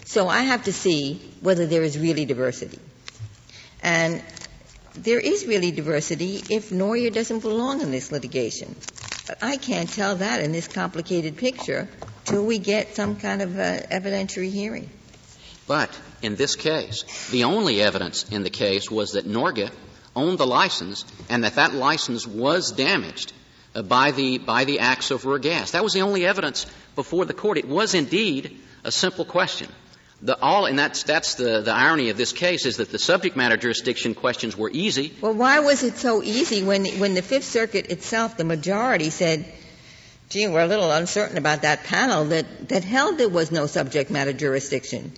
So 0.05 0.29
I 0.29 0.41
have 0.41 0.64
to 0.64 0.73
see 0.73 1.21
whether 1.41 1.67
there 1.67 1.83
is 1.83 1.99
really 1.99 2.25
diversity. 2.25 2.79
And 3.83 4.23
there 4.95 5.21
is 5.21 5.47
really 5.47 5.71
diversity 5.71 6.43
if 6.51 6.73
Noria 6.73 7.11
doesn't 7.11 7.41
belong 7.41 7.81
in 7.81 7.91
this 7.91 8.11
litigation. 8.11 8.75
But 9.27 9.38
I 9.43 9.57
can't 9.57 9.88
tell 9.88 10.17
that 10.17 10.41
in 10.41 10.53
this 10.53 10.67
complicated 10.67 11.37
picture 11.37 11.88
till 12.25 12.45
we 12.45 12.59
get 12.59 12.97
some 12.97 13.17
kind 13.17 13.43
of 13.43 13.59
uh, 13.59 13.81
evidentiary 13.91 14.51
hearing. 14.51 14.91
But 15.67 15.91
in 16.23 16.35
this 16.35 16.57
case, 16.57 17.05
the 17.31 17.45
only 17.45 17.81
evidence 17.83 18.29
in 18.31 18.43
the 18.43 18.51
case 18.51 18.91
was 18.91 19.12
that 19.12 19.27
Norga 19.27 19.71
owned 20.17 20.38
the 20.38 20.47
license 20.47 21.05
and 21.29 21.45
that 21.45 21.57
that 21.57 21.75
license 21.75 22.27
was 22.27 22.73
damaged 22.73 23.33
uh, 23.74 23.83
by 23.83 24.11
the 24.11 24.38
by 24.38 24.64
the 24.64 24.81
acts 24.81 25.11
of 25.11 25.22
Ruhrgas. 25.22 25.72
That 25.72 25.85
was 25.85 25.92
the 25.92 26.02
only 26.02 26.24
evidence 26.26 26.66
before 26.94 27.24
the 27.24 27.35
court. 27.35 27.59
It 27.59 27.68
was 27.68 27.94
indeed 27.94 28.59
a 28.85 28.92
simple 28.92 29.24
question. 29.24 29.68
The 30.20 30.37
all, 30.40 30.66
and 30.66 30.76
that's 30.76 31.04
that's 31.04 31.37
the, 31.37 31.61
the 31.61 31.72
irony 31.72 32.11
of 32.11 32.16
this 32.16 32.33
case 32.33 32.66
is 32.66 32.78
that 32.78 32.90
the 32.90 32.98
subject 32.98 33.37
matter 33.37 33.57
jurisdiction 33.57 34.14
questions 34.14 34.57
were 34.57 34.70
easy. 34.72 35.14
Well, 35.20 35.35
why 35.35 35.61
was 35.61 35.85
it 35.85 35.96
so 35.96 36.22
easy 36.22 36.64
when 36.64 36.87
when 36.98 37.14
the 37.14 37.22
Fifth 37.22 37.44
Circuit 37.44 37.87
itself, 37.87 38.37
the 38.37 38.44
majority 38.44 39.11
said, 39.11 39.44
"Gee, 40.28 40.48
we're 40.48 40.62
a 40.62 40.66
little 40.66 40.90
uncertain 40.90 41.38
about 41.38 41.62
that 41.62 41.85
panel 41.85 42.24
that 42.26 42.68
that 42.68 42.83
held 42.83 43.18
there 43.18 43.28
was 43.28 43.52
no 43.52 43.66
subject 43.66 44.11
matter 44.11 44.33
jurisdiction." 44.33 45.12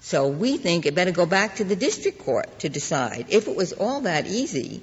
So 0.00 0.28
we 0.28 0.56
think 0.58 0.86
it 0.86 0.94
better 0.94 1.10
go 1.10 1.26
back 1.26 1.56
to 1.56 1.64
the 1.64 1.74
district 1.74 2.20
court 2.20 2.60
to 2.60 2.68
decide. 2.68 3.26
If 3.30 3.48
it 3.48 3.56
was 3.56 3.72
all 3.72 4.02
that 4.02 4.28
easy, 4.28 4.80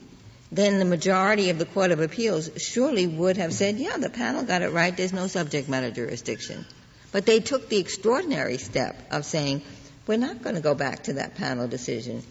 then 0.55 0.77
the 0.77 0.85
majority 0.85 1.49
of 1.49 1.57
the 1.57 1.65
Court 1.65 1.89
of 1.89 1.99
Appeals 1.99 2.49
surely 2.57 3.07
would 3.07 3.37
have 3.37 3.51
said, 3.53 3.77
yeah, 3.77 3.97
the 3.97 4.09
panel 4.09 4.43
got 4.43 4.61
it 4.61 4.71
right, 4.71 4.95
there's 4.95 5.11
no 5.11 5.25
subject 5.25 5.67
matter 5.67 5.89
jurisdiction. 5.89 6.65
But 7.11 7.25
they 7.25 7.39
took 7.39 7.69
the 7.69 7.77
extraordinary 7.77 8.59
step 8.59 8.95
of 9.09 9.25
saying, 9.25 9.63
we're 10.05 10.17
not 10.17 10.43
going 10.43 10.55
to 10.55 10.61
go 10.61 10.75
back 10.75 11.03
to 11.03 11.13
that 11.13 11.35
panel 11.35 11.67
decision. 11.67 12.21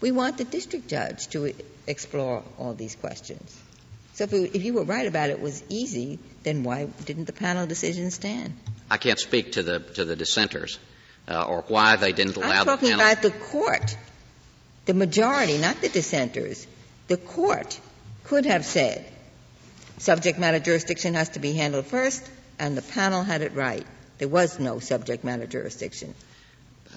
We 0.00 0.10
want 0.10 0.38
the 0.38 0.44
district 0.44 0.88
judge 0.88 1.28
to 1.28 1.54
explore 1.86 2.42
all 2.58 2.74
these 2.74 2.96
questions. 2.96 3.56
So 4.14 4.24
if, 4.24 4.32
it, 4.32 4.56
if 4.56 4.64
you 4.64 4.74
were 4.74 4.84
right 4.84 5.06
about 5.06 5.30
it 5.30 5.40
was 5.40 5.62
easy, 5.68 6.18
then 6.42 6.64
why 6.64 6.86
didn't 7.04 7.26
the 7.26 7.32
panel 7.32 7.66
decision 7.66 8.10
stand? 8.10 8.56
I 8.90 8.96
can't 8.96 9.20
speak 9.20 9.52
to 9.52 9.62
the 9.62 9.78
to 9.78 10.04
the 10.04 10.16
dissenters 10.16 10.80
uh, 11.28 11.44
or 11.44 11.62
why 11.68 11.94
they 11.94 12.12
didn't 12.12 12.36
allow. 12.36 12.48
I'm 12.48 12.64
talking 12.64 12.88
the 12.88 12.94
about 12.94 13.22
the 13.22 13.30
court, 13.30 13.96
the 14.86 14.94
majority, 14.94 15.58
not 15.58 15.80
the 15.80 15.88
dissenters 15.88 16.66
the 17.08 17.16
court 17.16 17.80
could 18.24 18.46
have 18.46 18.64
said 18.64 19.04
subject 19.98 20.38
matter 20.38 20.60
jurisdiction 20.60 21.14
has 21.14 21.30
to 21.30 21.40
be 21.40 21.52
handled 21.54 21.86
first, 21.86 22.28
and 22.58 22.76
the 22.76 22.82
panel 22.82 23.22
had 23.22 23.42
it 23.42 23.54
right. 23.54 23.86
There 24.18 24.28
was 24.28 24.58
no 24.58 24.78
subject 24.78 25.24
matter 25.24 25.46
jurisdiction. 25.46 26.14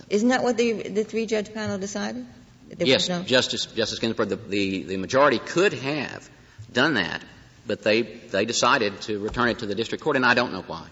Isn't 0.09 0.29
that 0.29 0.43
what 0.43 0.57
the, 0.57 0.73
the 0.89 1.03
three 1.03 1.25
judge 1.25 1.53
panel 1.53 1.77
decided? 1.77 2.25
There 2.69 2.87
yes, 2.87 3.09
no? 3.09 3.23
Justice, 3.23 3.65
Justice 3.65 3.99
Ginsburg, 3.99 4.29
the, 4.29 4.35
the, 4.37 4.83
the 4.83 4.97
majority 4.97 5.39
could 5.39 5.73
have 5.73 6.29
done 6.71 6.93
that, 6.93 7.21
but 7.67 7.81
they, 7.81 8.01
they 8.01 8.45
decided 8.45 9.01
to 9.01 9.19
return 9.19 9.49
it 9.49 9.59
to 9.59 9.65
the 9.65 9.75
district 9.75 10.03
court, 10.03 10.15
and 10.15 10.25
I 10.25 10.33
don't 10.33 10.53
know 10.53 10.61
why. 10.61 10.87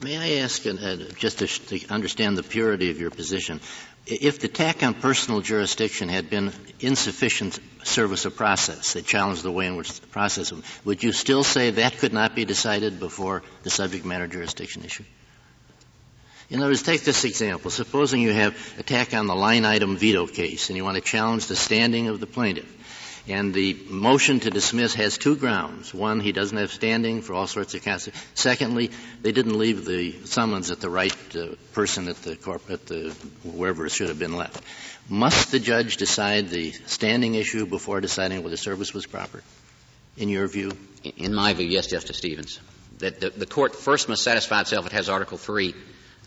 May 0.00 0.16
I 0.16 0.42
ask, 0.42 0.64
uh, 0.64 0.96
just 1.16 1.40
to, 1.40 1.46
to, 1.46 1.88
understand 1.92 2.38
the 2.38 2.44
purity 2.44 2.90
of 2.92 3.00
your 3.00 3.10
position, 3.10 3.60
if 4.08 4.40
the 4.40 4.46
attack 4.46 4.82
on 4.82 4.94
personal 4.94 5.40
jurisdiction 5.40 6.08
had 6.08 6.30
been 6.30 6.52
insufficient 6.80 7.58
service 7.84 8.24
of 8.24 8.36
process, 8.36 8.94
they 8.94 9.02
challenged 9.02 9.42
the 9.42 9.52
way 9.52 9.66
in 9.66 9.76
which 9.76 10.00
the 10.00 10.06
process, 10.06 10.52
would 10.84 11.02
you 11.02 11.12
still 11.12 11.44
say 11.44 11.70
that 11.70 11.98
could 11.98 12.12
not 12.12 12.34
be 12.34 12.44
decided 12.44 12.98
before 12.98 13.42
the 13.62 13.70
subject 13.70 14.04
matter 14.04 14.26
jurisdiction 14.26 14.84
issue? 14.84 15.04
In 16.50 16.60
other 16.60 16.70
words, 16.70 16.82
take 16.82 17.02
this 17.02 17.24
example. 17.24 17.70
Supposing 17.70 18.22
you 18.22 18.32
have 18.32 18.56
attack 18.78 19.12
on 19.12 19.26
the 19.26 19.36
line 19.36 19.66
item 19.66 19.98
veto 19.98 20.26
case 20.26 20.70
and 20.70 20.76
you 20.78 20.84
want 20.84 20.96
to 20.96 21.02
challenge 21.02 21.46
the 21.46 21.56
standing 21.56 22.08
of 22.08 22.20
the 22.20 22.26
plaintiff. 22.26 22.74
And 23.28 23.52
the 23.52 23.76
motion 23.90 24.40
to 24.40 24.50
dismiss 24.50 24.94
has 24.94 25.18
two 25.18 25.36
grounds. 25.36 25.92
One, 25.92 26.20
he 26.20 26.32
doesn't 26.32 26.56
have 26.56 26.72
standing 26.72 27.20
for 27.20 27.34
all 27.34 27.46
sorts 27.46 27.74
of 27.74 27.82
cases. 27.82 28.14
Secondly, 28.34 28.90
they 29.20 29.32
didn't 29.32 29.58
leave 29.58 29.84
the 29.84 30.12
summons 30.24 30.70
at 30.70 30.80
the 30.80 30.88
right 30.88 31.14
uh, 31.36 31.48
person 31.74 32.08
at 32.08 32.16
the 32.22 32.36
corp- 32.36 32.70
at 32.70 32.86
the 32.86 33.10
wherever 33.44 33.84
it 33.84 33.92
should 33.92 34.08
have 34.08 34.18
been 34.18 34.36
left. 34.36 34.62
Must 35.10 35.50
the 35.50 35.58
judge 35.58 35.98
decide 35.98 36.48
the 36.48 36.72
standing 36.86 37.34
issue 37.34 37.66
before 37.66 38.00
deciding 38.00 38.42
whether 38.42 38.56
service 38.56 38.94
was 38.94 39.06
proper? 39.06 39.42
In 40.16 40.30
your 40.30 40.48
view? 40.48 40.72
In 41.16 41.34
my 41.34 41.52
view, 41.52 41.66
yes, 41.66 41.86
Justice 41.86 42.16
Stevens. 42.16 42.60
That 42.98 43.20
the, 43.20 43.30
the 43.30 43.46
court 43.46 43.76
first 43.76 44.08
must 44.08 44.24
satisfy 44.24 44.62
itself 44.62 44.86
it 44.86 44.92
has 44.92 45.08
Article 45.08 45.38
Three 45.38 45.74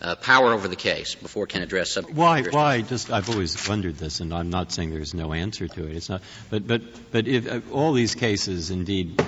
uh, 0.00 0.16
power 0.16 0.52
over 0.52 0.68
the 0.68 0.76
case 0.76 1.14
before 1.14 1.44
it 1.44 1.50
can 1.50 1.62
address 1.62 1.92
subject. 1.92 2.16
Why? 2.16 2.42
Why? 2.42 2.82
Just 2.82 3.10
I've 3.10 3.30
always 3.30 3.68
wondered 3.68 3.96
this, 3.96 4.20
and 4.20 4.32
I'm 4.32 4.50
not 4.50 4.72
saying 4.72 4.90
there's 4.90 5.14
no 5.14 5.32
answer 5.32 5.68
to 5.68 5.86
it. 5.86 5.96
It's 5.96 6.08
not. 6.08 6.22
But 6.50 6.66
but 6.66 6.82
but 7.12 7.28
if 7.28 7.50
uh, 7.50 7.60
all 7.72 7.92
these 7.92 8.14
cases, 8.14 8.70
indeed, 8.70 9.20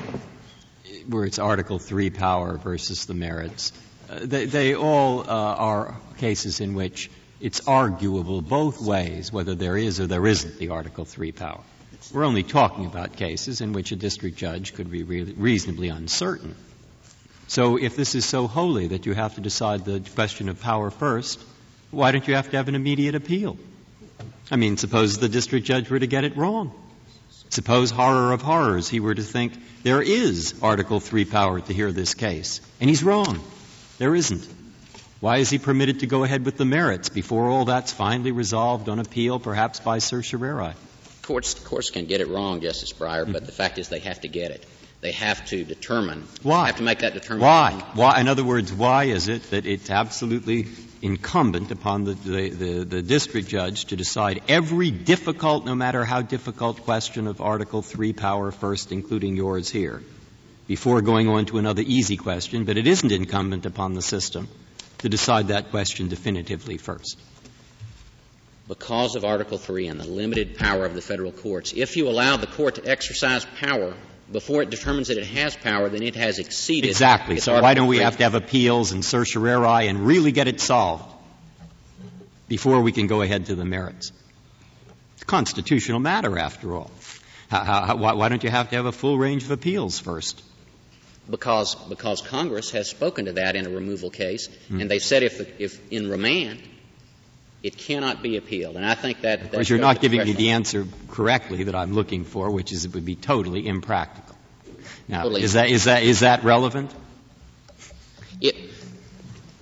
where 1.08 1.24
it's 1.24 1.38
Article 1.38 1.78
Three 1.78 2.10
power 2.10 2.56
versus 2.56 3.06
the 3.06 3.14
merits, 3.14 3.72
uh, 4.10 4.20
they, 4.22 4.46
they 4.46 4.74
all 4.74 5.20
uh, 5.20 5.24
are 5.24 5.96
cases 6.18 6.60
in 6.60 6.74
which 6.74 7.10
it's 7.40 7.66
arguable 7.68 8.40
both 8.40 8.80
ways 8.80 9.32
whether 9.32 9.54
there 9.54 9.76
is 9.76 10.00
or 10.00 10.06
there 10.06 10.26
isn't 10.26 10.58
the 10.58 10.70
Article 10.70 11.04
Three 11.04 11.32
power. 11.32 11.60
We're 12.12 12.24
only 12.24 12.42
talking 12.42 12.84
about 12.84 13.16
cases 13.16 13.60
in 13.60 13.72
which 13.72 13.90
a 13.92 13.96
district 13.96 14.36
judge 14.36 14.74
could 14.74 14.90
be 14.90 15.04
re- 15.04 15.22
reasonably 15.22 15.88
uncertain 15.88 16.54
so 17.48 17.76
if 17.76 17.96
this 17.96 18.14
is 18.14 18.24
so 18.24 18.46
holy 18.46 18.88
that 18.88 19.06
you 19.06 19.14
have 19.14 19.34
to 19.34 19.40
decide 19.40 19.84
the 19.84 20.00
question 20.14 20.48
of 20.48 20.60
power 20.60 20.90
first, 20.90 21.40
why 21.90 22.10
don't 22.10 22.26
you 22.26 22.34
have 22.34 22.50
to 22.50 22.56
have 22.56 22.68
an 22.68 22.74
immediate 22.74 23.14
appeal? 23.14 23.56
I 24.50 24.56
mean, 24.56 24.76
suppose 24.76 25.18
the 25.18 25.28
district 25.28 25.66
judge 25.66 25.90
were 25.90 25.98
to 25.98 26.06
get 26.06 26.24
it 26.24 26.36
wrong. 26.36 26.72
Suppose 27.50 27.90
horror 27.90 28.32
of 28.32 28.42
horrors, 28.42 28.88
he 28.88 29.00
were 29.00 29.14
to 29.14 29.22
think 29.22 29.52
there 29.82 30.02
is 30.02 30.54
Article 30.62 31.00
3 31.00 31.24
power 31.24 31.60
to 31.60 31.72
hear 31.72 31.92
this 31.92 32.14
case. 32.14 32.60
And 32.80 32.90
he's 32.90 33.04
wrong. 33.04 33.40
There 33.98 34.14
isn't. 34.14 34.46
Why 35.20 35.38
is 35.38 35.50
he 35.50 35.58
permitted 35.58 36.00
to 36.00 36.06
go 36.06 36.24
ahead 36.24 36.44
with 36.44 36.56
the 36.56 36.64
merits 36.64 37.08
before 37.08 37.48
all 37.48 37.64
that's 37.64 37.92
finally 37.92 38.32
resolved 38.32 38.88
on 38.88 38.98
appeal, 38.98 39.38
perhaps 39.38 39.80
by 39.80 39.98
certiorari? 39.98 40.74
Courts, 41.22 41.54
courts 41.54 41.90
can 41.90 42.06
get 42.06 42.20
it 42.20 42.28
wrong, 42.28 42.60
Justice 42.60 42.92
Breyer, 42.92 43.22
mm-hmm. 43.22 43.32
but 43.32 43.46
the 43.46 43.52
fact 43.52 43.78
is 43.78 43.88
they 43.88 44.00
have 44.00 44.20
to 44.22 44.28
get 44.28 44.50
it 44.50 44.66
they 45.04 45.12
have 45.12 45.44
to 45.44 45.64
determine. 45.64 46.26
Why? 46.42 46.68
Have 46.68 46.76
to 46.76 46.82
make 46.82 47.00
that 47.00 47.12
determination. 47.12 47.46
Why? 47.46 47.84
Why? 47.92 48.20
In 48.20 48.26
other 48.26 48.42
words, 48.42 48.72
why 48.72 49.04
is 49.04 49.28
it 49.28 49.42
that 49.50 49.66
it's 49.66 49.90
absolutely 49.90 50.66
incumbent 51.02 51.70
upon 51.70 52.04
the, 52.04 52.14
the, 52.14 52.48
the, 52.48 52.84
the, 52.84 53.02
district 53.02 53.48
judge 53.48 53.84
to 53.86 53.96
decide 53.96 54.40
every 54.48 54.90
difficult, 54.90 55.66
no 55.66 55.74
matter 55.74 56.06
how 56.06 56.22
difficult, 56.22 56.84
question 56.84 57.26
of 57.26 57.42
Article 57.42 57.82
3 57.82 58.14
power 58.14 58.50
first, 58.50 58.92
including 58.92 59.36
yours 59.36 59.68
here, 59.68 60.02
before 60.66 61.02
going 61.02 61.28
on 61.28 61.44
to 61.44 61.58
another 61.58 61.82
easy 61.84 62.16
question, 62.16 62.64
but 62.64 62.78
it 62.78 62.86
isn't 62.86 63.12
incumbent 63.12 63.66
upon 63.66 63.92
the 63.92 64.00
system 64.00 64.48
to 64.98 65.10
decide 65.10 65.48
that 65.48 65.70
question 65.70 66.08
definitively 66.08 66.78
first? 66.78 67.18
Because 68.68 69.16
of 69.16 69.26
Article 69.26 69.58
3 69.58 69.88
and 69.88 70.00
the 70.00 70.08
limited 70.08 70.56
power 70.56 70.86
of 70.86 70.94
the 70.94 71.02
federal 71.02 71.30
courts, 71.30 71.74
if 71.76 71.98
you 71.98 72.08
allow 72.08 72.38
the 72.38 72.46
court 72.46 72.76
to 72.76 72.86
exercise 72.86 73.44
power 73.60 73.94
before 74.30 74.62
it 74.62 74.70
determines 74.70 75.08
that 75.08 75.18
it 75.18 75.26
has 75.26 75.56
power, 75.56 75.88
then 75.88 76.02
it 76.02 76.16
has 76.16 76.38
exceeded. 76.38 76.90
Exactly. 76.90 77.38
So 77.40 77.60
why 77.60 77.74
don't 77.74 77.88
we 77.88 77.98
have 77.98 78.16
to 78.16 78.22
have 78.24 78.34
appeals 78.34 78.92
and 78.92 79.04
certiorari 79.04 79.88
and 79.88 80.06
really 80.06 80.32
get 80.32 80.48
it 80.48 80.60
solved 80.60 81.04
before 82.48 82.80
we 82.80 82.92
can 82.92 83.06
go 83.06 83.22
ahead 83.22 83.46
to 83.46 83.54
the 83.54 83.64
merits? 83.64 84.12
It's 85.14 85.22
a 85.22 85.26
constitutional 85.26 86.00
matter, 86.00 86.38
after 86.38 86.74
all. 86.74 86.90
How, 87.50 87.64
how, 87.64 87.96
why, 87.96 88.14
why 88.14 88.28
don't 88.28 88.42
you 88.42 88.50
have 88.50 88.70
to 88.70 88.76
have 88.76 88.86
a 88.86 88.92
full 88.92 89.18
range 89.18 89.44
of 89.44 89.50
appeals 89.50 89.98
first? 89.98 90.42
Because, 91.30 91.74
because 91.74 92.20
Congress 92.20 92.70
has 92.72 92.88
spoken 92.88 93.26
to 93.26 93.32
that 93.32 93.56
in 93.56 93.66
a 93.66 93.70
removal 93.70 94.10
case, 94.10 94.48
mm. 94.70 94.80
and 94.80 94.90
they 94.90 94.98
said 94.98 95.22
if, 95.22 95.60
if 95.60 95.80
in 95.92 96.10
remand 96.10 96.60
it 97.64 97.78
cannot 97.78 98.22
be 98.22 98.36
appealed. 98.36 98.76
And 98.76 98.84
I 98.84 98.94
think 98.94 99.22
that. 99.22 99.50
Because 99.50 99.70
you're 99.70 99.78
not 99.78 100.02
giving 100.02 100.22
me 100.22 100.34
the 100.34 100.50
answer 100.50 100.86
correctly 101.08 101.64
that 101.64 101.74
I'm 101.74 101.94
looking 101.94 102.24
for, 102.24 102.50
which 102.50 102.72
is 102.72 102.84
it 102.84 102.94
would 102.94 103.06
be 103.06 103.16
totally 103.16 103.66
impractical. 103.66 104.36
Now, 105.08 105.22
totally 105.22 105.42
is, 105.42 105.54
that, 105.54 105.70
is, 105.70 105.84
that, 105.84 106.02
is 106.02 106.20
that 106.20 106.44
relevant? 106.44 106.94
It, 108.40 108.54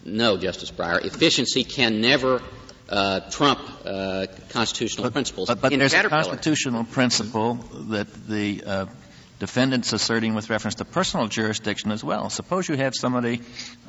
no, 0.05 0.37
Justice 0.37 0.73
Breyer. 0.73 1.05
Efficiency 1.05 1.63
can 1.63 2.01
never 2.01 2.43
uh, 2.89 3.21
trump 3.31 3.61
uh, 3.85 4.27
constitutional 4.49 5.05
but, 5.05 5.13
principles. 5.13 5.47
But, 5.47 5.61
but 5.61 5.71
there's 5.71 5.95
a 5.95 6.09
constitutional 6.09 6.83
principle 6.83 7.55
that 7.91 8.13
the 8.29 8.65
uh, 8.67 8.87
defendants 9.43 9.93
asserting 9.93 10.36
with 10.36 10.49
reference 10.51 10.76
to 10.76 10.84
personal 10.84 11.26
jurisdiction 11.26 11.90
as 11.90 12.05
well. 12.05 12.30
Suppose 12.30 12.68
you 12.68 12.76
have 12.76 12.95
somebody 12.95 13.40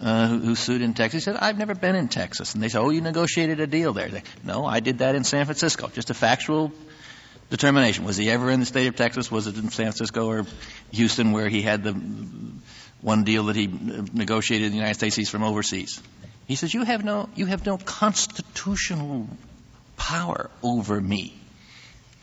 uh, 0.02 0.28
who, 0.28 0.40
who, 0.40 0.56
sued 0.56 0.82
in 0.82 0.96
Texas. 0.96 1.24
He 1.24 1.26
said, 1.26 1.36
"I've 1.36 1.60
never 1.60 1.76
been 1.76 1.96
in 1.96 2.08
Texas," 2.08 2.56
and 2.56 2.64
they 2.64 2.70
say, 2.70 2.80
"Oh, 2.80 2.90
you 2.90 3.02
negotiated 3.02 3.60
a 3.60 3.68
deal 3.68 3.94
there." 3.94 4.24
No, 4.44 4.66
I 4.66 4.80
did 4.80 4.98
that 4.98 5.14
in 5.14 5.24
San 5.24 5.46
Francisco. 5.46 5.90
Just 5.90 6.10
a 6.10 6.16
factual 6.16 6.72
determination. 7.52 8.04
Was 8.04 8.18
he 8.18 8.32
ever 8.32 8.50
in 8.50 8.62
the 8.62 8.66
state 8.66 8.88
of 8.88 8.96
Texas? 8.96 9.30
Was 9.30 9.46
it 9.46 9.56
in 9.56 9.70
San 9.70 9.86
Francisco 9.92 10.28
or 10.28 10.48
Houston, 10.92 11.34
where 11.34 11.50
he 11.50 11.62
had 11.62 11.84
the 11.84 11.94
one 13.02 13.24
deal 13.24 13.44
that 13.44 13.56
he 13.56 13.68
negotiated 13.68 14.66
in 14.66 14.72
the 14.72 14.78
United 14.78 14.96
States? 14.96 15.16
He's 15.16 15.30
from 15.30 15.44
overseas. 15.44 16.02
He 16.48 16.56
says, 16.56 16.74
"You 16.74 16.84
have 16.84 17.06
no, 17.06 17.30
you 17.36 17.46
have 17.46 17.64
no 17.64 17.78
constitutional 17.78 19.30
power 19.98 20.50
over 20.64 21.00
me." 21.00 21.43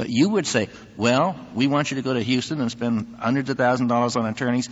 But 0.00 0.08
you 0.08 0.30
would 0.30 0.46
say, 0.46 0.70
well, 0.96 1.38
we 1.54 1.66
want 1.66 1.90
you 1.90 1.96
to 1.96 2.02
go 2.02 2.14
to 2.14 2.22
Houston 2.22 2.58
and 2.62 2.70
spend 2.70 3.16
hundreds 3.18 3.50
of 3.50 3.58
thousands 3.58 3.90
of 3.92 3.94
dollars 3.94 4.16
on 4.16 4.24
attorneys 4.24 4.70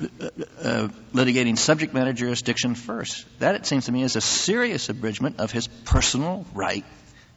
uh, 0.00 0.28
uh, 0.62 0.88
litigating 1.12 1.58
subject 1.58 1.92
matter 1.92 2.12
jurisdiction 2.12 2.76
first. 2.76 3.26
That, 3.40 3.56
it 3.56 3.66
seems 3.66 3.86
to 3.86 3.92
me, 3.92 4.04
is 4.04 4.14
a 4.14 4.20
serious 4.20 4.88
abridgment 4.88 5.40
of 5.40 5.50
his 5.50 5.66
personal 5.66 6.46
right 6.54 6.84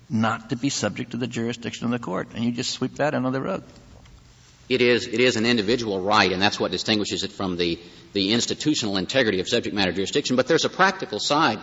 not 0.08 0.52
to 0.52 0.56
be 0.56 0.70
subject 0.70 1.10
to 1.12 1.18
the 1.18 1.26
jurisdiction 1.26 1.86
of 1.86 1.92
the 1.92 1.98
court. 1.98 2.28
And 2.36 2.46
you 2.46 2.52
just 2.52 2.70
sweep 2.70 2.98
that 2.98 3.16
under 3.16 3.32
the 3.32 3.42
rug. 3.42 3.64
It 4.70 4.84
is, 4.84 5.08
it 5.08 5.20
is 5.20 5.36
an 5.36 5.48
individual 5.48 6.02
right, 6.02 6.32
and 6.32 6.40
that's 6.40 6.60
what 6.60 6.70
distinguishes 6.70 7.24
it 7.24 7.32
from 7.32 7.58
the, 7.58 7.80
the 8.14 8.32
institutional 8.32 8.98
integrity 8.98 9.40
of 9.40 9.50
subject 9.50 9.76
matter 9.76 9.92
jurisdiction. 9.92 10.36
But 10.36 10.46
there's 10.46 10.66
a 10.66 10.70
practical 10.70 11.20
side 11.20 11.58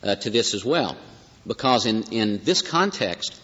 uh, 0.00 0.14
to 0.14 0.30
this 0.30 0.54
as 0.54 0.64
well. 0.64 0.96
Because 1.44 1.86
in, 1.86 2.04
in 2.12 2.44
this 2.44 2.62
context, 2.62 3.34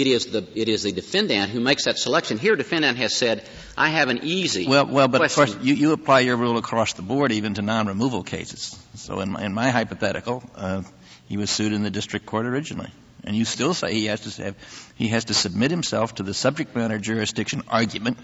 it 0.00 0.06
is 0.06 0.26
the 0.26 0.46
it 0.54 0.68
is 0.68 0.84
the 0.84 0.92
defendant 0.92 1.50
who 1.50 1.60
makes 1.60 1.84
that 1.86 1.98
selection. 1.98 2.38
Here, 2.38 2.54
defendant 2.54 2.98
has 2.98 3.14
said, 3.14 3.42
"I 3.76 3.88
have 3.88 4.08
an 4.08 4.20
easy." 4.22 4.68
Well, 4.68 4.86
well, 4.86 5.08
but 5.08 5.18
question. 5.18 5.42
of 5.42 5.48
course, 5.54 5.64
you, 5.64 5.74
you 5.74 5.92
apply 5.92 6.20
your 6.20 6.36
rule 6.36 6.56
across 6.56 6.92
the 6.92 7.02
board, 7.02 7.32
even 7.32 7.54
to 7.54 7.62
non-removal 7.62 8.22
cases. 8.22 8.78
So, 8.94 9.18
in 9.18 9.32
my, 9.32 9.44
in 9.44 9.52
my 9.52 9.70
hypothetical, 9.70 10.44
uh, 10.54 10.82
he 11.28 11.36
was 11.36 11.50
sued 11.50 11.72
in 11.72 11.82
the 11.82 11.90
district 11.90 12.26
court 12.26 12.46
originally, 12.46 12.90
and 13.24 13.34
you 13.34 13.44
still 13.44 13.74
say 13.74 13.92
he 13.92 14.06
has 14.06 14.20
to 14.20 14.42
have 14.44 14.54
he 14.94 15.08
has 15.08 15.24
to 15.26 15.34
submit 15.34 15.72
himself 15.72 16.14
to 16.16 16.22
the 16.22 16.34
subject 16.34 16.76
matter 16.76 16.98
jurisdiction 16.98 17.62
argument 17.66 18.18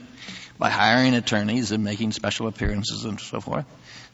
by 0.57 0.71
hiring 0.71 1.15
attorneys 1.15 1.73
and 1.73 1.83
making 1.83 2.13
special 2.13 2.47
appearances 2.47 3.05
and 3.05 3.21
so 3.21 3.41
forth. 3.41 3.67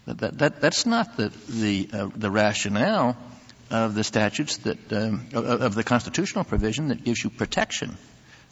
That, 0.07 0.19
that, 0.19 0.39
that 0.39 0.61
that's 0.63 0.87
not 0.87 1.19
the 1.19 1.29
the 1.47 1.91
uh, 1.93 2.09
the 2.17 2.31
rationale 2.31 3.19
of 3.71 3.95
the 3.95 4.05
statutes 4.05 4.59
that, 4.59 4.93
um, 4.93 5.29
of 5.33 5.75
the 5.75 5.85
constitutional 5.85 6.45
provision 6.45 6.89
that 6.89 7.05
gives 7.05 7.23
you 7.23 7.31
protection 7.31 7.97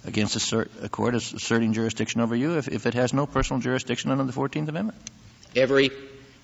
against 0.04 0.52
a 0.52 0.88
court 0.88 1.14
asserting 1.14 1.72
jurisdiction 1.72 2.20
over 2.20 2.36
you 2.36 2.56
if, 2.56 2.68
if 2.68 2.86
it 2.86 2.94
has 2.94 3.12
no 3.12 3.26
personal 3.26 3.60
jurisdiction 3.60 4.10
under 4.10 4.24
the 4.24 4.32
14th 4.32 4.68
Amendment. 4.68 4.98
Every, 5.56 5.90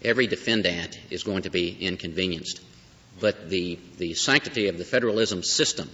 every 0.02 0.26
defendant 0.26 0.98
is 1.10 1.22
going 1.22 1.42
to 1.42 1.50
be 1.50 1.70
inconvenienced, 1.70 2.60
but 3.20 3.48
the, 3.48 3.78
the 3.98 4.14
sanctity 4.14 4.68
of 4.68 4.78
the 4.78 4.84
federalism 4.84 5.42
system 5.42 5.88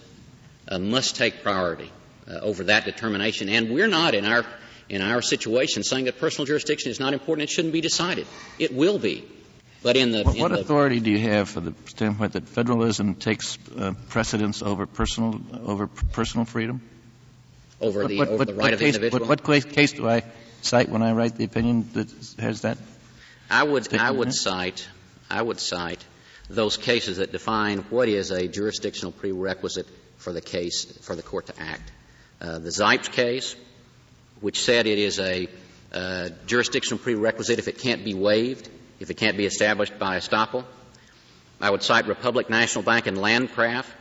uh, 0.68 0.78
must 0.78 1.16
take 1.16 1.42
priority 1.42 1.90
uh, 2.28 2.38
over 2.40 2.64
that 2.64 2.84
determination. 2.84 3.48
And 3.48 3.70
we're 3.70 3.88
not 3.88 4.14
in 4.14 4.24
our, 4.24 4.44
in 4.88 5.02
our 5.02 5.20
situation 5.20 5.82
saying 5.82 6.06
that 6.06 6.18
personal 6.18 6.46
jurisdiction 6.46 6.90
is 6.90 6.98
not 6.98 7.12
important, 7.12 7.48
it 7.48 7.50
shouldn't 7.50 7.74
be 7.74 7.80
decided. 7.80 8.26
It 8.58 8.74
will 8.74 8.98
be. 8.98 9.28
But 9.82 9.96
in 9.96 10.12
the 10.12 10.24
what, 10.24 10.34
in 10.34 10.42
what 10.42 10.52
the 10.52 10.60
authority 10.60 11.00
do 11.00 11.10
you 11.10 11.20
have 11.30 11.48
for 11.48 11.60
the 11.60 11.74
standpoint 11.86 12.34
that 12.34 12.48
federalism 12.48 13.14
takes 13.14 13.56
uh, 13.76 13.94
precedence 14.08 14.62
over 14.62 14.86
personal 14.86 15.40
over 15.64 15.86
personal 15.86 16.44
freedom? 16.44 16.82
Over 17.80 18.06
the 18.06 18.18
what, 18.18 18.28
over 18.28 18.44
the 18.44 18.54
right 18.54 18.74
of 18.74 18.78
case, 18.78 18.96
the 18.98 19.06
individual. 19.06 19.26
What, 19.26 19.44
case 19.44 19.92
do 19.92 20.08
I 20.08 20.22
cite 20.60 20.90
when 20.90 21.02
I 21.02 21.12
write 21.12 21.36
the 21.36 21.44
opinion 21.44 21.88
that 21.94 22.10
has 22.38 22.62
that? 22.62 22.76
I 23.50 23.62
would 23.62 23.92
I 23.94 24.10
would 24.10 24.34
cite 24.34 24.86
I 25.30 25.40
would 25.40 25.58
cite 25.58 26.04
those 26.50 26.76
cases 26.76 27.16
that 27.16 27.32
define 27.32 27.78
what 27.90 28.08
is 28.08 28.30
a 28.32 28.48
jurisdictional 28.48 29.12
prerequisite 29.12 29.88
for 30.18 30.32
the 30.32 30.42
case 30.42 30.84
for 31.00 31.16
the 31.16 31.22
court 31.22 31.46
to 31.46 31.58
act. 31.58 31.90
Uh, 32.38 32.58
the 32.58 32.70
Zipes 32.70 33.10
case, 33.10 33.56
which 34.40 34.62
said 34.62 34.86
it 34.86 34.98
is 34.98 35.18
a 35.18 35.48
uh, 35.92 36.28
jurisdictional 36.46 36.98
prerequisite 36.98 37.58
if 37.58 37.68
it 37.68 37.78
can't 37.78 38.04
be 38.04 38.12
waived 38.12 38.68
if 39.00 39.10
it 39.10 39.14
can't 39.14 39.36
be 39.36 39.46
established 39.46 39.98
by 39.98 40.18
estoppel. 40.18 40.64
I 41.60 41.70
would 41.70 41.82
cite 41.82 42.06
Republic 42.06 42.48
National 42.48 42.84
Bank 42.84 43.06
and 43.06 43.18
Landgraf 43.18 43.92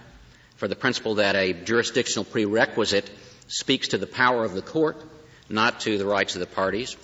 for 0.58 0.68
the 0.68 0.76
principle 0.76 1.16
that 1.16 1.36
a 1.36 1.54
jurisdictional 1.54 2.26
prerequisite 2.26 3.10
speaks 3.48 3.90
to 3.90 3.98
the 3.98 4.08
power 4.08 4.44
of 4.44 4.54
the 4.54 4.62
court, 4.62 4.98
not 5.50 5.80
to 5.82 5.98
the 5.98 6.06
rights 6.06 6.36
of 6.36 6.42
the 6.42 6.46
parties. 6.46 6.96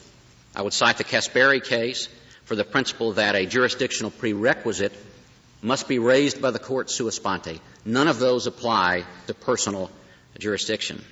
I 0.56 0.62
would 0.62 0.74
cite 0.74 0.98
the 0.98 1.04
Caspari 1.04 1.64
case 1.64 2.08
for 2.44 2.56
the 2.56 2.64
principle 2.64 3.14
that 3.14 3.36
a 3.36 3.46
jurisdictional 3.46 4.12
prerequisite 4.12 4.94
must 5.62 5.88
be 5.88 6.00
raised 6.00 6.42
by 6.42 6.52
the 6.52 6.60
court 6.60 6.92
sua 6.92 7.12
sponte. 7.12 7.60
None 7.86 8.08
of 8.08 8.20
those 8.20 8.46
apply 8.46 9.06
to 9.28 9.34
personal 9.34 9.90
jurisdiction. 10.38 11.04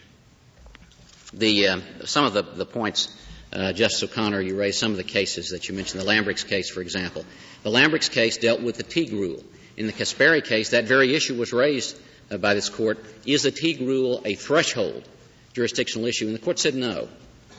The, 1.34 1.68
uh, 1.68 1.80
some 2.06 2.26
of 2.26 2.34
the, 2.34 2.44
the 2.44 2.66
points, 2.66 3.10
uh, 3.54 3.72
Justice 3.74 4.04
O'Connor, 4.04 4.42
you 4.42 4.58
raised 4.58 4.80
some 4.80 4.92
of 4.92 4.98
the 4.98 5.04
cases 5.04 5.50
that 5.50 5.70
you 5.70 5.76
mentioned, 5.76 6.02
the 6.02 6.08
Lambrix 6.08 6.48
case, 6.48 6.70
for 6.70 6.82
example. 6.82 7.24
The 7.62 7.70
Lambrix 7.70 8.10
case 8.12 8.38
dealt 8.38 8.62
with 8.62 8.78
the 8.78 8.84
Teague 8.84 9.14
rule. 9.14 9.44
In 9.78 9.88
the 9.88 9.94
Caspari 9.94 10.44
case, 10.44 10.72
that 10.72 10.86
very 10.86 11.16
issue 11.16 11.36
was 11.36 11.54
raised 11.54 12.00
uh, 12.32 12.38
by 12.38 12.54
this 12.56 12.70
court. 12.70 13.04
Is 13.26 13.44
the 13.44 13.52
Teague 13.52 13.82
rule 13.82 14.22
a 14.26 14.36
threshold 14.36 15.08
jurisdictional 15.54 16.08
issue? 16.08 16.26
And 16.26 16.36
the 16.36 16.40
court 16.40 16.60
said 16.60 16.76
no. 16.76 17.08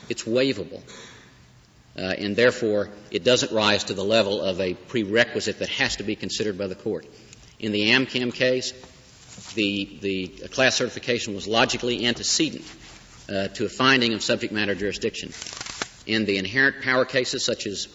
It's 0.09 0.23
waivable. 0.23 0.81
Uh, 1.97 2.01
and 2.01 2.35
therefore, 2.35 2.89
it 3.09 3.23
doesn't 3.23 3.53
rise 3.53 3.85
to 3.85 3.93
the 3.93 4.03
level 4.03 4.41
of 4.41 4.59
a 4.59 4.73
prerequisite 4.73 5.59
that 5.59 5.69
has 5.69 5.95
to 5.95 6.03
be 6.03 6.15
considered 6.17 6.57
by 6.57 6.67
the 6.67 6.75
court. 6.75 7.05
In 7.57 7.71
the 7.71 7.91
Amchem 7.91 8.33
case, 8.33 8.73
the, 9.53 9.97
the 10.01 10.27
class 10.49 10.75
certification 10.75 11.35
was 11.35 11.47
logically 11.47 12.05
antecedent 12.05 12.65
uh, 13.29 13.47
to 13.49 13.65
a 13.65 13.69
finding 13.69 14.13
of 14.13 14.21
subject 14.21 14.51
matter 14.51 14.75
jurisdiction. 14.75 15.31
In 16.05 16.25
the 16.25 16.37
inherent 16.37 16.81
power 16.81 17.05
cases, 17.05 17.43
such 17.43 17.65
as, 17.65 17.87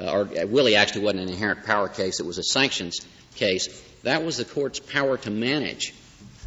uh, 0.00 0.10
or 0.10 0.20
uh, 0.22 0.46
Willy 0.46 0.74
actually 0.74 1.02
wasn't 1.02 1.22
an 1.22 1.28
inherent 1.28 1.64
power 1.64 1.88
case, 1.88 2.18
it 2.18 2.26
was 2.26 2.38
a 2.38 2.42
sanctions 2.42 3.00
case, 3.36 3.68
that 4.02 4.24
was 4.24 4.36
the 4.36 4.44
court's 4.44 4.80
power 4.80 5.16
to 5.16 5.30
manage 5.30 5.94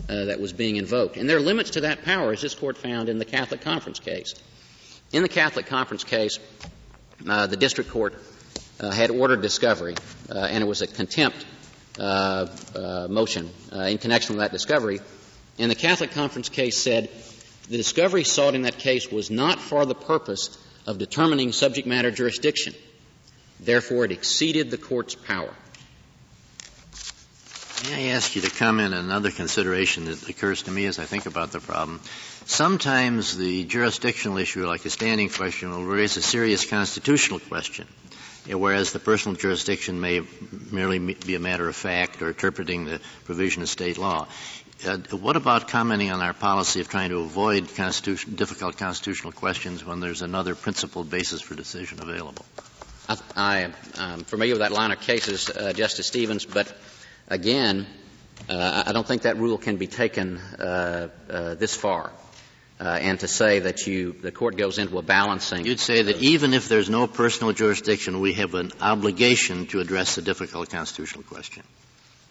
uh, 0.09 0.25
that 0.25 0.41
was 0.41 0.51
being 0.51 0.75
invoked. 0.75 1.15
And 1.15 1.29
there 1.29 1.37
are 1.37 1.41
limits 1.41 1.71
to 1.71 1.81
that 1.81 2.03
power, 2.03 2.33
as 2.33 2.41
this 2.41 2.53
court 2.53 2.77
found 2.77 3.07
in 3.07 3.17
the 3.17 3.25
Catholic 3.25 3.61
Conference 3.61 3.99
case. 3.99 4.35
In 5.13 5.23
the 5.23 5.29
Catholic 5.29 5.67
Conference 5.67 6.03
case, 6.03 6.39
uh, 7.27 7.47
the 7.47 7.55
district 7.55 7.91
court 7.91 8.13
uh, 8.79 8.91
had 8.91 9.09
ordered 9.09 9.41
discovery, 9.41 9.95
uh, 10.29 10.37
and 10.37 10.61
it 10.61 10.67
was 10.67 10.81
a 10.81 10.87
contempt 10.87 11.45
motion 11.97 13.49
in 13.71 13.97
connection 13.99 14.35
with 14.35 14.43
that 14.43 14.51
discovery. 14.51 14.99
And 15.57 15.71
the 15.71 15.75
Catholic 15.75 16.11
Conference 16.11 16.49
case 16.49 16.77
said 16.77 17.09
the 17.69 17.77
discovery 17.77 18.25
sought 18.25 18.53
in 18.53 18.63
that 18.63 18.77
case 18.77 19.09
was 19.09 19.31
not 19.31 19.59
for 19.59 19.85
the 19.85 19.95
purpose 19.95 20.57
of 20.85 20.97
determining 20.97 21.51
subject 21.51 21.87
matter 21.87 22.11
jurisdiction. 22.11 22.73
Therefore, 23.59 24.05
it 24.05 24.11
exceeded 24.11 24.71
the 24.71 24.77
court's 24.77 25.15
power. 25.15 25.53
May 27.89 28.11
I 28.11 28.15
ask 28.15 28.35
you 28.35 28.41
to 28.41 28.49
comment 28.49 28.93
on 28.93 29.05
another 29.05 29.31
consideration 29.31 30.05
that 30.05 30.27
occurs 30.27 30.63
to 30.63 30.71
me 30.71 30.85
as 30.85 30.97
I 30.97 31.05
think 31.05 31.25
about 31.25 31.51
the 31.51 31.59
problem? 31.59 31.99
Sometimes 32.45 33.37
the 33.37 33.63
jurisdictional 33.63 34.37
issue, 34.37 34.65
like 34.65 34.85
a 34.85 34.89
standing 34.89 35.29
question, 35.29 35.71
will 35.71 35.83
raise 35.83 36.17
a 36.17 36.21
serious 36.21 36.65
constitutional 36.65 37.39
question, 37.39 37.87
whereas 38.47 38.91
the 38.91 38.99
personal 38.99 39.35
jurisdiction 39.35 39.99
may 39.99 40.21
merely 40.71 40.99
be 40.99 41.35
a 41.35 41.39
matter 41.39 41.67
of 41.67 41.75
fact 41.75 42.21
or 42.21 42.29
interpreting 42.29 42.85
the 42.85 43.01
provision 43.25 43.61
of 43.61 43.69
state 43.69 43.97
law. 43.97 44.27
Uh, 44.83 44.97
what 45.17 45.35
about 45.35 45.67
commenting 45.67 46.11
on 46.11 46.21
our 46.21 46.33
policy 46.33 46.81
of 46.81 46.89
trying 46.89 47.09
to 47.09 47.19
avoid 47.19 47.73
constitution, 47.75 48.35
difficult 48.35 48.77
constitutional 48.77 49.31
questions 49.31 49.85
when 49.85 49.99
there's 49.99 50.21
another 50.21 50.53
principled 50.53 51.09
basis 51.09 51.41
for 51.41 51.55
decision 51.55 52.01
available? 52.01 52.45
I, 53.35 53.71
am 53.97 54.23
familiar 54.23 54.53
with 54.53 54.61
that 54.61 54.71
line 54.71 54.91
of 54.91 54.99
cases, 54.99 55.49
uh, 55.49 55.73
Justice 55.73 56.07
Stevens, 56.07 56.45
but 56.45 56.75
again, 57.27 57.87
uh, 58.49 58.83
I 58.87 58.91
don't 58.91 59.07
think 59.07 59.23
that 59.23 59.37
rule 59.37 59.57
can 59.57 59.77
be 59.77 59.87
taken 59.87 60.37
uh, 60.37 61.09
uh, 61.29 61.53
this 61.55 61.75
far. 61.75 62.11
Uh, 62.77 62.83
and 62.83 63.19
to 63.21 63.27
say 63.27 63.59
that 63.59 63.87
you, 63.87 64.11
the 64.11 64.33
court 64.33 64.57
goes 64.57 64.77
into 64.79 64.97
a 64.97 65.01
balancing. 65.01 65.65
You'd 65.65 65.79
say 65.79 66.01
that 66.01 66.17
even 66.17 66.53
if 66.53 66.67
there's 66.67 66.89
no 66.89 67.07
personal 67.07 67.53
jurisdiction, 67.53 68.19
we 68.19 68.33
have 68.33 68.53
an 68.53 68.73
obligation 68.81 69.67
to 69.67 69.79
address 69.79 70.15
the 70.15 70.21
difficult 70.21 70.69
constitutional 70.69 71.23
question. 71.23 71.63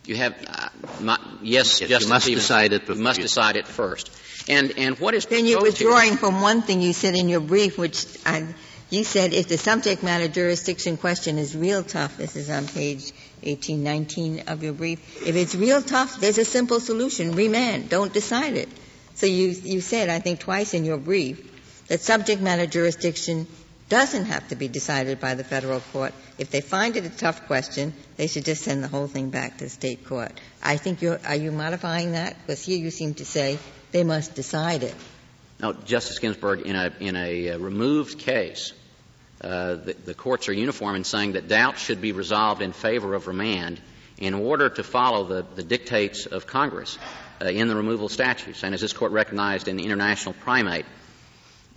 You 0.07 0.16
have, 0.16 0.34
uh, 0.46 0.68
my, 1.00 1.18
yes, 1.42 1.80
yes 1.80 1.88
Justice 1.88 2.02
you 2.02 2.09
must 2.12 2.24
Stevens, 2.24 2.42
decide 2.42 2.72
it. 2.72 2.88
You 2.88 2.94
must 2.96 3.20
decide 3.20 3.57
it 3.57 3.66
first. 3.66 4.11
And 4.48 4.74
and 4.76 4.98
what 4.98 5.14
is 5.14 5.24
then 5.26 5.46
you're 5.46 5.62
withdrawing 5.62 6.11
here? 6.11 6.18
from 6.18 6.42
one 6.42 6.61
thing 6.61 6.82
you 6.82 6.92
said 6.92 7.14
in 7.14 7.30
your 7.30 7.40
brief, 7.40 7.78
which 7.78 8.05
I, 8.26 8.46
you 8.90 9.05
said 9.05 9.32
if 9.32 9.48
the 9.48 9.57
subject 9.57 10.02
matter 10.02 10.28
jurisdiction 10.28 10.98
question 10.98 11.38
is 11.38 11.57
real 11.57 11.82
tough. 11.82 12.18
This 12.18 12.36
is 12.36 12.50
on 12.50 12.68
page 12.68 13.12
1819 13.42 14.44
of 14.48 14.62
your 14.62 14.74
brief. 14.74 15.26
If 15.26 15.36
it's 15.36 15.55
real 15.55 15.80
tough, 15.80 16.20
there's 16.20 16.36
a 16.36 16.44
simple 16.44 16.80
solution: 16.80 17.32
remand. 17.32 17.88
Don't 17.88 18.12
decide 18.12 18.55
it. 18.55 18.68
So 19.14 19.24
you 19.24 19.48
you 19.48 19.80
said, 19.80 20.11
I 20.11 20.18
think, 20.18 20.40
twice 20.40 20.74
in 20.74 20.84
your 20.84 20.98
brief 20.98 21.52
that 21.88 22.00
subject 22.00 22.42
matter 22.42 22.66
jurisdiction 22.66 23.46
doesn't 23.89 24.26
have 24.26 24.49
to 24.49 24.57
be 24.57 24.68
decided 24.68 25.20
by 25.20 25.35
the 25.35 25.45
federal 25.45 25.80
court. 25.80 26.12
If 26.39 26.51
they 26.51 26.61
find 26.61 26.97
it 26.97 27.05
a 27.05 27.11
tough 27.11 27.47
question, 27.47 27.93
they 28.16 28.26
should 28.26 28.45
just 28.45 28.64
send 28.64 28.82
the 28.82 28.89
whole 28.89 29.07
thing 29.07 29.30
back 29.30 29.59
to 29.59 29.64
the 29.64 29.70
state 29.70 30.07
court. 30.07 30.32
I 30.62 30.76
think 30.76 31.03
you're, 31.03 31.20
are 31.26 31.37
you 31.37 31.53
modifying 31.53 32.12
that? 32.12 32.37
Because 32.41 32.64
here 32.64 32.78
you 32.78 32.91
seem 32.91 33.14
to 33.14 33.24
say 33.24 33.59
they 33.93 34.05
must 34.05 34.35
decide 34.35 34.82
it. 34.82 34.95
No, 35.61 35.72
Justice 35.72 36.18
Ginsburg, 36.18 36.62
in 36.62 36.76
a, 36.76 36.93
in 36.99 37.16
a 37.16 37.51
uh, 37.51 37.59
removed 37.59 38.18
case, 38.18 38.72
uh, 39.41 39.74
the, 39.74 39.95
the, 40.05 40.14
courts 40.14 40.49
are 40.49 40.53
uniform 40.53 40.97
in 40.97 41.05
saying 41.05 41.32
that 41.32 41.49
doubts 41.49 41.80
should 41.82 42.01
be 42.01 42.12
resolved 42.12 42.62
in 42.62 42.72
favor 42.72 43.14
of 43.14 43.26
remand 43.26 43.80
in 44.18 44.32
order 44.32 44.68
to 44.70 44.82
follow 44.82 45.24
the, 45.24 45.45
the 45.55 45.62
dictates 45.62 46.26
of 46.26 46.47
Congress 46.47 46.99
uh, 47.43 47.47
in 47.47 47.68
the 47.68 47.76
removal 47.76 48.09
statutes. 48.09 48.62
And 48.62 48.74
as 48.74 48.80
this 48.80 48.93
court 48.93 49.12
recognized 49.12 49.68
in 49.68 49.76
the 49.76 49.85
international 49.85 50.35
primate, 50.41 50.87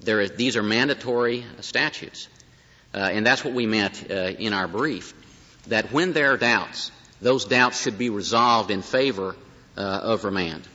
is, 0.06 0.32
these 0.32 0.58
are 0.58 0.64
mandatory 0.64 1.46
statutes. 1.62 2.28
Uh, 2.94 2.98
and 2.98 3.26
that's 3.26 3.44
what 3.44 3.54
we 3.54 3.66
meant 3.66 4.10
uh, 4.10 4.14
in 4.14 4.54
our 4.54 4.68
brief, 4.68 5.14
that 5.68 5.92
when 5.92 6.14
there 6.14 6.34
are 6.34 6.38
doubts, 6.38 6.92
those 7.22 7.46
doubts 7.46 7.82
should 7.82 7.98
be 7.98 8.10
resolved 8.10 8.72
in 8.72 8.82
favor 8.82 9.36
uh, 9.76 9.82
of 9.82 10.24
remand. 10.24 10.68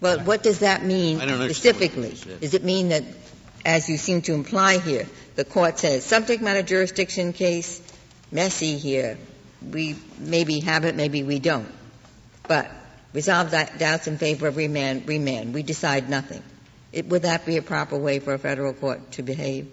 Well, 0.00 0.20
what 0.20 0.42
does 0.42 0.60
that 0.60 0.84
mean 0.84 1.18
specifically? 1.20 2.16
Does 2.40 2.54
it 2.54 2.64
mean 2.64 2.90
that, 2.90 3.04
as 3.64 3.88
you 3.88 3.96
seem 3.96 4.22
to 4.22 4.34
imply 4.34 4.78
here, 4.78 5.06
the 5.34 5.44
court 5.44 5.78
says 5.78 6.04
subject 6.04 6.42
matter 6.42 6.62
jurisdiction 6.62 7.32
case, 7.32 7.80
messy 8.30 8.78
here, 8.78 9.18
we 9.72 9.96
maybe 10.18 10.60
have 10.60 10.84
it, 10.84 10.94
maybe 10.94 11.22
we 11.22 11.38
don't, 11.38 11.68
but 12.46 12.70
resolve 13.12 13.52
that 13.52 13.78
doubts 13.78 14.06
in 14.06 14.18
favor 14.18 14.46
of 14.46 14.56
remand, 14.56 15.08
remand, 15.08 15.54
we 15.54 15.62
decide 15.62 16.08
nothing. 16.08 16.42
It, 16.98 17.06
would 17.10 17.22
that 17.22 17.46
be 17.46 17.58
a 17.58 17.62
proper 17.62 17.96
way 17.96 18.18
for 18.18 18.34
a 18.34 18.40
federal 18.40 18.72
court 18.72 19.12
to 19.12 19.22
behave? 19.22 19.70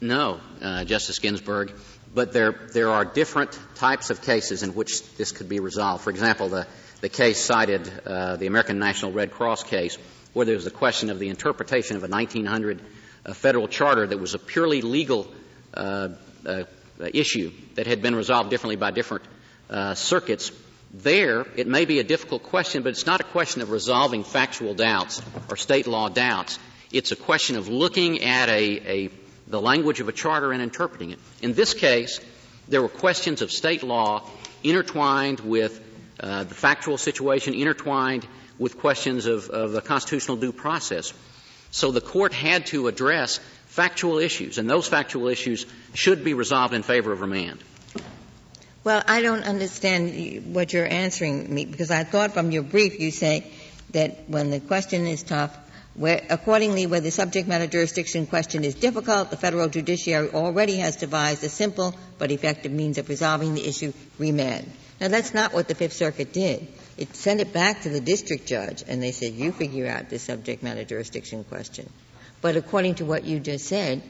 No, 0.00 0.40
uh, 0.62 0.84
Justice 0.84 1.18
Ginsburg. 1.18 1.74
But 2.14 2.32
there, 2.32 2.54
there 2.72 2.88
are 2.88 3.04
different 3.04 3.58
types 3.74 4.08
of 4.08 4.22
cases 4.22 4.62
in 4.62 4.74
which 4.74 5.02
this 5.18 5.30
could 5.30 5.50
be 5.50 5.60
resolved. 5.60 6.02
For 6.02 6.08
example, 6.08 6.48
the, 6.48 6.66
the 7.02 7.10
case 7.10 7.44
cited, 7.44 7.86
uh, 8.06 8.36
the 8.36 8.46
American 8.46 8.78
National 8.78 9.12
Red 9.12 9.30
Cross 9.30 9.64
case, 9.64 9.98
where 10.32 10.46
there 10.46 10.54
was 10.54 10.66
a 10.66 10.70
question 10.70 11.10
of 11.10 11.18
the 11.18 11.28
interpretation 11.28 11.96
of 11.96 12.02
a 12.02 12.08
1900 12.08 12.80
uh, 13.26 13.34
federal 13.34 13.68
charter 13.68 14.06
that 14.06 14.18
was 14.18 14.32
a 14.32 14.38
purely 14.38 14.80
legal 14.80 15.30
uh, 15.74 16.08
uh, 16.46 16.64
issue 17.12 17.52
that 17.74 17.86
had 17.86 18.00
been 18.00 18.14
resolved 18.14 18.48
differently 18.48 18.76
by 18.76 18.90
different 18.90 19.24
uh, 19.68 19.94
circuits 19.94 20.50
there, 20.92 21.46
it 21.56 21.66
may 21.66 21.84
be 21.84 22.00
a 22.00 22.04
difficult 22.04 22.42
question, 22.42 22.82
but 22.82 22.90
it's 22.90 23.06
not 23.06 23.20
a 23.20 23.24
question 23.24 23.62
of 23.62 23.70
resolving 23.70 24.24
factual 24.24 24.74
doubts 24.74 25.22
or 25.48 25.56
state 25.56 25.86
law 25.86 26.08
doubts. 26.08 26.58
It's 26.92 27.12
a 27.12 27.16
question 27.16 27.56
of 27.56 27.68
looking 27.68 28.22
at 28.22 28.48
a, 28.48 29.04
a, 29.04 29.10
the 29.46 29.60
language 29.60 30.00
of 30.00 30.08
a 30.08 30.12
charter 30.12 30.52
and 30.52 30.60
interpreting 30.60 31.10
it. 31.10 31.18
In 31.42 31.54
this 31.54 31.74
case, 31.74 32.20
there 32.68 32.82
were 32.82 32.88
questions 32.88 33.42
of 33.42 33.52
state 33.52 33.82
law 33.82 34.28
intertwined 34.64 35.40
with 35.40 35.80
uh, 36.18 36.44
the 36.44 36.54
factual 36.54 36.98
situation, 36.98 37.54
intertwined 37.54 38.26
with 38.58 38.78
questions 38.78 39.26
of, 39.26 39.48
of 39.48 39.72
the 39.72 39.80
constitutional 39.80 40.36
due 40.36 40.52
process. 40.52 41.12
So 41.70 41.92
the 41.92 42.00
court 42.00 42.32
had 42.32 42.66
to 42.66 42.88
address 42.88 43.38
factual 43.66 44.18
issues, 44.18 44.58
and 44.58 44.68
those 44.68 44.88
factual 44.88 45.28
issues 45.28 45.66
should 45.94 46.24
be 46.24 46.34
resolved 46.34 46.74
in 46.74 46.82
favor 46.82 47.12
of 47.12 47.20
remand. 47.20 47.62
Well, 48.82 49.02
I 49.06 49.20
don't 49.20 49.42
understand 49.42 50.54
what 50.54 50.72
you're 50.72 50.86
answering 50.86 51.52
me 51.54 51.66
because 51.66 51.90
I 51.90 52.04
thought 52.04 52.32
from 52.32 52.50
your 52.50 52.62
brief 52.62 52.98
you 52.98 53.10
say 53.10 53.50
that 53.90 54.28
when 54.28 54.50
the 54.50 54.60
question 54.60 55.06
is 55.06 55.22
tough, 55.22 55.54
where, 55.94 56.24
accordingly, 56.30 56.86
where 56.86 57.00
the 57.00 57.10
subject 57.10 57.46
matter 57.46 57.66
jurisdiction 57.66 58.26
question 58.26 58.64
is 58.64 58.74
difficult, 58.74 59.30
the 59.30 59.36
federal 59.36 59.68
judiciary 59.68 60.30
already 60.30 60.76
has 60.76 60.96
devised 60.96 61.44
a 61.44 61.50
simple 61.50 61.94
but 62.18 62.30
effective 62.30 62.72
means 62.72 62.96
of 62.96 63.08
resolving 63.10 63.54
the 63.54 63.66
issue, 63.66 63.92
remand. 64.18 64.70
Now, 64.98 65.08
that's 65.08 65.34
not 65.34 65.52
what 65.52 65.68
the 65.68 65.74
Fifth 65.74 65.94
Circuit 65.94 66.32
did. 66.32 66.66
It 66.96 67.14
sent 67.16 67.40
it 67.40 67.52
back 67.52 67.82
to 67.82 67.90
the 67.90 68.00
district 68.00 68.46
judge, 68.46 68.84
and 68.86 69.02
they 69.02 69.12
said, 69.12 69.32
you 69.34 69.52
figure 69.52 69.88
out 69.88 70.08
the 70.08 70.18
subject 70.18 70.62
matter 70.62 70.84
jurisdiction 70.84 71.44
question. 71.44 71.90
But 72.40 72.56
according 72.56 72.96
to 72.96 73.04
what 73.04 73.24
you 73.24 73.40
just 73.40 73.66
said, 73.66 74.02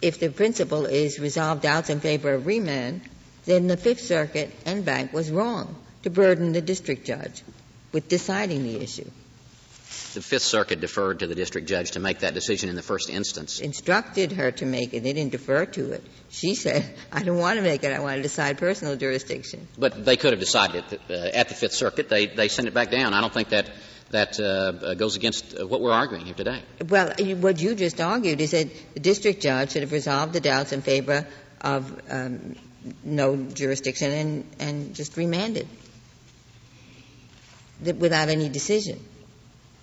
if 0.00 0.20
the 0.20 0.28
principle 0.28 0.86
is 0.86 1.18
resolve 1.18 1.62
doubts 1.62 1.90
in 1.90 2.00
favor 2.00 2.34
of 2.34 2.46
remand, 2.46 3.02
then 3.44 3.66
the 3.66 3.76
Fifth 3.76 4.00
Circuit 4.00 4.50
en 4.64 4.82
banc 4.82 5.12
was 5.12 5.30
wrong 5.30 5.74
to 6.02 6.10
burden 6.10 6.52
the 6.52 6.60
district 6.60 7.06
judge 7.06 7.42
with 7.92 8.08
deciding 8.08 8.62
the 8.64 8.80
issue. 8.80 9.08
The 10.14 10.22
Fifth 10.22 10.42
Circuit 10.42 10.80
deferred 10.80 11.20
to 11.20 11.26
the 11.26 11.34
district 11.34 11.68
judge 11.68 11.92
to 11.92 12.00
make 12.00 12.20
that 12.20 12.34
decision 12.34 12.68
in 12.68 12.76
the 12.76 12.82
first 12.82 13.08
instance. 13.08 13.60
Instructed 13.60 14.32
her 14.32 14.50
to 14.52 14.66
make 14.66 14.92
it. 14.92 15.02
They 15.02 15.12
didn't 15.12 15.32
defer 15.32 15.64
to 15.66 15.92
it. 15.92 16.04
She 16.30 16.54
said, 16.54 16.94
I 17.12 17.22
don't 17.22 17.38
want 17.38 17.56
to 17.56 17.62
make 17.62 17.82
it. 17.82 17.92
I 17.92 18.00
want 18.00 18.16
to 18.16 18.22
decide 18.22 18.58
personal 18.58 18.96
jurisdiction. 18.96 19.68
But 19.78 20.04
they 20.04 20.16
could 20.16 20.32
have 20.32 20.40
decided 20.40 20.84
it 20.90 21.00
uh, 21.10 21.14
at 21.38 21.48
the 21.48 21.54
Fifth 21.54 21.74
Circuit. 21.74 22.08
They, 22.08 22.26
they 22.26 22.48
sent 22.48 22.68
it 22.68 22.74
back 22.74 22.90
down. 22.90 23.14
I 23.14 23.20
don't 23.20 23.32
think 23.32 23.50
that 23.50 23.70
that 24.10 24.38
uh, 24.38 24.92
goes 24.94 25.16
against 25.16 25.58
what 25.64 25.80
we're 25.80 25.90
arguing 25.90 26.26
here 26.26 26.34
today. 26.34 26.62
Well, 26.86 27.14
what 27.36 27.60
you 27.60 27.74
just 27.74 27.98
argued 27.98 28.42
is 28.42 28.50
that 28.50 28.68
the 28.92 29.00
district 29.00 29.40
judge 29.40 29.72
should 29.72 29.80
have 29.80 29.92
resolved 29.92 30.34
the 30.34 30.40
doubts 30.40 30.72
in 30.72 30.82
favor 30.82 31.26
of 31.62 31.98
um, 32.10 32.56
no 33.04 33.36
jurisdiction 33.36 34.10
and, 34.10 34.50
and 34.58 34.94
just 34.94 35.16
remanded 35.16 35.68
without 37.98 38.28
any 38.28 38.48
decision, 38.48 39.00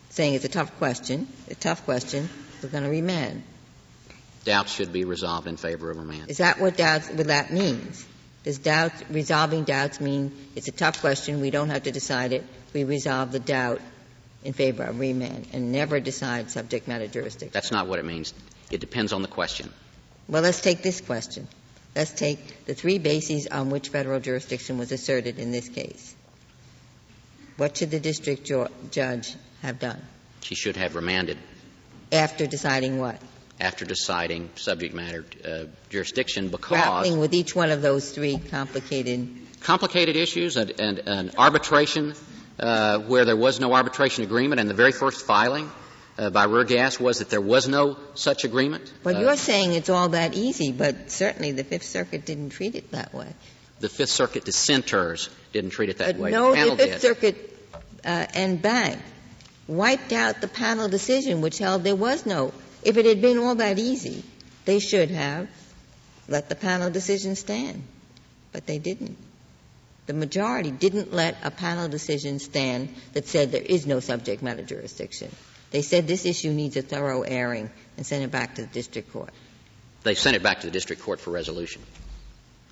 saying 0.10 0.34
it's 0.34 0.46
a 0.46 0.50
tough 0.50 0.78
question, 0.78 1.28
a 1.50 1.56
tough 1.56 1.84
question, 1.86 2.30
we're 2.64 2.70
going 2.70 2.84
to 2.84 2.90
remand. 2.90 3.44
Doubts 4.46 4.72
should 4.74 4.94
be 4.94 5.04
resolved 5.04 5.48
in 5.48 5.58
favor 5.58 5.92
of 5.92 5.98
remand. 5.98 6.30
Is 6.30 6.38
that 6.38 6.60
what 6.60 6.78
doubts, 6.78 7.10
what 7.10 7.28
that 7.28 7.52
means? 7.52 8.06
Does 8.44 8.58
doubt, 8.58 8.94
resolving 9.10 9.66
doubts 9.66 10.00
mean 10.00 10.32
it's 10.56 10.70
a 10.70 10.72
tough 10.72 11.02
question, 11.02 11.42
we 11.42 11.52
don't 11.52 11.70
have 11.70 11.84
to 11.84 11.92
decide 11.92 12.32
it, 12.32 12.46
we 12.74 12.86
resolve 12.86 13.32
the 13.34 13.40
doubt 13.40 13.82
in 14.44 14.54
favor 14.54 14.84
of 14.84 14.98
remand 14.98 15.48
and 15.52 15.74
never 15.74 16.00
decide 16.00 16.50
subject 16.50 16.88
matter 16.88 17.08
jurisdiction? 17.08 17.52
That's 17.54 17.72
not 17.72 17.88
what 17.88 18.00
it 18.00 18.06
means. 18.06 18.34
It 18.72 18.80
depends 18.80 19.12
on 19.12 19.22
the 19.22 19.28
question. 19.28 19.70
Well, 20.30 20.42
let's 20.42 20.62
take 20.62 20.82
this 20.84 21.02
question. 21.02 21.48
Let's 22.00 22.12
take 22.12 22.66
the 22.66 22.74
three 22.74 22.98
bases 22.98 23.48
on 23.48 23.72
which 23.72 23.90
federal 23.90 24.22
jurisdiction 24.22 24.78
was 24.78 24.94
asserted 24.94 25.38
in 25.38 25.52
this 25.52 25.68
case. 25.68 26.16
What 27.58 27.76
should 27.76 27.92
the 27.92 28.00
district 28.00 28.46
jo- 28.46 28.70
judge 28.90 29.36
have 29.62 29.80
done? 29.80 30.02
She 30.40 30.56
should 30.56 30.78
have 30.78 30.96
remanded. 30.96 31.38
After 32.14 32.48
deciding 32.48 33.00
what? 33.00 33.22
After 33.60 33.84
deciding 33.84 34.50
subject 34.56 34.96
matter 34.96 35.26
uh, 35.44 35.66
jurisdiction 35.90 36.48
because. 36.48 36.70
Grappling 36.70 37.20
with 37.20 37.34
each 37.34 37.54
one 37.54 37.70
of 37.70 37.82
those 37.82 38.10
three 38.12 38.38
complicated. 38.38 39.28
Complicated 39.60 40.16
issues 40.16 40.56
and, 40.56 40.72
and, 40.80 41.00
and 41.00 41.36
arbitration 41.38 42.14
uh, 42.62 43.00
where 43.00 43.26
there 43.26 43.36
was 43.36 43.60
no 43.60 43.74
arbitration 43.74 44.24
agreement 44.24 44.62
and 44.62 44.70
the 44.70 44.74
very 44.74 44.94
first 44.94 45.26
filing 45.26 45.70
uh, 46.20 46.30
by 46.30 46.46
Ruhrgas 46.46 47.00
was 47.00 47.20
that 47.20 47.30
there 47.30 47.42
was 47.42 47.68
no 47.68 47.98
such 48.14 48.44
agreement. 48.44 48.92
But 49.04 49.16
uh, 49.16 49.20
you're 49.22 49.38
saying 49.38 49.74
it's 49.74 49.90
all 49.90 50.10
that 50.10 50.34
easy, 50.34 50.72
but 50.72 51.10
certainly 51.10 51.54
the 51.54 51.64
Fifth 51.64 51.86
Circuit 51.86 52.26
didn't 52.26 52.50
treat 52.50 52.76
it 52.76 52.92
that 52.92 53.14
way. 53.14 53.34
The 53.80 53.90
Fifth 53.90 54.10
Circuit 54.10 54.44
dissenters 54.44 55.30
didn't 55.54 55.70
treat 55.70 55.90
it 55.90 56.00
that 56.00 56.18
but 56.18 56.22
way. 56.22 56.32
No, 56.32 56.54
the, 56.54 56.72
the 56.72 56.76
Fifth 56.76 56.92
did. 56.92 57.02
Circuit 57.02 57.58
uh, 58.04 58.26
en 58.34 58.58
banc 58.58 59.00
wiped 59.68 60.12
out 60.12 60.42
the 60.42 60.48
panel 60.50 60.90
decision 60.90 61.42
which 61.42 61.58
held 61.58 61.84
there 61.84 61.96
was 61.96 62.26
no. 62.26 62.54
If 62.84 62.98
it 62.98 63.06
had 63.06 63.22
been 63.22 63.38
all 63.38 63.56
that 63.56 63.80
easy, 63.80 64.24
they 64.66 64.80
should 64.80 65.12
have 65.12 65.48
let 66.28 66.50
the 66.50 66.56
panel 66.56 66.90
decision 66.90 67.36
stand. 67.36 67.84
But 68.52 68.66
they 68.66 68.80
didn't. 68.80 69.18
The 70.08 70.14
majority 70.14 70.72
didn't 70.72 71.14
let 71.14 71.38
a 71.44 71.52
panel 71.52 71.88
decision 71.88 72.40
stand 72.40 72.94
that 73.14 73.28
said 73.28 73.52
there 73.52 73.62
is 73.62 73.86
no 73.86 74.00
subject 74.00 74.42
matter 74.42 74.64
jurisdiction. 74.64 75.30
They 75.72 75.82
said 75.82 76.08
this 76.08 76.26
issue 76.26 76.52
needs 76.52 76.78
a 76.78 76.82
thorough 76.82 77.22
airing 77.22 77.70
and 77.98 78.06
sent 78.06 78.24
it 78.24 78.32
back 78.32 78.56
to 78.56 78.62
the 78.62 78.68
district 78.68 79.12
court. 79.14 79.30
They 80.04 80.16
sent 80.16 80.36
it 80.36 80.44
back 80.44 80.62
to 80.62 80.68
the 80.68 80.72
district 80.72 81.04
court 81.04 81.20
for 81.20 81.32
resolution. 81.32 81.82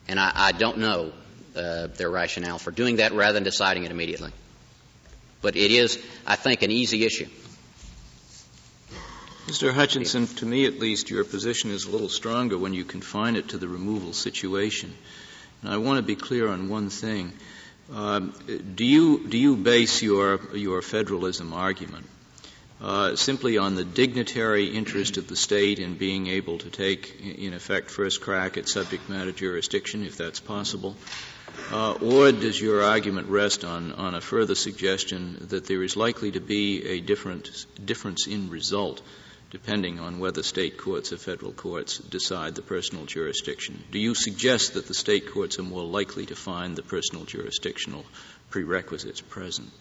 And 0.07 0.19
I, 0.19 0.31
I 0.33 0.51
don't 0.53 0.79
know 0.79 1.11
uh, 1.55 1.87
their 1.87 2.09
rationale 2.09 2.57
for 2.57 2.71
doing 2.71 2.97
that 2.97 3.13
rather 3.13 3.33
than 3.33 3.43
deciding 3.43 3.83
it 3.83 3.91
immediately. 3.91 4.31
But 5.41 5.55
it 5.55 5.71
is, 5.71 6.01
I 6.25 6.35
think, 6.35 6.63
an 6.63 6.71
easy 6.71 7.05
issue. 7.05 7.27
Mr. 9.47 9.71
Hutchinson, 9.71 10.27
to 10.27 10.45
me 10.45 10.65
at 10.65 10.77
least, 10.77 11.09
your 11.09 11.23
position 11.23 11.71
is 11.71 11.85
a 11.85 11.89
little 11.89 12.09
stronger 12.09 12.57
when 12.57 12.73
you 12.73 12.83
confine 12.83 13.37
it 13.37 13.49
to 13.49 13.57
the 13.57 13.67
removal 13.67 14.11
situation. 14.11 14.93
And 15.61 15.71
I 15.71 15.77
want 15.77 15.99
to 15.99 16.03
be 16.03 16.15
clear 16.15 16.49
on 16.49 16.67
one 16.67 16.89
thing. 16.89 17.31
Um, 17.93 18.33
do 18.75 18.83
you 18.83 19.25
do 19.29 19.37
you 19.37 19.55
base 19.55 20.01
your 20.01 20.41
your 20.53 20.81
federalism 20.81 21.53
argument 21.53 22.05
uh, 22.81 23.15
simply 23.15 23.57
on 23.57 23.75
the 23.75 23.83
dignitary 23.83 24.67
interest 24.67 25.17
of 25.17 25.27
the 25.27 25.35
state 25.35 25.79
in 25.79 25.95
being 25.95 26.27
able 26.27 26.57
to 26.59 26.69
take, 26.69 27.19
in 27.21 27.53
effect, 27.53 27.89
first 27.89 28.21
crack 28.21 28.57
at 28.57 28.69
subject 28.69 29.09
matter 29.09 29.31
jurisdiction, 29.31 30.03
if 30.03 30.17
that's 30.17 30.39
possible? 30.39 30.95
Uh, 31.71 31.93
or 31.93 32.31
does 32.31 32.61
your 32.61 32.83
argument 32.83 33.27
rest 33.29 33.65
on, 33.65 33.91
on 33.93 34.13
a 34.13 34.21
further 34.21 34.55
suggestion 34.55 35.37
that 35.49 35.65
there 35.65 35.81
is 35.81 35.97
likely 35.97 36.31
to 36.31 36.39
be 36.39 36.85
a 36.87 36.99
different, 37.01 37.65
difference 37.83 38.27
in 38.27 38.49
result 38.49 39.01
depending 39.49 39.99
on 39.99 40.19
whether 40.19 40.43
state 40.43 40.77
courts 40.77 41.13
or 41.13 41.17
federal 41.17 41.53
courts 41.53 41.99
decide 41.99 42.55
the 42.55 42.61
personal 42.61 43.05
jurisdiction? 43.05 43.81
Do 43.91 43.99
you 43.99 44.13
suggest 44.13 44.73
that 44.73 44.87
the 44.87 44.93
state 44.93 45.31
courts 45.31 45.57
are 45.57 45.63
more 45.63 45.85
likely 45.85 46.25
to 46.25 46.35
find 46.35 46.75
the 46.75 46.83
personal 46.83 47.25
jurisdictional 47.25 48.05
prerequisites 48.49 49.21
present? 49.21 49.71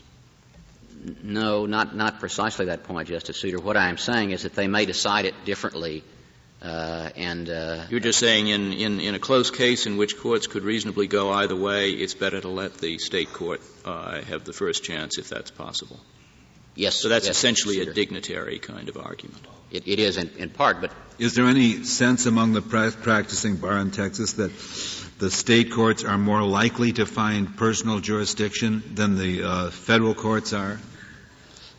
No, 1.22 1.66
not, 1.66 1.94
not 1.94 2.18
precisely 2.18 2.66
that 2.66 2.84
point, 2.84 3.08
Justice 3.08 3.38
Souter. 3.38 3.60
What 3.60 3.76
I 3.76 3.88
am 3.88 3.98
saying 3.98 4.32
is 4.32 4.42
that 4.42 4.54
they 4.54 4.66
may 4.66 4.86
decide 4.86 5.24
it 5.24 5.34
differently. 5.44 6.02
Uh, 6.60 7.10
and 7.16 7.48
uh, 7.48 7.84
you're 7.90 8.00
just 8.00 8.18
saying 8.18 8.48
in, 8.48 8.72
in, 8.72 8.98
in, 8.98 9.14
a 9.14 9.18
close 9.18 9.50
case 9.50 9.86
in 9.86 9.98
which 9.98 10.18
courts 10.18 10.46
could 10.46 10.64
reasonably 10.64 11.06
go 11.06 11.30
either 11.30 11.54
way, 11.54 11.90
it's 11.90 12.14
better 12.14 12.40
to 12.40 12.48
let 12.48 12.78
the 12.78 12.98
state 12.98 13.32
court 13.32 13.60
uh, 13.84 14.22
have 14.22 14.44
the 14.44 14.52
first 14.52 14.82
chance 14.82 15.18
if 15.18 15.28
that's 15.28 15.50
possible. 15.50 16.00
Yes. 16.74 16.96
So 16.96 17.08
that's 17.08 17.26
yes, 17.26 17.36
essentially 17.36 17.80
a 17.80 17.92
dignitary 17.92 18.58
kind 18.58 18.88
of 18.88 18.96
argument. 18.96 19.46
it, 19.70 19.86
it 19.86 19.98
is 19.98 20.16
in, 20.16 20.30
in, 20.38 20.50
part, 20.50 20.80
but 20.80 20.92
is 21.18 21.34
there 21.34 21.46
any 21.46 21.84
sense 21.84 22.26
among 22.26 22.52
the 22.52 22.62
pra- 22.62 22.90
practicing 22.90 23.56
bar 23.56 23.78
in 23.78 23.90
Texas 23.90 24.34
that 24.34 24.50
the 25.18 25.30
state 25.30 25.72
courts 25.72 26.04
are 26.04 26.18
more 26.18 26.42
likely 26.42 26.92
to 26.92 27.06
find 27.06 27.56
personal 27.56 28.00
jurisdiction 28.00 28.82
than 28.94 29.16
the 29.16 29.42
uh, 29.42 29.70
federal 29.70 30.14
courts 30.14 30.52
are? 30.52 30.78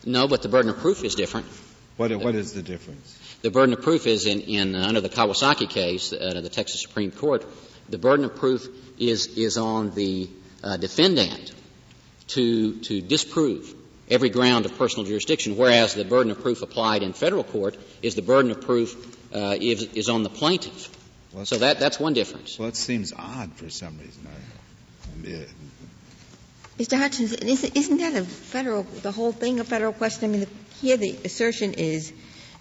No, 0.08 0.26
but 0.26 0.40
the 0.42 0.48
burden 0.48 0.70
of 0.70 0.78
proof 0.78 1.04
is 1.04 1.14
different. 1.14 1.46
What, 1.98 2.10
what 2.12 2.34
is 2.34 2.54
the 2.54 2.62
difference? 2.62 3.18
The 3.42 3.50
burden 3.50 3.74
of 3.74 3.82
proof 3.82 4.06
is 4.06 4.26
in, 4.26 4.40
in 4.40 4.74
uh, 4.74 4.86
under 4.86 5.00
the 5.00 5.08
Kawasaki 5.10 5.68
case, 5.68 6.12
uh, 6.12 6.40
the 6.40 6.48
Texas 6.48 6.80
Supreme 6.80 7.10
Court, 7.10 7.44
the 7.88 7.98
burden 7.98 8.24
of 8.24 8.34
proof 8.34 8.66
is 8.98 9.26
is 9.36 9.58
on 9.58 9.90
the 9.94 10.28
uh, 10.64 10.76
defendant 10.78 11.52
to 12.28 12.80
to 12.80 13.02
disprove 13.02 13.74
every 14.10 14.30
ground 14.30 14.64
of 14.64 14.78
personal 14.78 15.04
jurisdiction, 15.04 15.56
whereas 15.56 15.94
the 15.94 16.04
burden 16.04 16.32
of 16.32 16.40
proof 16.40 16.62
applied 16.62 17.02
in 17.02 17.12
federal 17.12 17.44
court 17.44 17.76
is 18.00 18.14
the 18.14 18.22
burden 18.22 18.50
of 18.50 18.62
proof 18.62 18.96
uh, 19.34 19.56
is, 19.60 19.82
is 19.82 20.08
on 20.08 20.22
the 20.22 20.30
plaintiff. 20.30 20.88
Well, 21.32 21.44
so 21.44 21.58
that 21.58 21.80
that's 21.80 22.00
one 22.00 22.14
difference. 22.14 22.58
Well, 22.58 22.68
it 22.68 22.76
seems 22.76 23.12
odd 23.12 23.52
for 23.54 23.68
some 23.68 23.98
reason. 23.98 24.26
I, 24.26 25.46
Mr. 26.78 26.96
Hutchinson, 26.96 27.48
isn't 27.48 27.98
that 27.98 28.14
a 28.14 28.24
federal, 28.24 28.84
the 28.84 29.10
whole 29.10 29.32
thing 29.32 29.58
a 29.58 29.64
federal 29.64 29.92
question? 29.92 30.30
I 30.30 30.38
mean, 30.38 30.46
here 30.80 30.96
the 30.96 31.18
assertion 31.24 31.74
is 31.74 32.12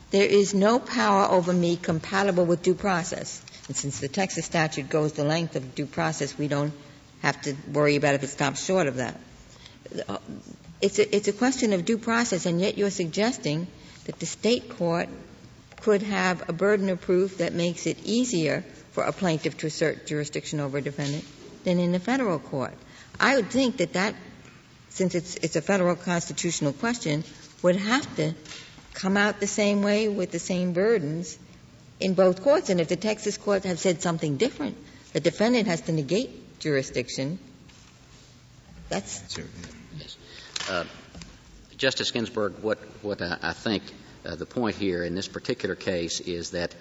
there 0.09 0.25
is 0.25 0.55
no 0.55 0.79
power 0.79 1.25
over 1.29 1.53
me 1.53 1.77
compatible 1.77 2.43
with 2.45 2.63
due 2.63 2.73
process. 2.73 3.39
And 3.67 3.75
since 3.77 3.99
the 3.99 4.07
Texas 4.07 4.45
statute 4.45 4.89
goes 4.89 5.13
the 5.13 5.23
length 5.23 5.55
of 5.55 5.75
due 5.75 5.85
process, 5.85 6.35
we 6.35 6.47
don't 6.47 6.73
have 7.21 7.39
to 7.43 7.55
worry 7.71 7.95
about 7.95 8.15
if 8.15 8.23
it 8.23 8.29
stops 8.29 8.65
short 8.65 8.87
of 8.87 8.95
that. 8.95 9.19
It's 10.81 10.97
a, 10.97 11.15
it's 11.15 11.27
a 11.27 11.33
question 11.33 11.73
of 11.73 11.85
due 11.85 11.99
process, 11.99 12.47
and 12.47 12.59
yet 12.59 12.77
you're 12.77 12.89
suggesting 12.89 13.67
that 14.05 14.19
the 14.19 14.25
state 14.25 14.69
court 14.77 15.09
could 15.81 16.01
have 16.01 16.49
a 16.49 16.53
burden 16.53 16.89
of 16.89 17.01
proof 17.01 17.37
that 17.37 17.53
makes 17.53 17.85
it 17.85 17.97
easier 18.03 18.63
for 18.93 19.03
a 19.03 19.11
plaintiff 19.11 19.57
to 19.57 19.67
assert 19.67 20.07
jurisdiction 20.07 20.59
over 20.59 20.79
a 20.79 20.81
defendant 20.81 21.23
than 21.63 21.79
in 21.79 21.91
the 21.91 21.99
federal 21.99 22.39
court. 22.39 22.73
I 23.19 23.35
would 23.35 23.49
think 23.49 23.77
that 23.77 23.93
that, 23.93 24.15
since 24.89 25.15
it's, 25.15 25.35
it's 25.35 25.55
a 25.55 25.61
federal 25.61 25.95
constitutional 25.95 26.73
question, 26.73 27.23
would 27.61 27.75
have 27.75 28.15
to 28.17 28.33
come 28.93 29.17
out 29.17 29.39
the 29.39 29.47
same 29.47 29.81
way 29.81 30.07
with 30.07 30.31
the 30.31 30.39
same 30.39 30.73
burdens 30.73 31.37
in 31.99 32.13
both 32.13 32.43
courts. 32.43 32.69
And 32.69 32.79
if 32.79 32.87
the 32.87 32.95
Texas 32.95 33.37
courts 33.37 33.65
have 33.65 33.79
said 33.79 34.01
something 34.01 34.37
different, 34.37 34.77
the 35.13 35.19
defendant 35.19 35.67
has 35.67 35.81
to 35.81 35.91
negate 35.91 36.59
jurisdiction. 36.59 37.39
That's. 38.89 39.37
Yes. 39.97 40.17
Uh, 40.69 40.85
Justice 41.77 42.11
Ginsburg, 42.11 42.59
what, 42.61 42.79
what 43.01 43.21
I, 43.21 43.37
I 43.41 43.53
think 43.53 43.83
uh, 44.25 44.35
the 44.35 44.45
point 44.45 44.75
here 44.75 45.03
in 45.03 45.15
this 45.15 45.27
particular 45.27 45.75
case 45.75 46.19
is 46.19 46.51
that 46.51 46.73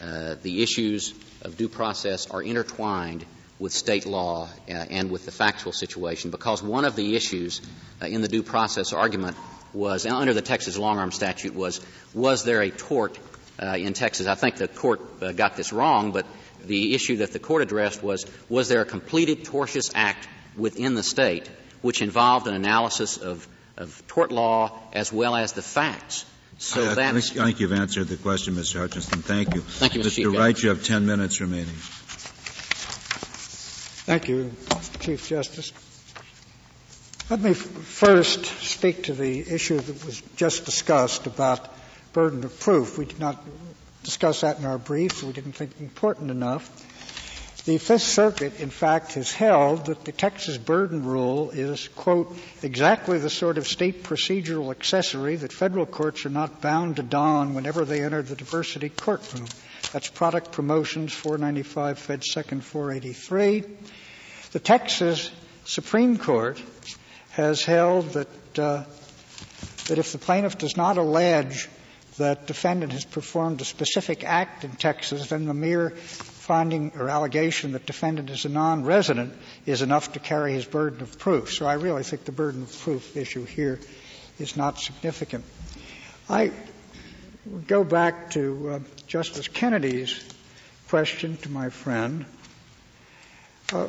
uh, 0.00 0.36
the 0.42 0.62
issues 0.62 1.14
of 1.42 1.56
due 1.56 1.68
process 1.68 2.30
are 2.30 2.42
intertwined 2.42 3.24
with 3.58 3.72
state 3.72 4.06
law 4.06 4.48
uh, 4.68 4.72
and 4.72 5.10
with 5.10 5.24
the 5.24 5.30
factual 5.30 5.72
situation 5.72 6.30
because 6.30 6.62
one 6.62 6.84
of 6.84 6.96
the 6.96 7.14
issues 7.14 7.60
uh, 8.02 8.06
in 8.06 8.20
the 8.20 8.28
due 8.28 8.42
process 8.42 8.92
argument 8.92 9.36
was 9.72 10.06
under 10.06 10.34
the 10.34 10.42
Texas 10.42 10.76
long 10.78 10.98
arm 10.98 11.12
statute 11.12 11.54
was 11.54 11.80
was 12.14 12.44
there 12.44 12.62
a 12.62 12.70
tort 12.70 13.18
uh, 13.62 13.76
in 13.76 13.92
Texas? 13.92 14.26
I 14.26 14.34
think 14.34 14.56
the 14.56 14.68
court 14.68 15.00
uh, 15.22 15.32
got 15.32 15.56
this 15.56 15.72
wrong, 15.72 16.12
but 16.12 16.26
the 16.64 16.94
issue 16.94 17.16
that 17.18 17.32
the 17.32 17.38
court 17.38 17.62
addressed 17.62 18.02
was 18.02 18.26
was 18.48 18.68
there 18.68 18.80
a 18.80 18.86
completed 18.86 19.44
tortious 19.44 19.92
act 19.94 20.28
within 20.56 20.94
the 20.94 21.02
state 21.02 21.48
which 21.82 22.00
involved 22.00 22.46
an 22.46 22.54
analysis 22.54 23.16
of 23.18 23.46
of 23.76 24.06
tort 24.06 24.30
law 24.30 24.78
as 24.92 25.12
well 25.12 25.34
as 25.34 25.52
the 25.52 25.62
facts. 25.62 26.24
So 26.58 26.88
I, 26.88 26.94
think, 26.94 27.36
I 27.36 27.46
think 27.46 27.60
you've 27.60 27.72
answered 27.72 28.06
the 28.06 28.16
question, 28.16 28.54
Mr. 28.54 28.78
Hutchinson. 28.78 29.22
Thank 29.22 29.56
you. 29.56 29.60
Thank 29.60 29.96
you, 29.96 30.02
Mr. 30.02 30.04
Mr. 30.04 30.14
Chief 30.14 30.38
Wright, 30.38 30.62
you 30.62 30.68
have 30.68 30.84
10 30.84 31.04
minutes 31.04 31.40
remaining. 31.40 31.74
Thank 34.06 34.28
you, 34.28 34.52
Chief 35.00 35.26
Justice. 35.26 35.72
Let 37.30 37.40
me 37.40 37.54
first 37.54 38.44
speak 38.44 39.04
to 39.04 39.14
the 39.14 39.40
issue 39.40 39.78
that 39.78 40.04
was 40.04 40.20
just 40.36 40.66
discussed 40.66 41.26
about 41.26 41.74
burden 42.12 42.44
of 42.44 42.60
proof. 42.60 42.98
We 42.98 43.06
did 43.06 43.18
not 43.18 43.42
discuss 44.02 44.42
that 44.42 44.58
in 44.58 44.66
our 44.66 44.76
briefs. 44.76 45.22
We 45.22 45.32
didn't 45.32 45.52
think 45.52 45.70
it 45.70 45.80
important 45.80 46.30
enough. 46.30 46.68
The 47.64 47.78
Fifth 47.78 48.02
Circuit, 48.02 48.60
in 48.60 48.68
fact, 48.68 49.14
has 49.14 49.32
held 49.32 49.86
that 49.86 50.04
the 50.04 50.12
Texas 50.12 50.58
burden 50.58 51.06
rule 51.06 51.48
is, 51.48 51.88
quote, 51.88 52.36
exactly 52.62 53.16
the 53.16 53.30
sort 53.30 53.56
of 53.56 53.66
state 53.66 54.02
procedural 54.02 54.70
accessory 54.70 55.36
that 55.36 55.50
federal 55.50 55.86
courts 55.86 56.26
are 56.26 56.30
not 56.30 56.60
bound 56.60 56.96
to 56.96 57.02
don 57.02 57.54
whenever 57.54 57.86
they 57.86 58.04
enter 58.04 58.20
the 58.20 58.36
diversity 58.36 58.90
courtroom. 58.90 59.46
That's 59.94 60.08
Product 60.08 60.50
Promotions 60.50 61.12
495 61.12 62.00
Fed 62.00 62.24
Second 62.24 62.64
483. 62.64 63.62
The 64.50 64.58
Texas 64.58 65.30
Supreme 65.66 66.18
Court 66.18 66.60
has 67.30 67.64
held 67.64 68.06
that 68.14 68.58
uh, 68.58 68.82
that 69.86 69.98
if 69.98 70.10
the 70.10 70.18
plaintiff 70.18 70.58
does 70.58 70.76
not 70.76 70.96
allege 70.96 71.68
that 72.18 72.48
defendant 72.48 72.90
has 72.90 73.04
performed 73.04 73.60
a 73.60 73.64
specific 73.64 74.24
act 74.24 74.64
in 74.64 74.72
Texas, 74.72 75.28
then 75.28 75.46
the 75.46 75.54
mere 75.54 75.90
finding 75.90 76.90
or 76.98 77.08
allegation 77.08 77.70
that 77.70 77.86
defendant 77.86 78.30
is 78.30 78.44
a 78.44 78.48
non-resident 78.48 79.32
is 79.64 79.80
enough 79.80 80.14
to 80.14 80.18
carry 80.18 80.54
his 80.54 80.64
burden 80.64 81.02
of 81.02 81.20
proof. 81.20 81.52
So 81.52 81.66
I 81.66 81.74
really 81.74 82.02
think 82.02 82.24
the 82.24 82.32
burden 82.32 82.64
of 82.64 82.78
proof 82.80 83.16
issue 83.16 83.44
here 83.44 83.78
is 84.40 84.56
not 84.56 84.80
significant. 84.80 85.44
I 86.28 86.50
go 87.68 87.84
back 87.84 88.30
to 88.30 88.70
uh, 88.70 88.78
Justice 89.06 89.48
Kennedy's 89.48 90.22
question 90.88 91.36
to 91.38 91.50
my 91.50 91.70
friend. 91.70 92.24
Uh, 93.72 93.88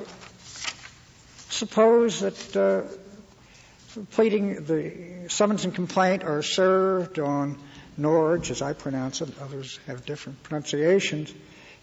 suppose 1.49 2.21
that 2.21 2.55
uh, 2.55 4.01
pleading 4.11 4.65
the 4.65 5.29
summons 5.29 5.65
and 5.65 5.73
complaint 5.73 6.23
are 6.23 6.41
served 6.41 7.19
on 7.19 7.57
Norge, 7.97 8.51
as 8.51 8.61
I 8.61 8.73
pronounce 8.73 9.21
it, 9.21 9.29
others 9.41 9.79
have 9.87 10.05
different 10.05 10.43
pronunciations, 10.43 11.33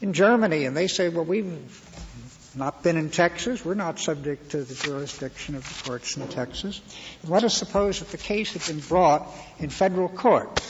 in 0.00 0.12
Germany, 0.12 0.64
and 0.64 0.76
they 0.76 0.88
say, 0.88 1.08
well, 1.08 1.24
we've 1.24 2.54
not 2.54 2.82
been 2.82 2.96
in 2.96 3.08
Texas. 3.08 3.64
We're 3.64 3.74
not 3.74 3.98
subject 3.98 4.50
to 4.50 4.62
the 4.62 4.74
jurisdiction 4.74 5.54
of 5.54 5.66
the 5.66 5.88
courts 5.88 6.16
in 6.16 6.28
Texas. 6.28 6.80
Let 7.26 7.44
us 7.44 7.56
suppose 7.56 8.00
that 8.00 8.10
the 8.10 8.18
case 8.18 8.52
had 8.52 8.66
been 8.66 8.86
brought 8.86 9.26
in 9.58 9.70
federal 9.70 10.08
court. 10.08 10.60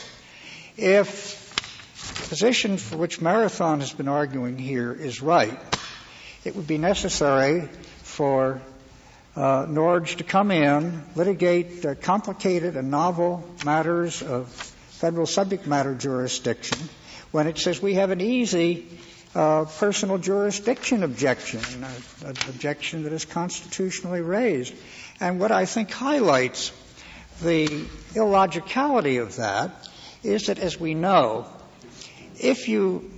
If 0.76 1.41
position 2.32 2.78
for 2.78 2.96
which 2.96 3.20
Marathon 3.20 3.80
has 3.80 3.92
been 3.92 4.08
arguing 4.08 4.56
here 4.56 4.90
is 4.90 5.20
right, 5.20 5.60
it 6.46 6.56
would 6.56 6.66
be 6.66 6.78
necessary 6.78 7.68
for 8.04 8.62
uh, 9.36 9.66
Norge 9.68 10.16
to 10.16 10.24
come 10.24 10.50
in, 10.50 11.02
litigate 11.14 11.84
uh, 11.84 11.94
complicated 11.94 12.78
and 12.78 12.90
novel 12.90 13.44
matters 13.66 14.22
of 14.22 14.48
federal 14.48 15.26
subject 15.26 15.66
matter 15.66 15.94
jurisdiction, 15.94 16.78
when 17.32 17.46
it 17.46 17.58
says 17.58 17.82
we 17.82 17.96
have 17.96 18.08
an 18.08 18.22
easy 18.22 18.88
uh, 19.34 19.66
personal 19.66 20.16
jurisdiction 20.16 21.02
objection, 21.02 21.60
an 21.84 22.30
objection 22.48 23.02
that 23.02 23.12
is 23.12 23.26
constitutionally 23.26 24.22
raised. 24.22 24.72
And 25.20 25.38
what 25.38 25.52
I 25.52 25.66
think 25.66 25.90
highlights 25.90 26.72
the 27.42 27.66
illogicality 28.14 29.20
of 29.20 29.36
that 29.36 29.86
is 30.22 30.46
that, 30.46 30.58
as 30.58 30.80
we 30.80 30.94
know, 30.94 31.46
if 32.42 32.68
you 32.68 33.10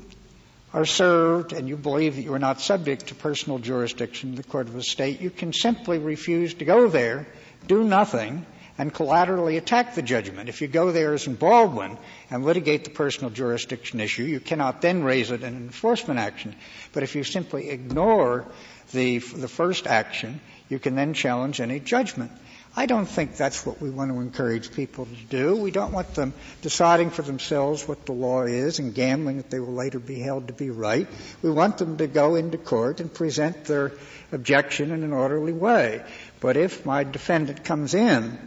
are 0.73 0.85
served 0.85 1.53
and 1.53 1.69
you 1.69 1.77
believe 1.77 2.17
that 2.17 2.23
you 2.23 2.35
are 2.35 2.39
not 2.39 2.61
subject 2.61 3.07
to 3.07 3.15
personal 3.15 3.59
jurisdiction 3.59 4.31
in 4.31 4.35
the 4.35 4.43
court 4.43 4.69
of 4.69 4.77
a 4.77 4.83
state, 4.83 5.21
you 5.21 5.31
can 5.31 5.53
simply 5.53 5.99
refuse 5.99 6.55
to 6.55 6.65
go 6.65 6.89
there, 6.89 7.27
do 7.67 7.85
nothing, 7.85 8.45
and 8.77 8.93
collaterally 8.93 9.57
attack 9.57 9.95
the 9.95 10.03
judgment. 10.03 10.49
If 10.49 10.61
you 10.61 10.67
go 10.67 10.91
there 10.91 11.15
as 11.15 11.29
in 11.29 11.37
Baldwin 11.37 11.97
and 12.29 12.45
litigate 12.45 12.85
the 12.85 12.91
personal 12.91 13.31
jurisdiction 13.31 14.01
issue, 14.01 14.25
you 14.25 14.41
cannot 14.41 14.83
then 14.83 15.05
raise 15.05 15.31
it 15.31 15.43
in 15.43 15.55
an 15.55 15.57
enforcement 15.57 16.19
action. 16.19 16.57
But 16.93 17.05
if 17.05 17.15
you 17.15 17.23
simply 17.23 17.71
ignore 17.71 18.47
the, 18.93 19.19
the 19.19 19.49
first 19.49 19.87
action, 19.87 20.41
you 20.69 20.81
can 20.81 20.97
then 20.97 21.15
challenge 21.15 21.61
any 21.61 21.79
judgment. 21.79 22.33
I 22.77 22.87
don't 22.87 23.07
think 23.07 23.37
that's 23.37 23.65
what 23.65 23.81
we 23.81 23.89
want 23.89 24.11
to 24.11 24.21
encourage 24.21 24.73
people 24.73 25.07
to 25.07 25.25
do. 25.29 25.55
We 25.55 25.71
don't 25.71 25.93
want 25.93 26.15
them 26.15 26.35
deciding 26.61 27.11
for 27.11 27.23
themselves 27.23 27.87
what 27.87 28.05
the 28.05 28.13
law 28.13 28.43
is 28.43 28.81
and 28.81 28.93
gambling 28.93 29.37
that 29.37 29.49
they 29.49 29.61
will 29.61 29.75
later 29.75 30.01
be 30.01 30.19
held 30.19 30.49
to 30.49 30.53
be 30.53 30.71
right. 30.71 31.07
We 31.41 31.51
want 31.51 31.79
them 31.79 31.99
to 31.99 32.09
go 32.09 32.35
into 32.35 32.59
court 32.59 32.99
and 32.99 33.15
present 33.15 33.67
their 33.67 33.93
objection 34.33 34.91
in 34.91 35.05
an 35.05 35.13
orderly 35.13 35.53
way. 35.53 36.05
But 36.41 36.57
if 36.57 36.85
my 36.85 37.05
defendant 37.05 37.65
comes 37.65 37.95
in 37.95 38.39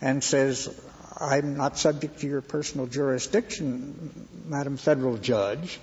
and 0.00 0.22
says, 0.22 0.68
I'm 1.20 1.56
not 1.56 1.78
subject 1.78 2.20
to 2.20 2.26
your 2.26 2.40
personal 2.40 2.88
jurisdiction, 2.88 4.28
Madam 4.46 4.78
Federal 4.78 5.16
Judge, 5.16 5.78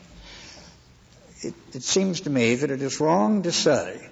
it, 1.40 1.54
it 1.72 1.84
seems 1.84 2.22
to 2.22 2.30
me 2.30 2.56
that 2.56 2.70
it 2.70 2.82
is 2.82 3.00
wrong 3.00 3.44
to 3.44 3.54
say 3.54 4.10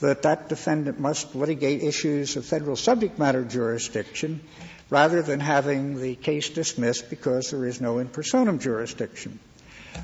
that 0.00 0.22
that 0.22 0.48
defendant 0.48 0.98
must 0.98 1.34
litigate 1.34 1.82
issues 1.82 2.36
of 2.36 2.44
federal 2.44 2.76
subject 2.76 3.18
matter 3.18 3.44
jurisdiction 3.44 4.40
rather 4.88 5.22
than 5.22 5.40
having 5.40 6.00
the 6.00 6.14
case 6.16 6.50
dismissed 6.50 7.10
because 7.10 7.50
there 7.50 7.64
is 7.66 7.80
no 7.80 7.98
in 7.98 8.08
personam 8.08 8.60
jurisdiction. 8.60 9.38